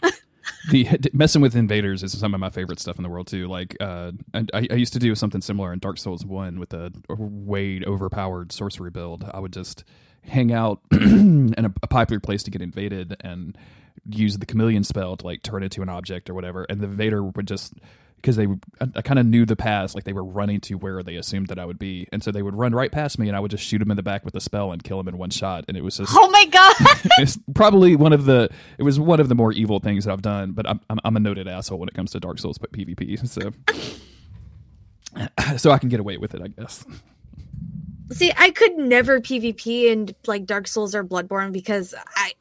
the 0.70 0.98
messing 1.12 1.42
with 1.42 1.54
invaders 1.54 2.02
is 2.02 2.18
some 2.18 2.32
of 2.32 2.40
my 2.40 2.50
favorite 2.50 2.80
stuff 2.80 2.96
in 2.96 3.02
the 3.02 3.08
world 3.10 3.26
too. 3.26 3.48
Like, 3.48 3.76
uh, 3.80 4.12
I, 4.32 4.66
I 4.70 4.74
used 4.74 4.94
to 4.94 4.98
do 4.98 5.14
something 5.14 5.42
similar 5.42 5.72
in 5.74 5.78
Dark 5.78 5.98
Souls 5.98 6.24
One 6.24 6.58
with 6.58 6.72
a 6.72 6.90
way 7.08 7.82
overpowered 7.86 8.50
sorcery 8.50 8.90
build. 8.90 9.30
I 9.32 9.40
would 9.40 9.52
just 9.52 9.84
hang 10.22 10.52
out 10.52 10.80
in 10.90 11.54
a, 11.58 11.72
a 11.82 11.86
popular 11.86 12.20
place 12.20 12.42
to 12.44 12.50
get 12.50 12.62
invaded 12.62 13.16
and 13.20 13.56
use 14.08 14.38
the 14.38 14.46
chameleon 14.46 14.84
spell 14.84 15.16
to 15.16 15.26
like 15.26 15.42
turn 15.42 15.62
into 15.62 15.82
an 15.82 15.88
object 15.88 16.28
or 16.30 16.34
whatever, 16.34 16.64
and 16.64 16.80
the 16.80 16.86
Vader 16.86 17.22
would 17.22 17.46
just 17.46 17.74
because 18.16 18.36
they 18.36 18.46
I, 18.80 18.88
I 18.96 19.02
kind 19.02 19.18
of 19.18 19.26
knew 19.26 19.44
the 19.44 19.56
path, 19.56 19.94
like 19.94 20.04
they 20.04 20.12
were 20.12 20.24
running 20.24 20.60
to 20.62 20.74
where 20.74 21.02
they 21.02 21.16
assumed 21.16 21.48
that 21.48 21.58
I 21.58 21.64
would 21.64 21.78
be, 21.78 22.08
and 22.12 22.22
so 22.22 22.30
they 22.30 22.42
would 22.42 22.54
run 22.54 22.74
right 22.74 22.90
past 22.90 23.18
me, 23.18 23.28
and 23.28 23.36
I 23.36 23.40
would 23.40 23.50
just 23.50 23.64
shoot 23.64 23.78
them 23.78 23.90
in 23.90 23.96
the 23.96 24.02
back 24.02 24.24
with 24.24 24.34
a 24.34 24.40
spell 24.40 24.72
and 24.72 24.82
kill 24.82 24.98
them 24.98 25.08
in 25.08 25.18
one 25.18 25.30
shot, 25.30 25.64
and 25.68 25.76
it 25.76 25.84
was 25.84 25.96
just 25.98 26.12
oh 26.14 26.30
my 26.30 26.46
god, 26.46 26.74
it's 27.18 27.38
probably 27.54 27.96
one 27.96 28.12
of 28.12 28.24
the 28.24 28.50
it 28.78 28.82
was 28.82 28.98
one 29.00 29.20
of 29.20 29.28
the 29.28 29.34
more 29.34 29.52
evil 29.52 29.80
things 29.80 30.04
that 30.04 30.12
I've 30.12 30.22
done, 30.22 30.52
but 30.52 30.68
I'm 30.68 30.80
I'm, 30.90 30.98
I'm 31.04 31.16
a 31.16 31.20
noted 31.20 31.48
asshole 31.48 31.78
when 31.78 31.88
it 31.88 31.94
comes 31.94 32.10
to 32.12 32.20
Dark 32.20 32.38
Souls 32.38 32.58
but 32.58 32.72
PvP, 32.72 33.26
so 33.28 33.52
so 35.56 35.70
I 35.70 35.78
can 35.78 35.88
get 35.88 36.00
away 36.00 36.16
with 36.16 36.34
it, 36.34 36.42
I 36.42 36.48
guess. 36.48 36.84
See, 38.10 38.32
I 38.36 38.50
could 38.50 38.76
never 38.78 39.20
PvP 39.20 39.84
in 39.84 40.14
like 40.26 40.46
Dark 40.46 40.66
Souls 40.66 40.94
or 40.94 41.04
Bloodborne 41.04 41.52
because 41.52 41.94
I 42.16 42.32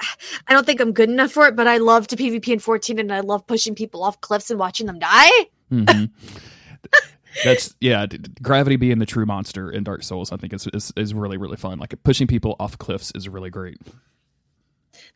I 0.47 0.53
don't 0.53 0.65
think 0.65 0.79
I'm 0.79 0.93
good 0.93 1.09
enough 1.09 1.31
for 1.31 1.47
it, 1.47 1.55
but 1.55 1.67
I 1.67 1.77
love 1.77 2.07
to 2.07 2.15
PvP 2.15 2.47
in 2.53 2.59
14 2.59 2.99
and 2.99 3.13
I 3.13 3.19
love 3.19 3.45
pushing 3.47 3.75
people 3.75 4.03
off 4.03 4.21
cliffs 4.21 4.49
and 4.49 4.59
watching 4.59 4.87
them 4.87 4.99
die. 4.99 5.29
mm-hmm. 5.71 6.05
That's 7.43 7.75
yeah. 7.79 8.05
Gravity 8.41 8.77
being 8.77 8.99
the 8.99 9.05
true 9.05 9.25
monster 9.25 9.69
in 9.69 9.83
Dark 9.83 10.03
Souls, 10.03 10.31
I 10.31 10.37
think 10.37 10.53
is, 10.53 10.67
is 10.73 10.91
is 10.95 11.13
really 11.13 11.37
really 11.37 11.57
fun. 11.57 11.77
Like 11.79 11.93
pushing 12.03 12.27
people 12.27 12.55
off 12.59 12.77
cliffs 12.77 13.11
is 13.13 13.29
really 13.29 13.49
great. 13.49 13.77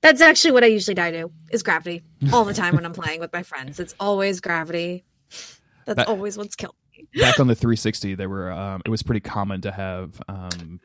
That's 0.02 0.22
actually 0.22 0.52
what 0.52 0.64
I 0.64 0.68
usually 0.68 0.96
die 0.96 1.12
to 1.12 1.32
is 1.52 1.64
gravity 1.64 2.04
all 2.32 2.46
the 2.46 2.54
time 2.54 2.76
when 2.76 2.86
I'm 2.86 2.94
playing 2.94 3.20
with 3.20 3.34
my 3.34 3.42
friends. 3.44 3.80
It's 3.80 3.96
always 4.00 4.40
gravity. 4.42 5.04
That's 5.86 5.98
That- 5.98 6.08
always 6.10 6.38
what's 6.38 6.56
killed. 6.56 6.76
Back 7.16 7.40
on 7.40 7.48
the 7.48 7.56
360, 7.56 8.16
they 8.16 8.28
were 8.28 8.52
um, 8.52 8.82
it 8.86 8.90
was 8.90 9.04
pretty 9.04 9.22
common 9.22 9.62
to 9.62 9.72
have 9.72 10.22
um, 10.28 10.80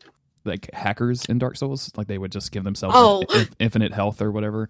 like 0.44 0.70
hackers 0.72 1.24
in 1.26 1.38
Dark 1.38 1.56
Souls. 1.56 1.90
Like 1.96 2.06
they 2.06 2.18
would 2.18 2.32
just 2.32 2.52
give 2.52 2.64
themselves 2.64 2.94
Oh. 2.96 3.22
in- 3.34 3.48
infinite 3.58 3.92
health 3.92 4.20
or 4.22 4.30
whatever. 4.30 4.68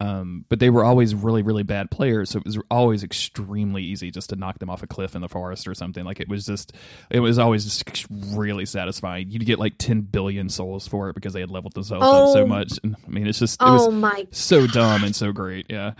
Um, 0.00 0.44
but 0.48 0.58
they 0.58 0.68
were 0.68 0.84
always 0.84 1.14
really 1.14 1.42
really 1.42 1.62
bad 1.62 1.88
players, 1.88 2.30
so 2.30 2.40
it 2.40 2.44
was 2.44 2.58
always 2.72 3.04
extremely 3.04 3.84
easy 3.84 4.10
just 4.10 4.30
to 4.30 4.36
knock 4.36 4.58
them 4.58 4.68
off 4.68 4.82
a 4.82 4.86
cliff 4.88 5.14
in 5.14 5.20
the 5.20 5.28
forest 5.28 5.68
or 5.68 5.74
something. 5.74 6.04
Like 6.04 6.18
it 6.18 6.28
was 6.28 6.44
just 6.44 6.72
it 7.08 7.20
was 7.20 7.38
always 7.38 7.62
just 7.62 8.04
really 8.10 8.66
satisfying. 8.66 9.30
You'd 9.30 9.46
get 9.46 9.60
like 9.60 9.74
10 9.78 10.00
billion 10.00 10.48
souls 10.48 10.88
for 10.88 11.08
it 11.10 11.14
because 11.14 11.34
they 11.34 11.40
had 11.40 11.50
leveled 11.52 11.74
themselves 11.74 12.04
up 12.04 12.32
so 12.32 12.42
Oh. 12.42 12.46
much. 12.46 12.80
And, 12.82 12.96
I 13.06 13.10
mean, 13.10 13.28
it's 13.28 13.38
just 13.38 13.62
it 13.62 13.64
was 13.64 13.82
Oh 13.86 13.90
my, 13.92 14.26
so 14.32 14.66
dumb 14.66 15.04
and 15.04 15.14
so 15.14 15.30
great. 15.30 15.66
Yeah. 15.68 15.92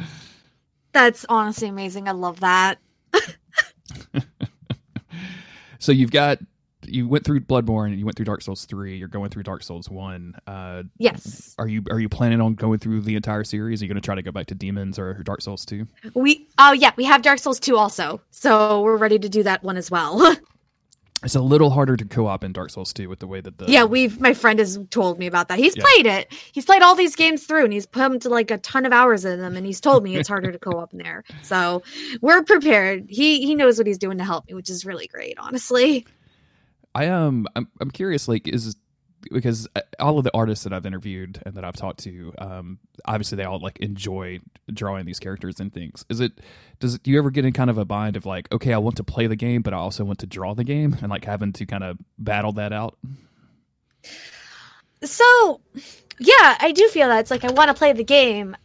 that's 0.92 1.24
honestly 1.28 1.68
amazing. 1.68 2.08
I 2.08 2.12
love 2.12 2.40
that. 2.40 2.78
So 5.82 5.90
you've 5.90 6.12
got 6.12 6.38
you 6.84 7.06
went 7.08 7.24
through 7.24 7.40
Bloodborne 7.40 7.88
and 7.88 7.98
you 7.98 8.04
went 8.04 8.16
through 8.16 8.24
Dark 8.24 8.42
Souls 8.42 8.64
three. 8.64 8.96
You're 8.96 9.08
going 9.08 9.30
through 9.30 9.42
Dark 9.42 9.62
Souls 9.64 9.88
one. 9.88 10.34
Uh, 10.46 10.84
Yes. 10.98 11.54
are 11.58 11.66
you 11.66 11.82
are 11.90 11.98
you 11.98 12.08
planning 12.08 12.40
on 12.40 12.54
going 12.54 12.78
through 12.78 13.00
the 13.02 13.16
entire 13.16 13.42
series? 13.42 13.82
Are 13.82 13.84
you 13.84 13.88
going 13.88 14.00
to 14.00 14.04
try 14.04 14.14
to 14.14 14.22
go 14.22 14.30
back 14.30 14.46
to 14.46 14.54
Demons 14.54 14.98
or 14.98 15.14
Dark 15.24 15.42
Souls 15.42 15.64
two? 15.64 15.86
We 16.14 16.46
oh 16.58 16.72
yeah, 16.72 16.92
we 16.96 17.04
have 17.04 17.22
Dark 17.22 17.40
Souls 17.40 17.58
2 17.58 17.76
also. 17.76 18.20
So 18.30 18.80
we're 18.82 18.96
ready 18.96 19.18
to 19.18 19.28
do 19.28 19.42
that 19.42 19.62
one 19.64 19.76
as 19.76 19.90
well. 19.90 20.36
It's 21.24 21.34
a 21.36 21.40
little 21.40 21.70
harder 21.70 21.96
to 21.96 22.04
co-op 22.04 22.42
in 22.42 22.52
Dark 22.52 22.70
Souls 22.70 22.92
two 22.92 23.08
with 23.08 23.20
the 23.20 23.26
way 23.26 23.40
that 23.40 23.58
the 23.58 23.66
yeah, 23.68 23.84
we've 23.84 24.20
my 24.20 24.34
friend 24.34 24.58
has 24.58 24.78
told 24.90 25.18
me 25.18 25.26
about 25.26 25.48
that. 25.48 25.58
He's 25.58 25.76
Yeah. 25.76 25.84
played 25.84 26.06
it. 26.06 26.32
He's 26.52 26.64
played 26.64 26.82
all 26.82 26.94
these 26.96 27.14
games 27.14 27.44
through 27.44 27.64
and 27.64 27.72
he's 27.72 27.86
pumped 27.86 28.24
like 28.24 28.50
a 28.50 28.58
ton 28.58 28.86
of 28.86 28.92
hours 28.92 29.24
in 29.24 29.40
them 29.40 29.56
and 29.56 29.64
he's 29.64 29.80
told 29.80 30.02
me 30.02 30.16
it's 30.16 30.28
harder 30.28 30.50
to 30.50 30.58
co-op 30.58 30.92
in 30.92 30.98
there. 30.98 31.24
So 31.42 31.82
we're 32.20 32.42
prepared. 32.42 33.06
He 33.08 33.46
he 33.46 33.54
knows 33.54 33.78
what 33.78 33.86
he's 33.86 33.98
doing 33.98 34.18
to 34.18 34.24
help 34.24 34.46
me, 34.48 34.54
which 34.54 34.70
is 34.70 34.84
really 34.86 35.06
great, 35.06 35.38
honestly. 35.38 36.06
I 36.94 37.06
um 37.08 37.46
I'm 37.56 37.68
I'm 37.80 37.90
curious 37.90 38.26
like 38.28 38.48
is 38.48 38.76
because 39.30 39.68
uh, 39.76 39.80
all 40.00 40.18
of 40.18 40.24
the 40.24 40.34
artists 40.34 40.64
that 40.64 40.72
I've 40.72 40.86
interviewed 40.86 41.40
and 41.44 41.54
that 41.54 41.64
I've 41.64 41.76
talked 41.76 42.00
to 42.00 42.32
um 42.38 42.78
obviously 43.04 43.36
they 43.36 43.44
all 43.44 43.60
like 43.60 43.78
enjoy 43.78 44.40
drawing 44.72 45.06
these 45.06 45.18
characters 45.18 45.60
and 45.60 45.72
things. 45.72 46.04
Is 46.08 46.20
it 46.20 46.32
does 46.80 46.94
it, 46.96 47.02
do 47.02 47.10
you 47.10 47.18
ever 47.18 47.30
get 47.30 47.44
in 47.44 47.52
kind 47.52 47.70
of 47.70 47.78
a 47.78 47.84
bind 47.84 48.16
of 48.16 48.26
like 48.26 48.50
okay 48.52 48.72
I 48.72 48.78
want 48.78 48.96
to 48.96 49.04
play 49.04 49.26
the 49.26 49.36
game 49.36 49.62
but 49.62 49.74
I 49.74 49.78
also 49.78 50.04
want 50.04 50.18
to 50.20 50.26
draw 50.26 50.54
the 50.54 50.64
game 50.64 50.96
and 51.00 51.10
like 51.10 51.24
having 51.24 51.52
to 51.54 51.66
kind 51.66 51.84
of 51.84 51.98
battle 52.18 52.52
that 52.52 52.72
out? 52.72 52.98
So, 55.04 55.60
yeah, 56.18 56.56
I 56.60 56.72
do 56.72 56.88
feel 56.88 57.08
that 57.08 57.20
it's 57.20 57.30
like 57.30 57.44
I 57.44 57.52
want 57.52 57.68
to 57.68 57.74
play 57.74 57.92
the 57.92 58.04
game 58.04 58.56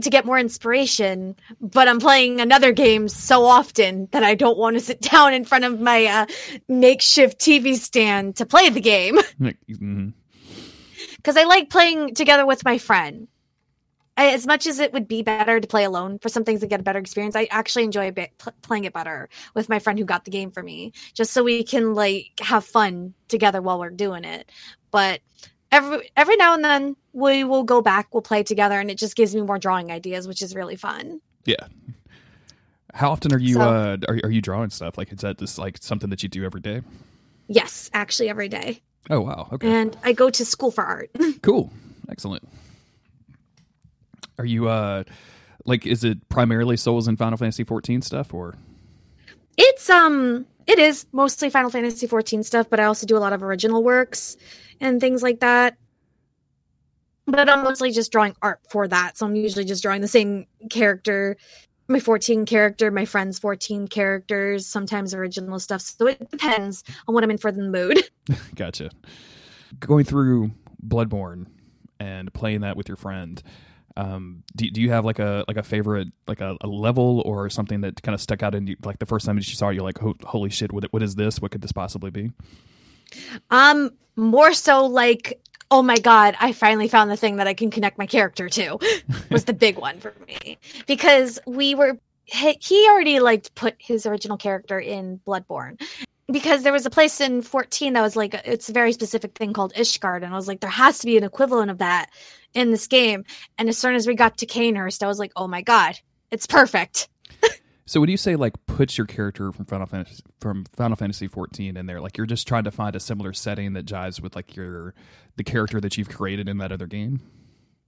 to 0.00 0.10
get 0.10 0.24
more 0.24 0.38
inspiration, 0.38 1.36
but 1.60 1.88
I'm 1.88 2.00
playing 2.00 2.40
another 2.40 2.72
game 2.72 3.08
so 3.08 3.44
often 3.44 4.08
that 4.12 4.24
I 4.24 4.34
don't 4.34 4.58
want 4.58 4.76
to 4.76 4.80
sit 4.80 5.00
down 5.12 5.32
in 5.34 5.44
front 5.44 5.64
of 5.64 5.80
my 5.80 6.06
uh, 6.06 6.26
makeshift 6.68 7.38
TV 7.38 7.76
stand 7.76 8.36
to 8.36 8.46
play 8.46 8.70
the 8.70 8.80
game 8.80 9.18
because 11.16 11.36
I 11.36 11.44
like 11.44 11.70
playing 11.70 12.14
together 12.14 12.46
with 12.46 12.64
my 12.64 12.78
friend. 12.78 13.28
As 14.16 14.46
much 14.46 14.68
as 14.68 14.78
it 14.78 14.92
would 14.92 15.08
be 15.08 15.22
better 15.22 15.58
to 15.58 15.66
play 15.66 15.82
alone 15.82 16.20
for 16.20 16.28
some 16.28 16.44
things 16.44 16.62
and 16.62 16.70
get 16.70 16.78
a 16.78 16.84
better 16.84 17.00
experience, 17.00 17.34
I 17.34 17.48
actually 17.50 17.82
enjoy 17.82 18.06
a 18.06 18.12
bit 18.12 18.30
pl- 18.38 18.52
playing 18.62 18.84
it 18.84 18.92
better 18.92 19.28
with 19.54 19.68
my 19.68 19.80
friend 19.80 19.98
who 19.98 20.04
got 20.04 20.24
the 20.24 20.30
game 20.30 20.52
for 20.52 20.62
me, 20.62 20.92
just 21.14 21.32
so 21.32 21.42
we 21.42 21.64
can 21.64 21.94
like 21.94 22.30
have 22.40 22.64
fun 22.64 23.14
together 23.26 23.60
while 23.60 23.80
we're 23.80 23.90
doing 23.90 24.22
it. 24.22 24.52
But 24.92 25.20
every 25.74 26.10
every 26.16 26.36
now 26.36 26.54
and 26.54 26.64
then 26.64 26.96
we 27.12 27.44
will 27.44 27.64
go 27.64 27.80
back, 27.82 28.12
we'll 28.14 28.22
play 28.22 28.42
together, 28.42 28.78
and 28.80 28.90
it 28.90 28.98
just 28.98 29.16
gives 29.16 29.34
me 29.34 29.40
more 29.42 29.58
drawing 29.58 29.90
ideas, 29.90 30.26
which 30.28 30.42
is 30.42 30.54
really 30.54 30.76
fun. 30.76 31.20
Yeah. 31.44 31.66
How 32.92 33.10
often 33.10 33.32
are 33.34 33.38
you 33.38 33.54
So- 33.54 33.60
uh 33.60 33.96
are, 34.08 34.20
are 34.24 34.30
you 34.30 34.40
drawing 34.40 34.70
stuff? 34.70 34.96
Like 34.96 35.12
is 35.12 35.18
that 35.18 35.38
just 35.38 35.58
like 35.58 35.78
something 35.80 36.10
that 36.10 36.22
you 36.22 36.28
do 36.28 36.44
every 36.44 36.60
day? 36.60 36.82
Yes, 37.48 37.90
actually 37.92 38.28
every 38.30 38.48
day, 38.48 38.80
Oh 39.10 39.20
wow. 39.20 39.48
Okay. 39.52 39.68
and 39.70 39.96
I 40.04 40.12
go 40.12 40.30
to 40.30 40.44
school 40.44 40.70
for 40.70 40.84
art. 40.84 41.10
Cool. 41.42 41.70
Excellent. 42.08 42.46
Are 44.38 44.44
you 44.46 44.68
uh 44.68 45.04
like 45.64 45.86
is 45.86 46.04
it 46.04 46.28
primarily 46.28 46.76
Souls 46.76 47.08
and 47.08 47.18
Final 47.18 47.36
Fantasy 47.36 47.64
14 47.64 48.02
stuff 48.02 48.32
or 48.34 48.54
It's 49.56 49.88
um 49.90 50.46
it 50.66 50.78
is 50.78 51.06
mostly 51.12 51.50
Final 51.50 51.70
Fantasy 51.70 52.06
14 52.06 52.42
stuff, 52.42 52.68
but 52.70 52.80
I 52.80 52.84
also 52.84 53.06
do 53.06 53.16
a 53.16 53.18
lot 53.18 53.32
of 53.32 53.42
original 53.42 53.82
works 53.82 54.36
and 54.80 55.00
things 55.00 55.22
like 55.22 55.40
that. 55.40 55.76
But 57.26 57.48
I'm 57.48 57.64
mostly 57.64 57.90
just 57.90 58.12
drawing 58.12 58.34
art 58.42 58.60
for 58.68 58.86
that. 58.88 59.16
So 59.16 59.26
I'm 59.26 59.34
usually 59.34 59.64
just 59.64 59.82
drawing 59.82 60.02
the 60.02 60.08
same 60.08 60.46
character, 60.70 61.36
my 61.88 62.00
14 62.00 62.44
character, 62.44 62.90
my 62.90 63.04
friend's 63.04 63.38
14 63.38 63.88
characters, 63.88 64.66
sometimes 64.66 65.14
original 65.14 65.58
stuff. 65.58 65.80
So 65.80 66.06
it 66.06 66.30
depends 66.30 66.84
on 67.06 67.14
what 67.14 67.24
I'm 67.24 67.30
in 67.30 67.38
for 67.38 67.52
the 67.52 67.62
mood. 67.62 68.02
gotcha. 68.54 68.90
Going 69.80 70.04
through 70.04 70.50
Bloodborne 70.86 71.46
and 71.98 72.32
playing 72.32 72.60
that 72.60 72.76
with 72.76 72.88
your 72.88 72.96
friend. 72.96 73.42
Um, 73.96 74.42
do, 74.56 74.68
do 74.70 74.80
you 74.80 74.90
have 74.90 75.04
like 75.04 75.20
a 75.20 75.44
like 75.46 75.56
a 75.56 75.62
favorite 75.62 76.08
like 76.26 76.40
a, 76.40 76.56
a 76.60 76.66
level 76.66 77.22
or 77.24 77.48
something 77.48 77.80
that 77.82 78.02
kind 78.02 78.14
of 78.14 78.20
stuck 78.20 78.42
out 78.42 78.54
in 78.54 78.66
you 78.66 78.76
like 78.84 78.98
the 78.98 79.06
first 79.06 79.24
time 79.24 79.36
that 79.36 79.48
you 79.48 79.54
saw 79.54 79.68
it 79.68 79.74
you're 79.74 79.84
like 79.84 79.98
holy 80.24 80.50
shit 80.50 80.72
what 80.72 80.92
what 80.92 81.00
is 81.02 81.14
this 81.14 81.40
what 81.40 81.52
could 81.52 81.62
this 81.62 81.70
possibly 81.70 82.10
be 82.10 82.32
Um, 83.50 83.90
more 84.16 84.52
so 84.52 84.86
like, 84.86 85.40
oh 85.70 85.82
my 85.82 85.98
god, 85.98 86.36
I 86.40 86.52
finally 86.52 86.88
found 86.88 87.10
the 87.10 87.16
thing 87.16 87.36
that 87.36 87.46
I 87.46 87.54
can 87.54 87.70
connect 87.70 87.98
my 87.98 88.06
character 88.06 88.48
to. 88.48 88.78
was 89.30 89.44
the 89.44 89.52
big 89.52 89.78
one 89.78 90.00
for 90.00 90.12
me 90.26 90.58
because 90.86 91.38
we 91.46 91.74
were 91.74 91.98
he, 92.24 92.56
he 92.60 92.88
already 92.88 93.20
like 93.20 93.54
put 93.54 93.74
his 93.78 94.06
original 94.06 94.36
character 94.36 94.78
in 94.78 95.20
Bloodborne. 95.26 95.80
Because 96.30 96.62
there 96.62 96.72
was 96.72 96.86
a 96.86 96.90
place 96.90 97.20
in 97.20 97.42
14 97.42 97.92
that 97.92 98.00
was 98.00 98.16
like 98.16 98.34
it's 98.46 98.70
a 98.70 98.72
very 98.72 98.92
specific 98.92 99.36
thing 99.36 99.52
called 99.52 99.74
Ishgard, 99.74 100.22
and 100.22 100.32
I 100.32 100.36
was 100.36 100.48
like, 100.48 100.60
there 100.60 100.70
has 100.70 101.00
to 101.00 101.06
be 101.06 101.18
an 101.18 101.24
equivalent 101.24 101.70
of 101.70 101.78
that 101.78 102.10
in 102.54 102.70
this 102.70 102.86
game. 102.86 103.24
And 103.58 103.68
as 103.68 103.76
soon 103.76 103.94
as 103.94 104.06
we 104.06 104.14
got 104.14 104.38
to 104.38 104.46
Cainhurst, 104.46 105.02
I 105.02 105.06
was 105.06 105.18
like, 105.18 105.32
oh 105.36 105.46
my 105.46 105.60
god, 105.60 105.98
it's 106.30 106.46
perfect. 106.46 107.08
So 107.86 108.00
when 108.00 108.08
you 108.08 108.16
say 108.16 108.36
like 108.36 108.54
puts 108.66 108.96
your 108.96 109.06
character 109.06 109.52
from 109.52 109.66
Final 109.66 109.86
Fantasy 109.86 110.22
from 110.40 110.64
Final 110.74 110.96
Fantasy 110.96 111.26
14 111.26 111.76
in 111.76 111.86
there, 111.86 112.00
like 112.00 112.16
you're 112.16 112.26
just 112.26 112.48
trying 112.48 112.64
to 112.64 112.70
find 112.70 112.96
a 112.96 113.00
similar 113.00 113.32
setting 113.32 113.74
that 113.74 113.84
jives 113.84 114.20
with 114.20 114.34
like 114.34 114.56
your 114.56 114.94
the 115.36 115.44
character 115.44 115.80
that 115.80 115.98
you've 115.98 116.08
created 116.08 116.48
in 116.48 116.58
that 116.58 116.72
other 116.72 116.86
game. 116.86 117.20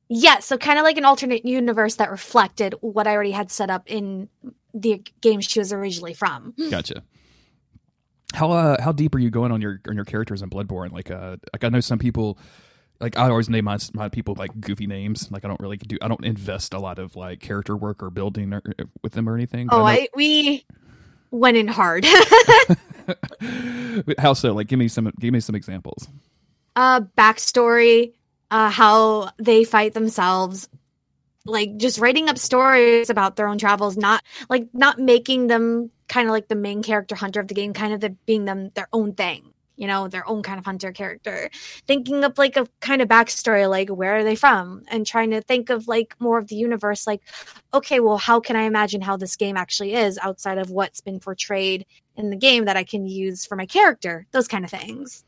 Yeah, 0.09 0.39
so 0.41 0.59
kind 0.59 0.78
of 0.78 0.84
like 0.84 0.99
an 0.99 1.05
alternate 1.05 1.45
universe 1.45 1.97
that 1.97 2.11
reflected 2.11 2.74
what 2.80 3.07
I 3.07 3.12
already 3.12 3.32
had 3.32 3.51
set 3.51 3.70
up 3.70 3.84
in 3.87 4.28
the 4.72 5.03
game 5.20 5.41
she 5.41 5.59
was 5.59 5.72
originally 5.72 6.14
from. 6.14 6.55
Gotcha. 6.70 7.03
How 8.34 8.50
uh 8.50 8.82
how 8.82 8.92
deep 8.92 9.14
are 9.14 9.18
you 9.18 9.30
going 9.30 9.52
on 9.52 9.60
your 9.60 9.80
on 9.88 9.94
your 9.94 10.04
characters 10.04 10.42
in 10.42 10.50
Bloodborne? 10.50 10.92
Like 10.92 11.10
uh 11.10 11.36
like 11.52 11.64
I 11.64 11.68
know 11.68 11.80
some 11.80 11.98
people 11.98 12.38
like 13.00 13.16
I 13.16 13.28
always 13.28 13.48
name 13.48 13.64
my 13.66 13.78
my 13.94 14.08
people 14.08 14.34
like 14.36 14.58
goofy 14.60 14.86
names. 14.86 15.30
Like 15.30 15.44
I 15.44 15.48
don't 15.48 15.60
really 15.60 15.76
do 15.76 15.96
I 16.02 16.08
don't 16.08 16.24
invest 16.24 16.74
a 16.74 16.78
lot 16.78 16.98
of 16.98 17.16
like 17.16 17.40
character 17.40 17.76
work 17.76 18.02
or 18.02 18.10
building 18.10 18.52
or, 18.52 18.62
with 19.02 19.12
them 19.12 19.28
or 19.28 19.34
anything. 19.34 19.68
Oh, 19.70 19.84
I 19.84 19.94
know- 19.94 20.00
I 20.00 20.08
we 20.14 20.64
went 21.30 21.56
in 21.56 21.68
hard. 21.68 22.06
how 24.18 24.32
so? 24.32 24.52
Like 24.52 24.66
give 24.68 24.78
me 24.78 24.88
some 24.88 25.12
give 25.18 25.32
me 25.32 25.40
some 25.40 25.54
examples. 25.54 26.08
uh 26.74 27.00
backstory, 27.16 28.12
uh 28.50 28.70
how 28.70 29.30
they 29.38 29.64
fight 29.64 29.94
themselves, 29.94 30.68
like 31.44 31.76
just 31.76 31.98
writing 31.98 32.28
up 32.28 32.38
stories 32.38 33.08
about 33.10 33.36
their 33.36 33.48
own 33.48 33.58
travels, 33.58 33.96
not 33.96 34.22
like 34.50 34.68
not 34.72 34.98
making 34.98 35.46
them 35.46 35.90
kind 36.09 36.28
of 36.28 36.32
like 36.32 36.48
the 36.48 36.54
main 36.54 36.82
character 36.82 37.14
hunter 37.14 37.40
of 37.40 37.48
the 37.48 37.54
game, 37.54 37.72
kind 37.72 37.92
of 37.92 38.00
the, 38.00 38.11
being 38.26 38.44
them 38.44 38.70
their 38.74 38.88
own 38.92 39.14
thing. 39.14 39.52
You 39.78 39.86
know, 39.86 40.09
their 40.09 40.26
own 40.26 40.42
kind 40.42 40.59
of 40.59 40.64
hunter 40.64 40.90
character. 40.90 41.50
Thinking 41.86 42.24
of 42.24 42.38
like 42.38 42.57
a 42.57 42.66
kind 42.80 43.02
of 43.02 43.09
backstory, 43.09 43.68
like 43.68 43.90
where 43.90 44.16
are 44.16 44.24
they 44.24 44.34
from? 44.34 44.84
And 44.88 45.07
trying 45.07 45.32
to 45.32 45.42
think 45.42 45.68
of 45.68 45.86
like 45.86 46.14
more 46.18 46.38
of 46.38 46.48
the 46.48 46.57
universe, 46.57 47.07
like, 47.07 47.20
okay, 47.74 48.00
well, 48.00 48.16
how 48.16 48.40
can 48.40 48.57
I 48.57 48.62
imagine 48.62 49.02
how 49.02 49.18
this 49.18 49.36
game 49.36 49.57
actually 49.59 49.94
is 49.94 50.18
outside 50.22 50.57
of 50.57 50.70
what's 50.70 51.02
been 51.02 51.20
portrayed 51.20 51.84
in 52.16 52.30
the 52.30 52.36
game 52.36 52.64
that 52.64 52.78
I 52.78 52.84
can 52.84 53.07
use 53.07 53.44
for 53.44 53.54
my 53.54 53.66
character? 53.66 54.26
Those 54.30 54.48
kind 54.48 54.64
of 54.64 54.70
things. 54.70 55.24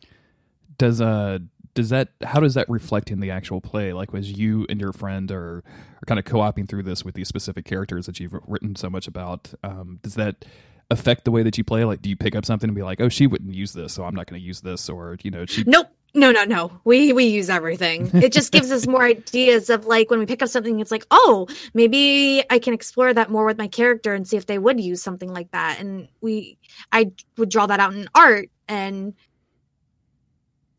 does 0.79 1.01
uh 1.01 1.39
does 1.75 1.91
that 1.91 2.09
how 2.25 2.41
does 2.41 2.55
that 2.55 2.69
reflect 2.69 3.11
in 3.11 3.21
the 3.21 3.31
actual 3.31 3.61
play 3.61 3.93
like 3.93 4.13
was 4.13 4.33
you 4.33 4.67
and 4.69 4.81
your 4.81 4.93
friend 4.93 5.31
are, 5.31 5.59
are 5.59 6.07
kind 6.07 6.19
of 6.19 6.25
co-oping 6.25 6.67
through 6.67 6.83
this 6.83 7.05
with 7.05 7.15
these 7.15 7.29
specific 7.29 7.65
characters 7.65 8.07
that 8.07 8.19
you've 8.19 8.35
written 8.47 8.75
so 8.75 8.89
much 8.91 9.07
about 9.07 9.53
um 9.63 9.99
does 10.03 10.15
that 10.15 10.45
affect 10.91 11.25
the 11.25 11.31
way 11.31 11.43
that 11.43 11.59
you 11.59 11.65
play 11.65 11.85
like 11.85 12.01
do 12.01 12.09
you 12.09 12.17
pick 12.17 12.35
up 12.35 12.47
something 12.47 12.69
and 12.69 12.75
be 12.75 12.83
like 12.83 13.01
oh 13.01 13.09
she 13.09 13.27
wouldn't 13.27 13.55
use 13.55 13.73
this 13.73 13.93
so 13.93 14.05
i'm 14.05 14.15
not 14.15 14.27
going 14.27 14.41
to 14.41 14.47
use 14.47 14.61
this 14.61 14.89
or 14.89 15.17
you 15.23 15.31
know 15.31 15.45
she 15.45 15.63
Nope. 15.67 15.89
No, 16.15 16.33
no, 16.33 16.45
no. 16.45 16.81
We 16.85 17.13
we 17.13 17.25
use 17.25 17.51
everything. 17.51 18.11
It 18.15 18.33
just 18.33 18.51
gives 18.51 18.73
us 18.73 18.87
more 18.87 19.05
ideas 19.05 19.69
of 19.69 19.87
like 19.87 20.11
when 20.11 20.19
we 20.19 20.27
pick 20.27 20.43
up 20.43 20.49
something, 20.49 20.81
it's 20.81 20.91
like, 20.91 21.07
oh, 21.11 21.47
maybe 21.75 22.43
I 22.49 22.59
can 22.59 22.73
explore 22.73 23.13
that 23.13 23.31
more 23.31 23.45
with 23.45 23.59
my 23.59 23.69
character 23.69 24.15
and 24.15 24.27
see 24.27 24.37
if 24.37 24.47
they 24.47 24.59
would 24.59 24.81
use 24.81 25.03
something 25.03 25.33
like 25.33 25.51
that. 25.51 25.79
And 25.81 26.09
we, 26.21 26.59
I 26.91 27.13
would 27.37 27.51
draw 27.51 27.67
that 27.67 27.79
out 27.79 27.93
in 27.93 28.09
art, 28.15 28.49
and 28.67 29.15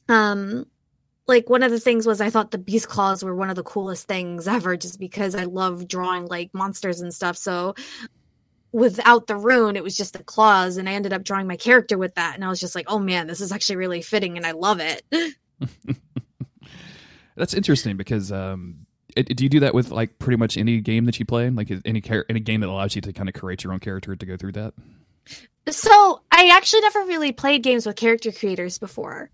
um, 0.10 0.66
like 1.28 1.50
one 1.50 1.62
of 1.64 1.72
the 1.72 1.80
things 1.80 2.08
was 2.08 2.20
I 2.22 2.32
thought 2.32 2.52
the 2.52 2.58
beast 2.58 2.90
claws 2.90 3.24
were 3.24 3.36
one 3.36 3.52
of 3.52 3.56
the 3.56 3.64
coolest 3.64 4.08
things 4.08 4.48
ever, 4.48 4.76
just 4.76 5.00
because 5.00 5.36
I 5.36 5.44
love 5.44 5.88
drawing 5.88 6.26
like 6.26 6.50
monsters 6.54 7.02
and 7.02 7.14
stuff. 7.14 7.38
So 7.38 7.76
without 8.72 9.28
the 9.28 9.36
rune, 9.36 9.76
it 9.76 9.84
was 9.84 9.98
just 9.98 10.14
the 10.14 10.24
claws, 10.24 10.78
and 10.78 10.88
I 10.88 10.94
ended 10.94 11.14
up 11.14 11.24
drawing 11.24 11.48
my 11.48 11.58
character 11.58 11.98
with 11.98 12.16
that, 12.16 12.36
and 12.36 12.44
I 12.44 12.50
was 12.50 12.60
just 12.60 12.76
like, 12.76 12.86
oh 12.90 13.00
man, 13.00 13.28
this 13.28 13.42
is 13.42 13.52
actually 13.52 13.78
really 13.78 14.02
fitting, 14.02 14.38
and 14.38 14.46
I 14.46 14.52
love 14.52 14.80
it. 14.80 15.04
That's 17.36 17.54
interesting 17.54 17.98
because 17.98 18.32
um, 18.32 18.86
it, 19.16 19.36
do 19.36 19.44
you 19.44 19.50
do 19.50 19.62
that 19.62 19.74
with 19.74 19.92
like 19.92 20.20
pretty 20.20 20.38
much 20.38 20.58
any 20.58 20.82
game 20.82 21.06
that 21.06 21.20
you 21.20 21.26
play? 21.26 21.50
Like 21.50 21.72
any 21.86 22.02
char- 22.02 22.26
any 22.30 22.40
game 22.40 22.62
that 22.62 22.70
allows 22.70 22.96
you 22.96 23.02
to 23.02 23.14
kind 23.14 23.30
of 23.30 23.36
create 23.36 23.64
your 23.64 23.74
own 23.74 23.80
character 23.80 24.16
to 24.16 24.26
go 24.26 24.38
through 24.38 24.54
that? 24.54 24.74
So 25.70 26.22
I 26.32 26.50
actually 26.50 26.82
never 26.82 27.00
really 27.02 27.32
played 27.32 27.64
games 27.64 27.86
with 27.86 27.96
character 27.96 28.32
creators 28.32 28.78
before, 28.78 29.30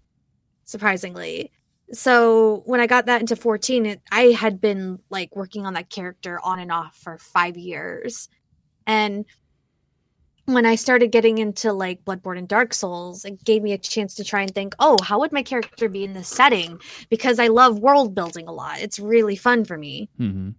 surprisingly. 0.66 1.52
So 1.92 2.64
when 2.66 2.80
I 2.80 2.88
got 2.88 3.06
that 3.06 3.22
into 3.22 3.36
14, 3.36 3.86
it, 3.86 4.02
I 4.12 4.26
had 4.32 4.60
been 4.60 5.00
like 5.10 5.36
working 5.36 5.66
on 5.66 5.76
that 5.76 5.90
character 5.90 6.40
on 6.44 6.60
and 6.60 6.72
off 6.72 6.96
for 6.96 7.18
five 7.18 7.58
years. 7.58 8.28
And 8.88 9.26
when 10.46 10.66
I 10.66 10.76
started 10.76 11.12
getting 11.12 11.40
into 11.40 11.74
like 11.74 12.06
Bloodborne 12.06 12.38
and 12.38 12.48
Dark 12.48 12.74
Souls, 12.74 13.26
it 13.26 13.44
gave 13.44 13.64
me 13.64 13.74
a 13.74 13.78
chance 13.78 14.16
to 14.16 14.24
try 14.24 14.42
and 14.42 14.54
think, 14.54 14.76
oh, 14.80 14.98
how 15.02 15.20
would 15.20 15.32
my 15.32 15.44
character 15.44 15.90
be 15.90 16.04
in 16.04 16.14
this 16.14 16.28
setting? 16.28 16.80
Because 17.10 17.40
I 17.40 17.48
love 17.48 17.80
world 17.80 18.14
building 18.14 18.48
a 18.48 18.52
lot. 18.52 18.80
It's 18.80 19.00
really 19.00 19.36
fun 19.36 19.66
for 19.66 19.78
me. 19.78 20.10
Mm-hmm. 20.20 20.52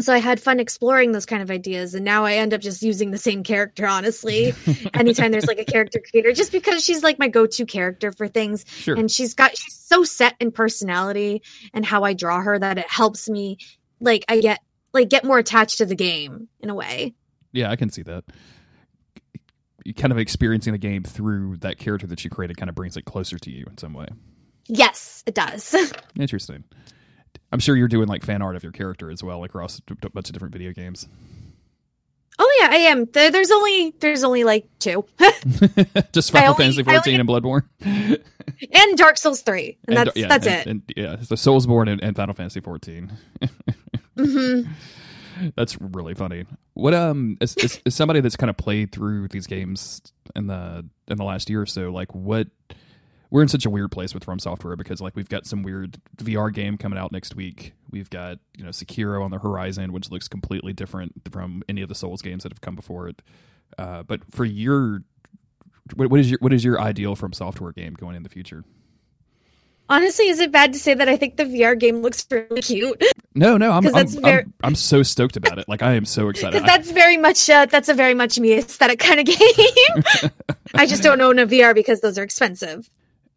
So 0.00 0.12
I 0.14 0.18
had 0.18 0.40
fun 0.40 0.58
exploring 0.58 1.12
those 1.12 1.26
kind 1.26 1.42
of 1.42 1.50
ideas, 1.50 1.94
and 1.94 2.02
now 2.02 2.24
I 2.24 2.34
end 2.34 2.54
up 2.54 2.62
just 2.62 2.82
using 2.82 3.10
the 3.10 3.18
same 3.18 3.42
character. 3.42 3.86
Honestly, 3.86 4.54
anytime 4.94 5.32
there's 5.32 5.46
like 5.46 5.58
a 5.58 5.66
character 5.66 6.00
creator, 6.10 6.32
just 6.32 6.50
because 6.50 6.82
she's 6.82 7.02
like 7.02 7.18
my 7.18 7.28
go-to 7.28 7.66
character 7.66 8.10
for 8.10 8.26
things, 8.26 8.64
sure. 8.68 8.96
and 8.96 9.10
she's 9.10 9.34
got 9.34 9.56
she's 9.56 9.74
so 9.74 10.02
set 10.02 10.34
in 10.40 10.50
personality 10.50 11.42
and 11.74 11.84
how 11.84 12.04
I 12.04 12.14
draw 12.14 12.40
her 12.40 12.58
that 12.58 12.78
it 12.78 12.88
helps 12.88 13.28
me 13.28 13.58
like 14.00 14.24
I 14.28 14.40
get 14.40 14.60
like 14.92 15.08
get 15.08 15.24
more 15.24 15.38
attached 15.38 15.78
to 15.78 15.86
the 15.86 15.94
game 15.94 16.48
in 16.60 16.70
a 16.70 16.74
way. 16.74 17.14
Yeah, 17.52 17.70
I 17.70 17.76
can 17.76 17.90
see 17.90 18.02
that. 18.02 18.24
Kind 19.96 20.12
of 20.12 20.18
experiencing 20.18 20.72
the 20.72 20.78
game 20.78 21.02
through 21.02 21.56
that 21.58 21.78
character 21.78 22.06
that 22.06 22.24
you 22.24 22.30
created 22.30 22.56
kind 22.56 22.68
of 22.68 22.74
brings 22.74 22.96
it 22.96 23.04
closer 23.04 23.38
to 23.38 23.50
you 23.50 23.66
in 23.68 23.78
some 23.78 23.94
way. 23.94 24.06
Yes, 24.68 25.24
it 25.26 25.34
does. 25.34 25.74
Interesting. 26.18 26.64
I'm 27.50 27.58
sure 27.58 27.76
you're 27.76 27.88
doing 27.88 28.08
like 28.08 28.24
fan 28.24 28.42
art 28.42 28.56
of 28.56 28.62
your 28.62 28.72
character 28.72 29.10
as 29.10 29.22
well 29.22 29.44
across 29.44 29.80
a 29.90 30.10
bunch 30.10 30.28
of 30.28 30.32
different 30.32 30.52
video 30.52 30.72
games. 30.72 31.06
Oh 32.38 32.58
yeah, 32.60 32.68
I 32.70 32.76
am. 32.90 33.04
There's 33.12 33.50
only 33.50 33.94
there's 34.00 34.24
only 34.24 34.44
like 34.44 34.66
two. 34.78 35.04
Just 36.12 36.32
Final 36.32 36.50
only, 36.50 36.64
Fantasy 36.64 36.82
14 36.82 36.96
only, 36.96 37.14
and 37.20 37.28
Bloodborne, 37.28 37.62
and 38.72 38.96
Dark 38.96 39.18
Souls 39.18 39.42
3, 39.42 39.78
and, 39.86 39.96
and 39.98 40.06
that's 40.06 40.16
yeah, 40.16 40.26
that's 40.28 40.46
and, 40.46 40.56
it. 40.56 40.66
And, 40.66 40.82
yeah, 40.96 41.20
so 41.22 41.34
Soulsborne 41.34 41.90
and, 41.90 42.02
and 42.02 42.16
Final 42.16 42.34
Fantasy 42.34 42.60
14. 42.60 43.12
Mm-hmm. 44.16 44.70
That's 45.56 45.80
really 45.80 46.14
funny. 46.14 46.44
What 46.74 46.94
um, 46.94 47.38
as, 47.40 47.56
as, 47.56 47.80
as 47.86 47.94
somebody 47.94 48.20
that's 48.20 48.36
kind 48.36 48.50
of 48.50 48.56
played 48.56 48.92
through 48.92 49.28
these 49.28 49.46
games 49.46 50.02
in 50.36 50.46
the 50.46 50.86
in 51.08 51.16
the 51.16 51.24
last 51.24 51.50
year 51.50 51.62
or 51.62 51.66
so, 51.66 51.90
like 51.90 52.14
what 52.14 52.48
we're 53.30 53.42
in 53.42 53.48
such 53.48 53.64
a 53.64 53.70
weird 53.70 53.90
place 53.90 54.12
with 54.12 54.24
From 54.24 54.38
Software 54.38 54.76
because 54.76 55.00
like 55.00 55.16
we've 55.16 55.28
got 55.28 55.46
some 55.46 55.62
weird 55.62 55.98
VR 56.18 56.52
game 56.52 56.76
coming 56.76 56.98
out 56.98 57.12
next 57.12 57.34
week. 57.34 57.72
We've 57.90 58.10
got 58.10 58.38
you 58.56 58.64
know 58.64 58.70
Sekiro 58.70 59.24
on 59.24 59.30
the 59.30 59.38
horizon, 59.38 59.92
which 59.92 60.10
looks 60.10 60.28
completely 60.28 60.72
different 60.72 61.12
from 61.30 61.62
any 61.68 61.82
of 61.82 61.88
the 61.88 61.94
Souls 61.94 62.20
games 62.22 62.42
that 62.42 62.52
have 62.52 62.60
come 62.60 62.76
before 62.76 63.08
it. 63.08 63.22
Uh, 63.78 64.02
but 64.02 64.20
for 64.30 64.44
your 64.44 65.02
what, 65.96 66.10
what 66.10 66.20
is 66.20 66.30
your 66.30 66.38
what 66.40 66.52
is 66.52 66.64
your 66.64 66.80
ideal 66.80 67.16
From 67.16 67.32
Software 67.32 67.72
game 67.72 67.94
going 67.94 68.16
in 68.16 68.22
the 68.22 68.28
future? 68.28 68.64
Honestly, 69.92 70.28
is 70.28 70.40
it 70.40 70.50
bad 70.50 70.72
to 70.72 70.78
say 70.78 70.94
that 70.94 71.06
I 71.06 71.18
think 71.18 71.36
the 71.36 71.44
VR 71.44 71.78
game 71.78 72.00
looks 72.00 72.26
really 72.30 72.62
cute? 72.62 73.02
No, 73.34 73.58
no, 73.58 73.72
I'm 73.72 73.86
I'm, 73.94 74.08
very... 74.08 74.42
I'm, 74.42 74.54
I'm, 74.64 74.74
so 74.74 75.02
stoked 75.02 75.36
about 75.36 75.58
it. 75.58 75.68
Like 75.68 75.82
I 75.82 75.92
am 75.92 76.06
so 76.06 76.28
excited. 76.30 76.64
that's 76.64 76.90
very 76.90 77.18
much 77.18 77.50
uh, 77.50 77.66
that's 77.66 77.90
a 77.90 77.94
very 77.94 78.14
much 78.14 78.38
me 78.38 78.54
aesthetic 78.54 78.98
kind 78.98 79.20
of 79.20 79.26
game. 79.38 80.30
I 80.74 80.86
just 80.86 81.02
don't 81.02 81.20
own 81.20 81.38
a 81.38 81.46
VR 81.46 81.74
because 81.74 82.00
those 82.00 82.16
are 82.18 82.22
expensive 82.22 82.88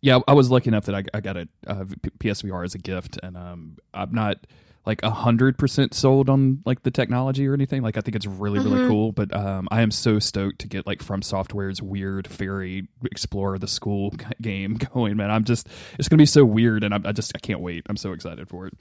yeah, 0.06 0.20
I 0.28 0.34
was 0.34 0.52
lucky 0.52 0.68
enough 0.68 0.86
that 0.86 0.94
I, 0.94 1.04
I 1.16 1.20
got 1.20 1.36
a, 1.36 1.48
a 1.66 1.84
PSVR 1.86 2.64
as 2.64 2.76
a 2.76 2.78
gift, 2.78 3.18
and 3.24 3.36
um, 3.36 3.78
I'm 3.92 4.14
not 4.14 4.38
like 4.86 5.02
a 5.04 5.10
hundred 5.10 5.58
percent 5.58 5.94
sold 5.94 6.30
on 6.30 6.62
like 6.66 6.84
the 6.84 6.92
technology 6.92 7.48
or 7.48 7.54
anything. 7.54 7.82
Like 7.82 7.98
I 7.98 8.02
think 8.02 8.16
it's 8.16 8.28
really 8.28 8.60
really 8.60 8.80
mm-hmm. 8.80 8.90
cool, 8.90 9.12
but 9.12 9.34
um, 9.36 9.68
I 9.72 9.82
am 9.82 9.92
so 9.92 10.20
stoked 10.20 10.60
to 10.60 10.68
get 10.68 10.86
like 10.86 11.02
from 11.02 11.22
Software's 11.22 11.82
weird 11.82 12.28
fairy 12.28 12.88
Explorer 13.04 13.58
the 13.58 13.68
school 13.68 14.14
game 14.42 14.76
going. 14.76 15.18
Man, 15.18 15.32
I'm 15.32 15.44
just 15.44 15.68
it's 15.98 16.08
gonna 16.08 16.22
be 16.22 16.26
so 16.26 16.46
weird, 16.46 16.84
and 16.84 16.94
I, 16.94 17.00
I 17.06 17.12
just 17.12 17.32
I 17.36 17.40
can't 17.40 17.62
wait. 17.62 17.86
I'm 17.90 17.98
so 17.98 18.12
excited 18.12 18.48
for 18.48 18.68
it. 18.68 18.74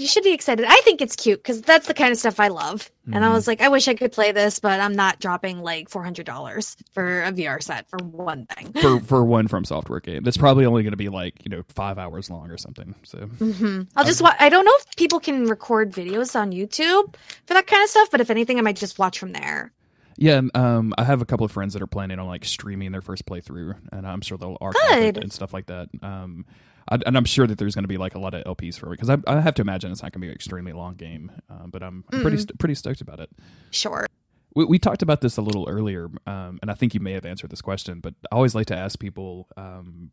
Good. 0.00 0.02
You 0.02 0.08
should 0.08 0.24
be 0.24 0.32
excited. 0.32 0.64
I 0.68 0.80
think 0.80 1.00
it's 1.00 1.14
cute 1.14 1.42
because 1.42 1.60
that's 1.60 1.86
the 1.86 1.94
kind 1.94 2.12
of 2.12 2.18
stuff 2.18 2.40
I 2.40 2.48
love. 2.48 2.90
Mm-hmm. 3.02 3.14
And 3.14 3.24
I 3.24 3.28
mm-hmm. 3.28 3.34
was 3.34 3.46
like, 3.46 3.60
I 3.60 3.68
wish 3.68 3.86
I 3.88 3.94
could 3.94 4.12
play 4.12 4.32
this, 4.32 4.58
but 4.58 4.80
I'm 4.80 4.94
not 4.94 5.20
dropping 5.20 5.62
like 5.62 5.88
four 5.88 6.02
hundred 6.02 6.26
dollars 6.26 6.76
for 6.92 7.22
a 7.22 7.32
VR 7.32 7.62
set 7.62 7.88
for 7.88 7.98
one 7.98 8.46
thing. 8.46 8.72
For 8.72 9.00
for 9.04 9.24
one 9.24 9.48
from 9.48 9.64
software 9.64 10.00
game, 10.00 10.22
that's 10.22 10.36
probably 10.36 10.64
only 10.64 10.82
going 10.82 10.92
to 10.92 10.96
be 10.96 11.08
like 11.08 11.44
you 11.44 11.50
know 11.50 11.62
five 11.68 11.98
hours 11.98 12.30
long 12.30 12.50
or 12.50 12.56
something. 12.56 12.94
So 13.02 13.18
mm-hmm. 13.18 13.82
I'll 13.96 14.04
just. 14.04 14.22
Wa- 14.22 14.36
I 14.38 14.48
don't 14.48 14.64
know 14.64 14.74
if 14.78 14.96
people 14.96 15.20
can 15.20 15.46
record 15.46 15.92
videos 15.92 16.38
on 16.38 16.52
YouTube 16.52 17.14
for 17.46 17.54
that 17.54 17.66
kind 17.66 17.82
of 17.82 17.90
stuff, 17.90 18.10
but 18.10 18.20
if 18.20 18.30
anything, 18.30 18.58
I 18.58 18.62
might 18.62 18.76
just 18.76 18.98
watch 18.98 19.18
from 19.18 19.32
there. 19.32 19.72
Yeah, 20.16 20.42
um, 20.54 20.92
I 20.98 21.04
have 21.04 21.22
a 21.22 21.24
couple 21.24 21.46
of 21.46 21.52
friends 21.52 21.72
that 21.72 21.82
are 21.82 21.86
planning 21.86 22.18
on 22.18 22.26
like 22.26 22.44
streaming 22.44 22.92
their 22.92 23.00
first 23.00 23.24
playthrough, 23.24 23.74
and 23.90 24.06
I'm 24.06 24.20
sure 24.20 24.36
they'll 24.36 24.58
archive 24.60 25.16
it 25.16 25.16
and 25.16 25.32
stuff 25.32 25.54
like 25.54 25.66
that. 25.66 25.88
Um, 26.02 26.44
I, 26.90 26.98
and 27.06 27.16
I'm 27.16 27.24
sure 27.24 27.46
that 27.46 27.58
there's 27.58 27.74
going 27.74 27.84
to 27.84 27.88
be 27.88 27.98
like 27.98 28.14
a 28.14 28.18
lot 28.18 28.34
of 28.34 28.44
LPs 28.44 28.78
for 28.78 28.88
it 28.88 29.00
because 29.00 29.10
I, 29.10 29.18
I, 29.26 29.40
have 29.40 29.54
to 29.56 29.62
imagine 29.62 29.92
it's 29.92 30.02
not 30.02 30.12
going 30.12 30.20
to 30.20 30.26
be 30.26 30.28
an 30.28 30.34
extremely 30.34 30.72
long 30.72 30.94
game. 30.94 31.30
Uh, 31.48 31.66
but 31.66 31.82
I'm, 31.82 32.04
mm. 32.10 32.22
pretty 32.22 32.44
pretty 32.58 32.74
stoked 32.74 33.00
about 33.00 33.20
it. 33.20 33.30
Sure. 33.70 34.06
We, 34.54 34.64
we 34.64 34.78
talked 34.78 35.02
about 35.02 35.20
this 35.20 35.36
a 35.36 35.42
little 35.42 35.68
earlier, 35.68 36.10
um, 36.26 36.58
and 36.60 36.70
I 36.70 36.74
think 36.74 36.94
you 36.94 37.00
may 37.00 37.12
have 37.12 37.24
answered 37.24 37.50
this 37.50 37.62
question, 37.62 38.00
but 38.00 38.14
I 38.32 38.34
always 38.34 38.54
like 38.54 38.66
to 38.66 38.76
ask 38.76 38.98
people, 38.98 39.46
um, 39.56 40.10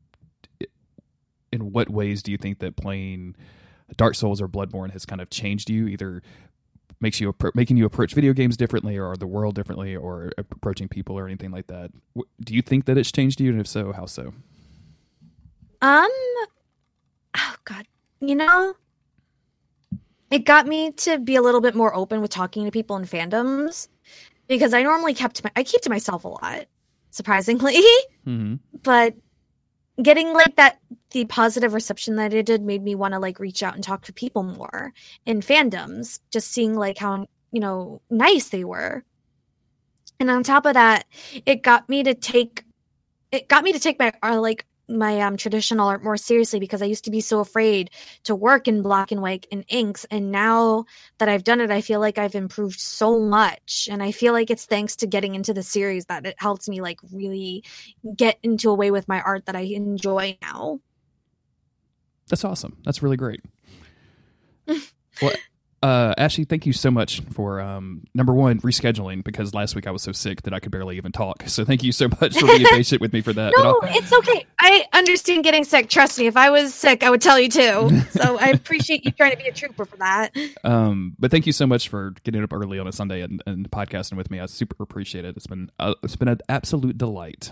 in 1.51 1.71
what 1.71 1.89
ways 1.89 2.21
do 2.21 2.31
you 2.31 2.37
think 2.37 2.59
that 2.59 2.75
playing 2.75 3.35
Dark 3.95 4.15
Souls 4.15 4.41
or 4.41 4.47
Bloodborne 4.47 4.91
has 4.91 5.05
kind 5.05 5.21
of 5.21 5.29
changed 5.29 5.69
you, 5.69 5.87
either 5.87 6.21
makes 6.99 7.19
you 7.19 7.33
making 7.53 7.77
you 7.77 7.85
approach 7.85 8.13
video 8.13 8.33
games 8.33 8.57
differently 8.57 8.97
or 8.97 9.15
the 9.15 9.27
world 9.27 9.55
differently 9.55 9.95
or 9.95 10.31
approaching 10.37 10.87
people 10.87 11.17
or 11.17 11.27
anything 11.27 11.51
like 11.51 11.67
that 11.67 11.91
do 12.41 12.55
you 12.55 12.61
think 12.63 12.85
that 12.85 12.97
it's 12.97 13.11
changed 13.11 13.39
you 13.39 13.51
and 13.51 13.61
if 13.61 13.67
so 13.67 13.91
how 13.91 14.07
so 14.07 14.33
um 15.83 16.09
oh 17.37 17.55
god. 17.65 17.87
You 18.19 18.35
know 18.35 18.73
it 20.31 20.39
got 20.39 20.67
me 20.67 20.91
to 20.91 21.19
be 21.19 21.35
a 21.35 21.41
little 21.41 21.61
bit 21.61 21.75
more 21.75 21.95
open 21.95 22.21
with 22.21 22.31
talking 22.31 22.65
to 22.65 22.71
people 22.71 22.95
in 22.97 23.05
fandoms 23.05 23.87
because 24.47 24.73
i 24.73 24.81
normally 24.81 25.13
kept 25.13 25.43
my 25.43 25.51
i 25.55 25.63
keep 25.63 25.81
to 25.81 25.89
myself 25.89 26.23
a 26.23 26.27
lot 26.27 26.65
surprisingly. 27.11 27.79
Mm-hmm. 28.27 28.55
but 28.83 29.15
getting 30.03 30.33
like 30.33 30.57
that 30.57 30.79
the 31.11 31.23
positive 31.25 31.73
reception 31.73 32.17
that 32.17 32.33
it 32.33 32.45
did 32.45 32.61
made 32.61 32.83
me 32.83 32.93
want 32.93 33.13
to 33.13 33.19
like 33.19 33.39
reach 33.39 33.63
out 33.63 33.73
and 33.73 33.81
talk 33.81 34.03
to 34.03 34.11
people 34.11 34.43
more 34.43 34.91
in 35.25 35.39
fandoms 35.39 36.19
just 36.29 36.51
seeing 36.51 36.75
like 36.75 36.97
how 36.97 37.25
you 37.53 37.61
know 37.61 38.01
nice 38.09 38.49
they 38.49 38.65
were. 38.65 39.05
And 40.19 40.29
on 40.29 40.43
top 40.43 40.65
of 40.65 40.73
that 40.73 41.05
it 41.45 41.63
got 41.63 41.87
me 41.87 42.03
to 42.03 42.13
take 42.13 42.65
it 43.31 43.47
got 43.47 43.63
me 43.63 43.71
to 43.71 43.79
take 43.79 43.97
my 43.97 44.11
uh, 44.21 44.41
like 44.41 44.65
my 44.89 45.19
um, 45.21 45.37
traditional 45.37 45.87
art 45.87 46.03
more 46.03 46.17
seriously 46.17 46.59
because 46.59 46.81
I 46.81 46.85
used 46.85 47.05
to 47.05 47.11
be 47.11 47.21
so 47.21 47.39
afraid 47.39 47.89
to 48.23 48.35
work 48.35 48.67
in 48.67 48.81
black 48.81 49.11
and 49.11 49.21
white 49.21 49.45
and 49.51 49.65
inks. 49.67 50.05
And 50.05 50.31
now 50.31 50.85
that 51.17 51.29
I've 51.29 51.43
done 51.43 51.61
it, 51.61 51.71
I 51.71 51.81
feel 51.81 51.99
like 51.99 52.17
I've 52.17 52.35
improved 52.35 52.79
so 52.79 53.19
much. 53.19 53.87
And 53.91 54.01
I 54.01 54.11
feel 54.11 54.33
like 54.33 54.49
it's 54.49 54.65
thanks 54.65 54.95
to 54.97 55.07
getting 55.07 55.35
into 55.35 55.53
the 55.53 55.63
series 55.63 56.05
that 56.05 56.25
it 56.25 56.35
helps 56.37 56.69
me 56.69 56.81
like 56.81 56.99
really 57.11 57.63
get 58.15 58.39
into 58.43 58.69
a 58.69 58.75
way 58.75 58.91
with 58.91 59.07
my 59.07 59.21
art 59.21 59.45
that 59.45 59.55
I 59.55 59.61
enjoy 59.61 60.37
now. 60.41 60.79
That's 62.29 62.43
awesome. 62.43 62.77
That's 62.83 63.01
really 63.01 63.17
great. 63.17 63.41
well, 64.67 65.33
uh, 65.83 66.15
Ashy, 66.17 66.43
thank 66.43 66.65
you 66.65 66.73
so 66.73 66.89
much 66.89 67.21
for 67.21 67.61
um, 67.61 68.03
number 68.15 68.33
one 68.33 68.59
rescheduling 68.61 69.23
because 69.23 69.53
last 69.53 69.75
week 69.75 69.85
I 69.85 69.91
was 69.91 70.01
so 70.01 70.11
sick 70.11 70.41
that 70.43 70.53
I 70.53 70.59
could 70.59 70.71
barely 70.71 70.97
even 70.97 71.11
talk. 71.11 71.43
So 71.47 71.63
thank 71.63 71.83
you 71.83 71.91
so 71.91 72.07
much 72.07 72.37
for 72.37 72.47
being 72.47 72.65
patient 72.71 72.99
with 72.99 73.13
me 73.13 73.21
for 73.21 73.31
that. 73.33 73.53
no, 73.55 73.79
it's 73.83 74.11
okay. 74.11 74.45
I 74.59 74.85
understand 74.93 75.43
getting 75.43 75.63
sick. 75.63 75.89
Trust 75.89 76.17
me, 76.17 76.25
if 76.25 76.35
I 76.35 76.49
was 76.49 76.73
sick, 76.73 77.03
I 77.03 77.09
would 77.11 77.21
tell 77.21 77.39
you 77.39 77.49
too. 77.49 78.01
So 78.09 78.37
I 78.39 78.49
appreciate 78.49 79.05
you 79.05 79.11
trying 79.11 79.31
to 79.31 79.37
be 79.37 79.47
a 79.47 79.53
trooper 79.53 79.85
for 79.85 79.97
that. 79.97 80.35
Um, 80.63 81.15
but 81.19 81.29
thank 81.29 81.45
you 81.45 81.53
so 81.53 81.67
much 81.67 81.89
for 81.89 82.11
getting 82.23 82.43
up 82.43 82.51
early 82.51 82.79
on 82.79 82.87
a 82.87 82.91
Sunday 82.91 83.21
and, 83.21 83.43
and 83.45 83.69
podcasting 83.69 84.17
with 84.17 84.31
me. 84.31 84.39
I 84.39 84.47
super 84.47 84.81
appreciate 84.81 85.25
it. 85.25 85.37
It's 85.37 85.47
been 85.47 85.69
uh, 85.79 85.93
it's 86.01 86.15
been 86.15 86.27
an 86.27 86.39
absolute 86.49 86.97
delight. 86.97 87.51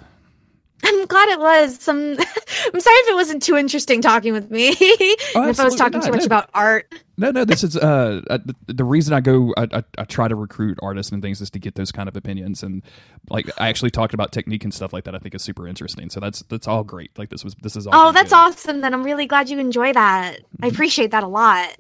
I'm 0.86 1.06
glad 1.08 1.30
it 1.30 1.40
was. 1.40 1.80
Some 1.80 1.98
I'm 2.74 2.80
sorry 2.80 2.96
if 2.96 3.10
it 3.10 3.16
wasn't 3.16 3.44
too 3.44 3.58
interesting 3.58 4.02
talking 4.02 4.34
with 4.34 4.52
me. 4.52 4.70
Oh, 4.70 4.76
if 5.50 5.60
I 5.60 5.66
was 5.66 5.76
talking 5.76 6.00
not, 6.00 6.06
too 6.06 6.12
much 6.12 6.22
no. 6.22 6.26
about 6.26 6.50
art. 6.54 6.94
No, 7.18 7.32
no, 7.32 7.46
this 7.46 7.64
is 7.64 7.76
uh, 7.78 8.22
uh, 8.30 8.38
the, 8.46 8.56
the 8.68 8.84
reason 8.84 9.14
I 9.14 9.22
go, 9.22 9.54
I, 9.58 9.68
I, 9.72 9.84
I 9.98 10.04
try 10.04 10.28
to 10.28 10.36
recruit 10.36 10.78
artists 10.82 11.12
and 11.12 11.22
things 11.22 11.42
is 11.42 11.50
to 11.52 11.60
get 11.60 11.76
those 11.76 11.92
kind 11.92 12.10
of 12.10 12.16
opinions, 12.16 12.62
and 12.62 12.84
like 13.30 13.50
I 13.58 13.70
actually 13.70 13.92
talked 13.92 14.14
about 14.14 14.32
technique 14.32 14.64
and 14.64 14.74
stuff 14.74 14.94
like 14.94 15.06
that. 15.06 15.16
I 15.16 15.20
think 15.20 15.34
is 15.34 15.42
super 15.42 15.68
interesting. 15.68 16.10
So 16.10 16.20
that's 16.20 16.44
that's 16.44 16.68
all 16.68 16.84
great. 16.84 17.18
Like 17.18 17.30
this 17.30 17.44
was 17.44 17.56
this 17.56 17.76
is 17.76 17.88
all. 17.88 17.94
Oh, 17.96 18.12
that's 18.12 18.30
good. 18.30 18.36
awesome. 18.36 18.82
Then 18.82 18.94
I'm 18.94 19.04
really 19.04 19.26
glad 19.26 19.50
you 19.50 19.60
enjoy 19.60 19.94
that. 19.94 20.40
I 20.62 20.68
appreciate 20.68 21.12
that 21.12 21.24
a 21.24 21.28
lot. 21.28 21.76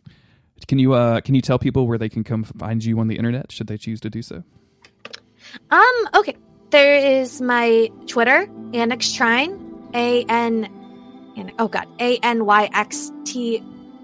Can 0.67 0.79
you 0.79 0.93
uh 0.93 1.21
can 1.21 1.35
you 1.35 1.41
tell 1.41 1.59
people 1.59 1.87
where 1.87 1.97
they 1.97 2.09
can 2.09 2.23
come 2.23 2.43
find 2.43 2.83
you 2.83 2.99
on 2.99 3.07
the 3.07 3.17
internet 3.17 3.51
should 3.51 3.67
they 3.67 3.77
choose 3.77 3.99
to 4.01 4.09
do 4.09 4.21
so? 4.21 4.43
Um, 5.69 6.09
okay. 6.15 6.35
There 6.71 7.21
is 7.21 7.41
my 7.41 7.89
Twitter, 8.07 8.47
Annex 8.73 9.11
Trine, 9.11 9.89
A 9.93 10.23
N 10.25 10.69
oh 11.59 11.67
god, 11.67 11.87
A 11.99 12.17
N 12.17 12.45
Y 12.45 12.69
X 12.73 13.11
T 13.23 13.63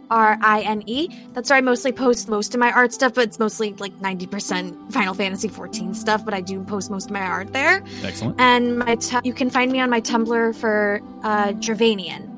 R 0.09 0.38
I 0.41 0.62
N 0.62 0.84
E. 0.86 1.07
That's 1.34 1.49
where 1.49 1.57
I 1.57 1.62
mostly 1.62 1.91
post 1.91 2.30
most 2.30 2.53
of 2.53 2.59
my 2.59 2.72
art 2.72 2.93
stuff, 2.93 3.14
but 3.14 3.24
it's 3.24 3.39
mostly 3.39 3.74
like 3.74 3.97
90% 3.99 4.91
Final 4.91 5.14
Fantasy 5.14 5.47
14 5.47 5.93
stuff, 5.93 6.24
but 6.26 6.34
I 6.34 6.41
do 6.41 6.64
post 6.64 6.91
most 6.91 7.05
of 7.05 7.12
my 7.12 7.22
art 7.22 7.53
there. 7.53 7.84
Excellent. 8.03 8.39
And 8.39 8.78
my 8.78 8.95
t- 8.95 9.18
you 9.24 9.34
can 9.34 9.49
find 9.49 9.72
me 9.72 9.80
on 9.80 9.89
my 9.89 10.01
Tumblr 10.01 10.55
for 10.55 11.01
uh 11.24 11.53
Dravanian. 11.53 12.31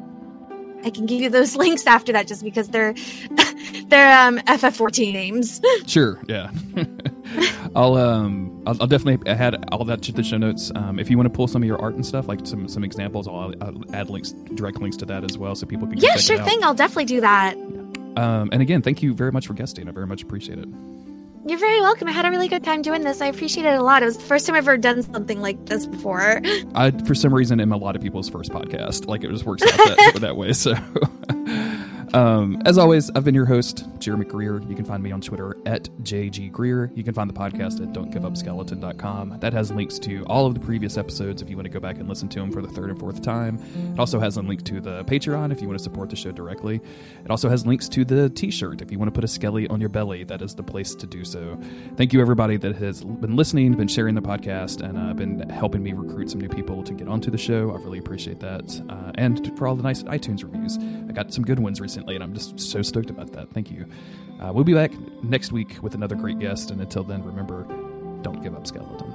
I 0.84 0.90
can 0.90 1.06
give 1.06 1.22
you 1.22 1.30
those 1.30 1.56
links 1.64 1.86
after 1.88 2.12
that 2.14 2.28
just 2.28 2.44
because 2.44 2.70
they're 2.70 2.94
they're 3.88 4.20
um 4.28 4.40
FF14 4.40 5.14
names. 5.14 5.62
Sure. 5.86 6.20
Yeah. 6.28 6.50
I'll 7.76 7.96
um 7.96 8.64
I'll, 8.66 8.78
I'll 8.82 8.88
definitely 8.88 9.30
add 9.30 9.64
all 9.72 9.84
that 9.86 10.02
to 10.04 10.12
the 10.12 10.24
show 10.24 10.38
notes. 10.38 10.72
Um, 10.76 11.00
if 11.00 11.10
you 11.10 11.18
want 11.18 11.28
to 11.28 11.36
pull 11.36 11.48
some 11.48 11.62
of 11.62 11.68
your 11.68 11.80
art 11.82 11.96
and 11.96 12.06
stuff, 12.06 12.28
like 12.28 12.46
some 12.46 12.68
some 12.68 12.84
examples, 12.84 13.28
I'll, 13.28 13.54
I'll 13.62 13.84
add 13.94 14.10
links, 14.10 14.32
direct 14.32 14.80
links 14.80 14.98
to 14.98 15.06
that 15.06 15.24
as 15.24 15.38
well, 15.38 15.56
so 15.56 15.66
people 15.66 15.88
can 15.88 15.98
yeah, 15.98 16.16
sure 16.16 16.42
thing. 16.44 16.64
I'll 16.64 16.74
definitely 16.74 17.06
do 17.06 17.22
that. 17.22 17.56
Um, 18.16 18.50
and 18.52 18.62
again, 18.62 18.82
thank 18.82 19.02
you 19.02 19.14
very 19.14 19.32
much 19.32 19.48
for 19.48 19.54
guesting. 19.54 19.88
I 19.88 19.92
very 19.92 20.08
much 20.08 20.22
appreciate 20.24 20.60
it. 20.60 20.68
You're 21.46 21.60
very 21.60 21.82
welcome. 21.82 22.08
I 22.08 22.12
had 22.12 22.26
a 22.26 22.30
really 22.32 22.48
good 22.48 22.64
time 22.64 22.82
doing 22.82 23.02
this. 23.02 23.20
I 23.20 23.26
appreciate 23.26 23.66
it 23.66 23.74
a 23.74 23.84
lot. 23.84 24.02
It 24.02 24.06
was 24.06 24.18
the 24.18 24.24
first 24.24 24.48
time 24.48 24.56
I've 24.56 24.64
ever 24.64 24.78
done 24.78 25.04
something 25.04 25.42
like 25.42 25.66
this 25.66 25.86
before. 25.86 26.42
I, 26.74 26.92
for 27.06 27.14
some 27.14 27.34
reason, 27.34 27.60
am 27.60 27.74
a 27.74 27.78
lot 27.78 27.98
of 27.98 28.02
people's 28.02 28.30
first 28.30 28.52
podcast. 28.52 29.08
Like 29.08 29.26
it 29.26 29.30
just 29.30 29.44
works 29.44 29.62
out 29.64 29.72
that, 29.72 30.14
that 30.22 30.38
way. 30.38 30.54
So, 30.54 30.72
um, 32.14 32.62
as 32.66 32.78
always, 32.78 33.10
I've 33.16 33.24
been 33.24 33.36
your 33.36 33.46
host, 33.46 33.88
Jeremy 34.00 34.26
Greer. 34.26 34.62
You 34.62 34.76
can 34.76 34.86
find 34.86 35.02
me 35.02 35.12
on 35.12 35.22
Twitter 35.22 35.58
at 35.66 35.84
JG 36.04 36.52
Greer. 36.52 36.92
You 36.94 37.04
can 37.04 37.14
find 37.14 37.30
the 37.30 37.34
podcast 37.34 37.82
at 37.82 37.94
don'tgiveupskeleton.com. 37.94 39.40
That 39.40 39.54
has 39.54 39.72
links 39.72 39.98
to 40.00 40.24
all 40.26 40.46
of 40.46 40.54
the 40.54 40.60
previous 40.60 40.98
episodes 40.98 41.42
if 41.42 41.50
you 41.50 41.56
want 41.56 41.66
to 41.66 41.72
go 41.72 41.80
back 41.80 41.98
and 41.98 42.08
listen 42.08 42.30
to 42.30 42.40
them 42.40 42.52
for 42.52 42.62
the 42.62 42.68
third 42.68 42.90
and 42.90 43.00
fourth 43.00 43.22
time. 43.22 43.60
It 43.94 44.00
also 44.00 44.20
has 44.20 44.38
a 44.38 44.42
link 44.42 44.64
to 44.66 44.80
the 44.80 45.04
Patreon 45.06 45.52
if 45.52 45.62
you 45.62 45.68
want 45.68 45.80
to 45.80 45.84
support 45.84 46.10
the 46.10 46.16
show 46.16 46.32
directly. 46.32 46.82
It 47.24 47.32
also 47.32 47.50
has 47.50 47.66
links 47.66 47.90
to 47.90 48.06
the 48.06 48.30
t 48.30 48.52
shirt 48.52 48.82
if 48.82 48.92
you 48.92 49.00
want 49.00 49.08
to 49.08 49.14
put 49.14 49.24
a 49.24 49.28
skelly 49.28 49.68
on 49.70 49.80
your 49.80 49.90
belly. 49.90 50.24
That 50.24 50.42
is 50.42 50.54
the 50.54 50.64
place 50.64 50.94
to 50.96 51.08
do 51.08 51.26
so. 51.26 51.58
Thank 51.96 52.14
you, 52.14 52.22
everybody 52.22 52.58
that 52.58 52.76
has 52.76 53.04
been 53.04 53.36
listening, 53.36 53.74
been 53.74 53.88
sharing 53.88 54.16
the 54.16 54.22
podcast, 54.22 54.82
and 54.88 54.98
uh, 54.98 55.14
been 55.14 55.50
helping 55.50 55.82
me 55.82 55.94
recruit 55.94 56.30
some 56.30 56.42
new 56.42 56.50
people 56.50 56.84
to 56.84 56.94
get 56.94 57.08
onto 57.08 57.32
the 57.32 57.38
show. 57.38 57.72
I 57.72 57.80
really 57.82 58.00
appreciate 58.00 58.40
that. 58.42 58.82
Uh, 58.90 59.12
and 59.16 59.58
for 59.58 59.68
all 59.68 59.76
the 59.76 59.84
nice 59.84 60.04
iTunes 60.04 60.44
reviews. 60.44 60.78
I 61.10 61.12
got 61.12 61.34
some 61.34 61.44
good 61.44 61.60
ones 61.60 61.82
recently, 61.82 62.03
and 62.08 62.24
I'm 62.24 62.34
just 62.34 62.60
so 62.60 62.82
stoked 62.82 63.10
about 63.10 63.32
that. 63.34 63.50
Thank 63.52 63.72
you. 63.72 63.86
Uh, 64.42 64.52
we'll 64.54 64.64
be 64.64 64.74
back 64.74 64.92
next 65.24 65.52
week 65.52 65.82
with 65.82 65.96
another 65.96 66.16
great 66.16 66.40
guest, 66.40 66.72
and 66.72 66.82
until 66.82 67.04
then, 67.04 67.24
remember 67.24 67.66
don't 68.22 68.42
give 68.42 68.56
up, 68.56 68.66
skeleton. 68.66 69.14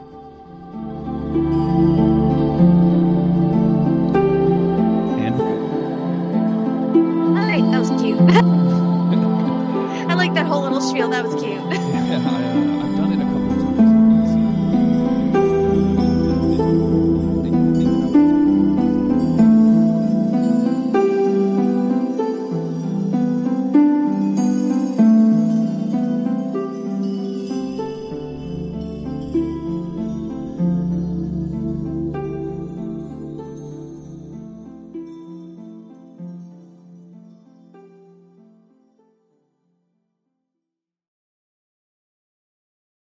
And 5.18 5.34
All 7.38 7.46
right, 7.46 7.64
that 7.72 7.78
was 7.80 7.90
cute. 8.00 8.18
I 10.10 10.14
like 10.14 10.34
that 10.34 10.46
whole 10.46 10.62
little 10.62 10.80
spiel. 10.80 11.08
That 11.08 11.24
was 11.24 11.34
cute. 11.34 11.52
yeah, 11.54 12.22
I, 12.26 12.74
uh, 12.74 12.77